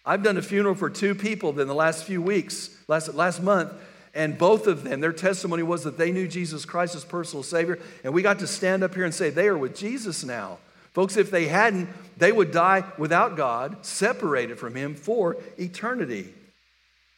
I've 0.06 0.22
done 0.22 0.36
a 0.36 0.42
funeral 0.42 0.76
for 0.76 0.88
two 0.88 1.16
people 1.16 1.58
in 1.58 1.66
the 1.66 1.74
last 1.74 2.04
few 2.04 2.22
weeks, 2.22 2.70
last, 2.86 3.12
last 3.14 3.42
month, 3.42 3.72
and 4.14 4.38
both 4.38 4.68
of 4.68 4.84
them, 4.84 5.00
their 5.00 5.12
testimony 5.12 5.64
was 5.64 5.82
that 5.82 5.98
they 5.98 6.12
knew 6.12 6.28
Jesus 6.28 6.64
Christ 6.64 6.94
as 6.94 7.04
personal 7.04 7.42
Savior, 7.42 7.80
and 8.04 8.14
we 8.14 8.22
got 8.22 8.38
to 8.38 8.46
stand 8.46 8.84
up 8.84 8.94
here 8.94 9.04
and 9.04 9.12
say 9.12 9.30
they 9.30 9.48
are 9.48 9.58
with 9.58 9.74
Jesus 9.74 10.22
now. 10.22 10.58
Folks, 10.92 11.16
if 11.16 11.30
they 11.30 11.46
hadn't, 11.46 11.88
they 12.16 12.32
would 12.32 12.50
die 12.50 12.84
without 12.98 13.36
God, 13.36 13.84
separated 13.84 14.58
from 14.58 14.74
Him 14.74 14.94
for 14.94 15.36
eternity. 15.58 16.32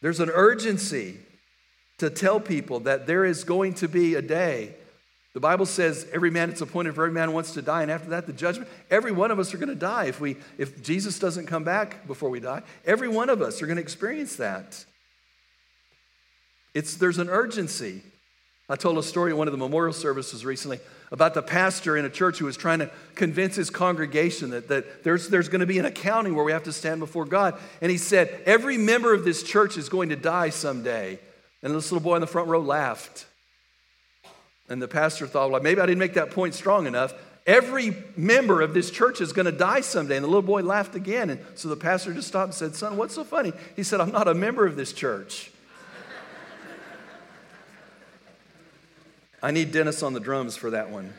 There's 0.00 0.20
an 0.20 0.30
urgency 0.30 1.18
to 1.98 2.10
tell 2.10 2.40
people 2.40 2.80
that 2.80 3.06
there 3.06 3.24
is 3.24 3.44
going 3.44 3.74
to 3.74 3.88
be 3.88 4.14
a 4.14 4.22
day. 4.22 4.74
The 5.32 5.40
Bible 5.40 5.66
says 5.66 6.06
every 6.12 6.30
man 6.30 6.50
it's 6.50 6.60
appointed 6.60 6.94
for 6.94 7.04
every 7.04 7.14
man 7.14 7.32
wants 7.32 7.54
to 7.54 7.62
die, 7.62 7.82
and 7.82 7.90
after 7.90 8.10
that, 8.10 8.26
the 8.26 8.32
judgment. 8.32 8.70
Every 8.88 9.10
one 9.10 9.32
of 9.32 9.40
us 9.40 9.52
are 9.52 9.58
going 9.58 9.68
to 9.68 9.74
die 9.74 10.04
if 10.04 10.20
we 10.20 10.36
if 10.58 10.82
Jesus 10.82 11.18
doesn't 11.18 11.46
come 11.46 11.64
back 11.64 12.06
before 12.06 12.30
we 12.30 12.38
die. 12.38 12.62
Every 12.86 13.08
one 13.08 13.28
of 13.28 13.42
us 13.42 13.60
are 13.60 13.66
going 13.66 13.76
to 13.76 13.82
experience 13.82 14.36
that. 14.36 14.84
It's 16.72 16.94
there's 16.94 17.18
an 17.18 17.28
urgency. 17.28 18.02
I 18.68 18.76
told 18.76 18.96
a 18.96 19.02
story 19.02 19.30
at 19.30 19.36
one 19.36 19.46
of 19.46 19.52
the 19.52 19.58
memorial 19.58 19.92
services 19.92 20.44
recently 20.44 20.80
about 21.12 21.34
the 21.34 21.42
pastor 21.42 21.98
in 21.98 22.06
a 22.06 22.10
church 22.10 22.38
who 22.38 22.46
was 22.46 22.56
trying 22.56 22.78
to 22.78 22.90
convince 23.14 23.56
his 23.56 23.68
congregation 23.68 24.50
that, 24.50 24.68
that 24.68 25.04
there's, 25.04 25.28
there's 25.28 25.50
going 25.50 25.60
to 25.60 25.66
be 25.66 25.78
an 25.78 25.84
accounting 25.84 26.34
where 26.34 26.44
we 26.44 26.52
have 26.52 26.64
to 26.64 26.72
stand 26.72 26.98
before 26.98 27.26
God. 27.26 27.58
And 27.82 27.90
he 27.90 27.98
said, 27.98 28.42
Every 28.46 28.78
member 28.78 29.12
of 29.12 29.22
this 29.22 29.42
church 29.42 29.76
is 29.76 29.90
going 29.90 30.08
to 30.08 30.16
die 30.16 30.48
someday. 30.48 31.18
And 31.62 31.74
this 31.74 31.92
little 31.92 32.02
boy 32.02 32.14
in 32.14 32.20
the 32.22 32.26
front 32.26 32.48
row 32.48 32.60
laughed. 32.60 33.26
And 34.70 34.80
the 34.80 34.88
pastor 34.88 35.26
thought, 35.26 35.50
Well, 35.50 35.62
maybe 35.62 35.82
I 35.82 35.86
didn't 35.86 35.98
make 35.98 36.14
that 36.14 36.30
point 36.30 36.54
strong 36.54 36.86
enough. 36.86 37.12
Every 37.46 37.94
member 38.16 38.62
of 38.62 38.72
this 38.72 38.90
church 38.90 39.20
is 39.20 39.34
going 39.34 39.44
to 39.44 39.52
die 39.52 39.82
someday. 39.82 40.16
And 40.16 40.24
the 40.24 40.28
little 40.28 40.40
boy 40.40 40.62
laughed 40.62 40.94
again. 40.94 41.28
And 41.28 41.40
so 41.54 41.68
the 41.68 41.76
pastor 41.76 42.14
just 42.14 42.28
stopped 42.28 42.46
and 42.46 42.54
said, 42.54 42.74
Son, 42.74 42.96
what's 42.96 43.14
so 43.14 43.24
funny? 43.24 43.52
He 43.76 43.82
said, 43.82 44.00
I'm 44.00 44.10
not 44.10 44.26
a 44.26 44.32
member 44.32 44.66
of 44.66 44.76
this 44.76 44.94
church. 44.94 45.50
I 49.44 49.50
need 49.50 49.72
Dennis 49.72 50.02
on 50.02 50.14
the 50.14 50.20
drums 50.20 50.56
for 50.56 50.70
that 50.70 50.88
one. 50.88 51.12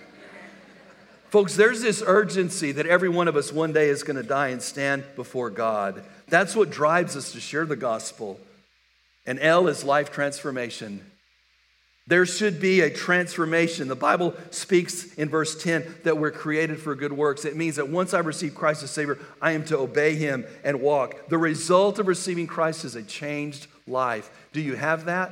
Folks, 1.29 1.55
there's 1.55 1.83
this 1.83 2.01
urgency 2.03 2.71
that 2.71 2.87
every 2.87 3.07
one 3.07 3.27
of 3.27 3.35
us 3.35 3.53
one 3.53 3.71
day 3.71 3.87
is 3.87 4.01
going 4.01 4.15
to 4.15 4.23
die 4.23 4.47
and 4.47 4.63
stand 4.63 5.03
before 5.15 5.51
God. 5.51 6.03
That's 6.27 6.55
what 6.55 6.71
drives 6.71 7.15
us 7.15 7.33
to 7.33 7.39
share 7.39 7.67
the 7.67 7.75
gospel. 7.75 8.39
And 9.27 9.39
L 9.39 9.67
is 9.67 9.83
life 9.83 10.11
transformation. 10.11 11.05
There 12.07 12.25
should 12.25 12.59
be 12.59 12.81
a 12.81 12.89
transformation. 12.89 13.89
The 13.89 13.95
Bible 13.95 14.33
speaks 14.49 15.13
in 15.13 15.29
verse 15.29 15.61
10 15.61 15.97
that 16.03 16.17
we're 16.17 16.31
created 16.31 16.79
for 16.79 16.95
good 16.95 17.13
works. 17.13 17.45
It 17.45 17.55
means 17.55 17.75
that 17.75 17.89
once 17.89 18.15
I 18.15 18.21
receive 18.21 18.55
Christ 18.55 18.81
as 18.81 18.89
Savior, 18.89 19.19
I 19.39 19.51
am 19.51 19.63
to 19.65 19.77
obey 19.77 20.15
Him 20.15 20.45
and 20.63 20.81
walk. 20.81 21.29
The 21.29 21.37
result 21.37 21.99
of 21.99 22.07
receiving 22.07 22.47
Christ 22.47 22.85
is 22.85 22.95
a 22.95 23.03
changed 23.03 23.67
life. 23.85 24.31
Do 24.51 24.61
you 24.61 24.73
have 24.73 25.05
that? 25.05 25.31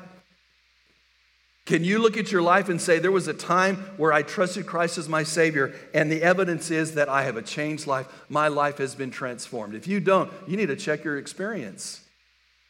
Can 1.65 1.85
you 1.85 1.99
look 1.99 2.17
at 2.17 2.29
your 2.29 2.41
life 2.41 2.67
and 2.67 2.81
say, 2.81 2.99
There 2.99 3.11
was 3.11 3.27
a 3.27 3.33
time 3.33 3.77
where 3.97 4.11
I 4.11 4.21
trusted 4.21 4.65
Christ 4.65 4.97
as 4.97 5.07
my 5.07 5.23
Savior, 5.23 5.73
and 5.93 6.11
the 6.11 6.21
evidence 6.21 6.71
is 6.71 6.95
that 6.95 7.07
I 7.07 7.23
have 7.23 7.37
a 7.37 7.41
changed 7.41 7.87
life? 7.87 8.07
My 8.27 8.49
life 8.49 8.79
has 8.79 8.95
been 8.95 9.11
transformed. 9.11 9.73
If 9.73 9.87
you 9.87 9.99
don't, 9.99 10.31
you 10.45 10.57
need 10.57 10.67
to 10.67 10.75
check 10.75 11.03
your 11.03 11.17
experience. 11.17 12.01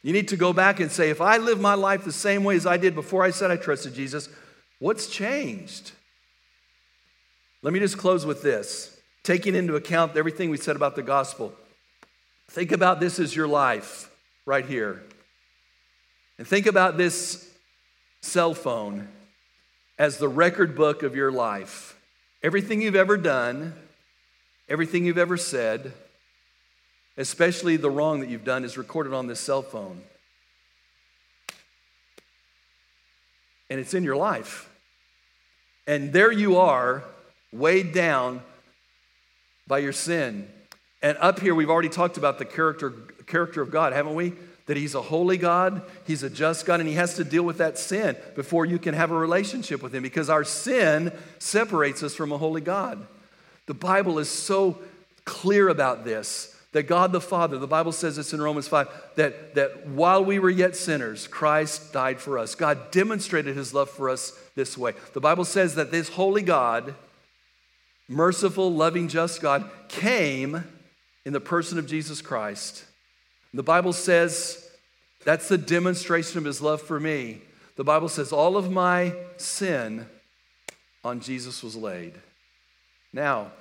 You 0.04 0.14
need 0.14 0.28
to 0.28 0.38
go 0.38 0.54
back 0.54 0.80
and 0.80 0.92
say, 0.92 1.10
If 1.10 1.22
I 1.22 1.38
live 1.38 1.60
my 1.60 1.74
life 1.74 2.04
the 2.04 2.12
same 2.12 2.44
way 2.44 2.56
as 2.56 2.68
I 2.68 2.78
did 2.78 2.94
before 2.94 3.24
I 3.24 3.32
said 3.32 3.50
I 3.50 3.56
trusted 3.56 3.96
Jesus, 3.96 4.30
what's 4.80 5.08
changed? 5.08 5.92
Let 7.64 7.74
me 7.74 7.80
just 7.80 7.98
close 7.98 8.26
with 8.26 8.44
this 8.44 9.00
taking 9.24 9.56
into 9.56 9.78
account 9.78 10.18
everything 10.18 10.50
we 10.50 10.58
said 10.58 10.76
about 10.76 10.96
the 10.96 11.02
gospel. 11.02 11.54
Think 12.50 12.74
about 12.74 13.00
this 13.00 13.20
as 13.20 13.34
your 13.36 13.48
life 13.48 14.12
right 14.46 14.66
here. 14.66 15.02
And 16.38 16.46
think 16.46 16.66
about 16.66 16.98
this 16.98 17.50
cell 18.24 18.54
phone 18.54 19.10
as 20.00 20.18
the 20.18 20.28
record 20.28 20.76
book 20.76 21.04
of 21.04 21.16
your 21.16 21.32
life. 21.32 22.00
Everything 22.42 22.82
you've 22.82 22.96
ever 22.96 23.18
done, 23.18 23.74
everything 24.68 25.06
you've 25.06 25.18
ever 25.18 25.38
said, 25.38 25.94
especially 27.18 27.78
the 27.78 27.90
wrong 27.90 28.22
that 28.22 28.30
you've 28.30 28.46
done, 28.46 28.64
is 28.64 28.78
recorded 28.78 29.14
on 29.14 29.28
this 29.28 29.40
cell 29.40 29.62
phone. 29.62 30.02
And 33.70 33.80
it's 33.80 33.94
in 33.94 34.04
your 34.04 34.16
life. 34.16 34.70
And 35.86 36.14
there 36.14 36.32
you 36.32 36.58
are, 36.58 37.04
weighed 37.52 37.94
down 37.94 38.42
by 39.68 39.80
your 39.80 39.94
sin. 39.94 40.48
And 41.02 41.18
up 41.20 41.42
here, 41.42 41.54
we've 41.54 41.70
already 41.70 41.90
talked 41.90 42.18
about 42.18 42.40
the 42.40 42.46
character, 42.46 42.92
character 43.28 43.62
of 43.62 43.70
God, 43.70 43.92
haven't 43.92 44.16
we? 44.16 44.34
That 44.66 44.78
He's 44.78 44.96
a 44.96 45.02
holy 45.02 45.38
God, 45.38 45.82
He's 46.06 46.24
a 46.24 46.30
just 46.30 46.66
God, 46.66 46.80
and 46.80 46.88
He 46.88 46.96
has 46.96 47.16
to 47.16 47.24
deal 47.24 47.44
with 47.44 47.58
that 47.58 47.78
sin 47.78 48.16
before 48.36 48.66
you 48.66 48.80
can 48.80 48.94
have 48.94 49.12
a 49.12 49.18
relationship 49.18 49.82
with 49.82 49.94
Him 49.94 50.04
because 50.04 50.30
our 50.30 50.44
sin 50.44 51.12
separates 51.40 52.04
us 52.04 52.16
from 52.16 52.32
a 52.32 52.38
holy 52.38 52.62
God. 52.62 53.06
The 53.66 53.74
Bible 53.74 54.20
is 54.20 54.30
so 54.30 54.80
clear 55.26 55.70
about 55.70 56.06
this 56.06 56.54
that 56.74 56.84
God 56.84 57.12
the 57.12 57.22
Father, 57.22 57.60
the 57.60 57.68
Bible 57.68 57.92
says 57.92 58.16
this 58.16 58.34
in 58.34 58.42
Romans 58.42 58.68
5, 58.68 58.88
that, 59.16 59.56
that 59.56 59.88
while 59.88 60.26
we 60.26 60.40
were 60.40 60.50
yet 60.50 60.76
sinners, 60.76 61.28
Christ 61.28 61.94
died 61.94 62.20
for 62.20 62.40
us. 62.40 62.56
God 62.56 62.92
demonstrated 62.92 63.56
his 63.56 63.76
love 63.76 63.92
for 63.92 64.10
us 64.10 64.38
this 64.56 64.76
way. 64.76 64.94
The 65.14 65.22
Bible 65.22 65.46
says 65.46 65.76
that 65.76 65.92
this 65.92 66.10
holy 66.10 66.42
God, 66.42 66.96
merciful, 68.10 68.74
loving, 68.74 69.08
just 69.08 69.40
God, 69.40 69.70
came 69.88 70.64
in 71.26 71.32
the 71.32 71.40
person 71.40 71.78
of 71.78 71.86
Jesus 71.86 72.24
Christ. 72.24 72.86
The 73.54 73.64
Bible 73.64 73.94
says 73.94 74.70
that's 75.24 75.48
the 75.48 75.58
demonstration 75.58 76.38
of 76.38 76.46
his 76.46 76.62
love 76.62 76.82
for 76.82 77.00
me. 77.00 77.42
The 77.76 77.84
Bible 77.84 78.10
says 78.10 78.32
all 78.32 78.58
of 78.58 78.72
my 78.72 79.16
sin 79.38 80.06
on 81.04 81.20
Jesus 81.20 81.64
was 81.64 81.76
laid. 81.76 82.14
Now, 83.12 83.52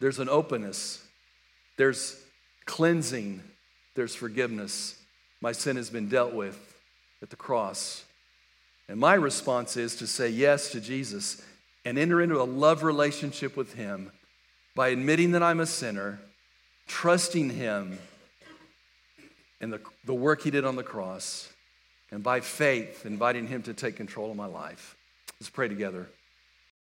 there's 0.00 0.18
an 0.18 0.28
openness 0.28 1.02
there's 1.78 2.20
cleansing, 2.66 3.40
there's 3.94 4.14
forgiveness. 4.14 5.00
My 5.40 5.52
sin 5.52 5.76
has 5.76 5.88
been 5.88 6.08
dealt 6.08 6.34
with 6.34 6.58
at 7.22 7.30
the 7.30 7.36
cross. 7.36 8.04
And 8.88 8.98
my 8.98 9.14
response 9.14 9.76
is 9.76 9.94
to 9.96 10.06
say 10.06 10.28
yes 10.28 10.72
to 10.72 10.80
Jesus 10.80 11.40
and 11.84 11.96
enter 11.96 12.20
into 12.20 12.40
a 12.40 12.42
love 12.42 12.82
relationship 12.82 13.56
with 13.56 13.74
Him 13.74 14.10
by 14.74 14.88
admitting 14.88 15.30
that 15.32 15.42
I'm 15.42 15.60
a 15.60 15.66
sinner, 15.66 16.18
trusting 16.88 17.50
Him 17.50 17.98
and 19.60 19.72
the, 19.72 19.80
the 20.04 20.14
work 20.14 20.42
He 20.42 20.50
did 20.50 20.64
on 20.64 20.76
the 20.76 20.82
cross, 20.82 21.52
and 22.10 22.22
by 22.22 22.40
faith, 22.40 23.04
inviting 23.04 23.46
Him 23.46 23.62
to 23.62 23.74
take 23.74 23.96
control 23.96 24.30
of 24.30 24.36
my 24.36 24.46
life. 24.46 24.96
Let's 25.40 25.50
pray 25.50 25.68
together. 25.68 26.08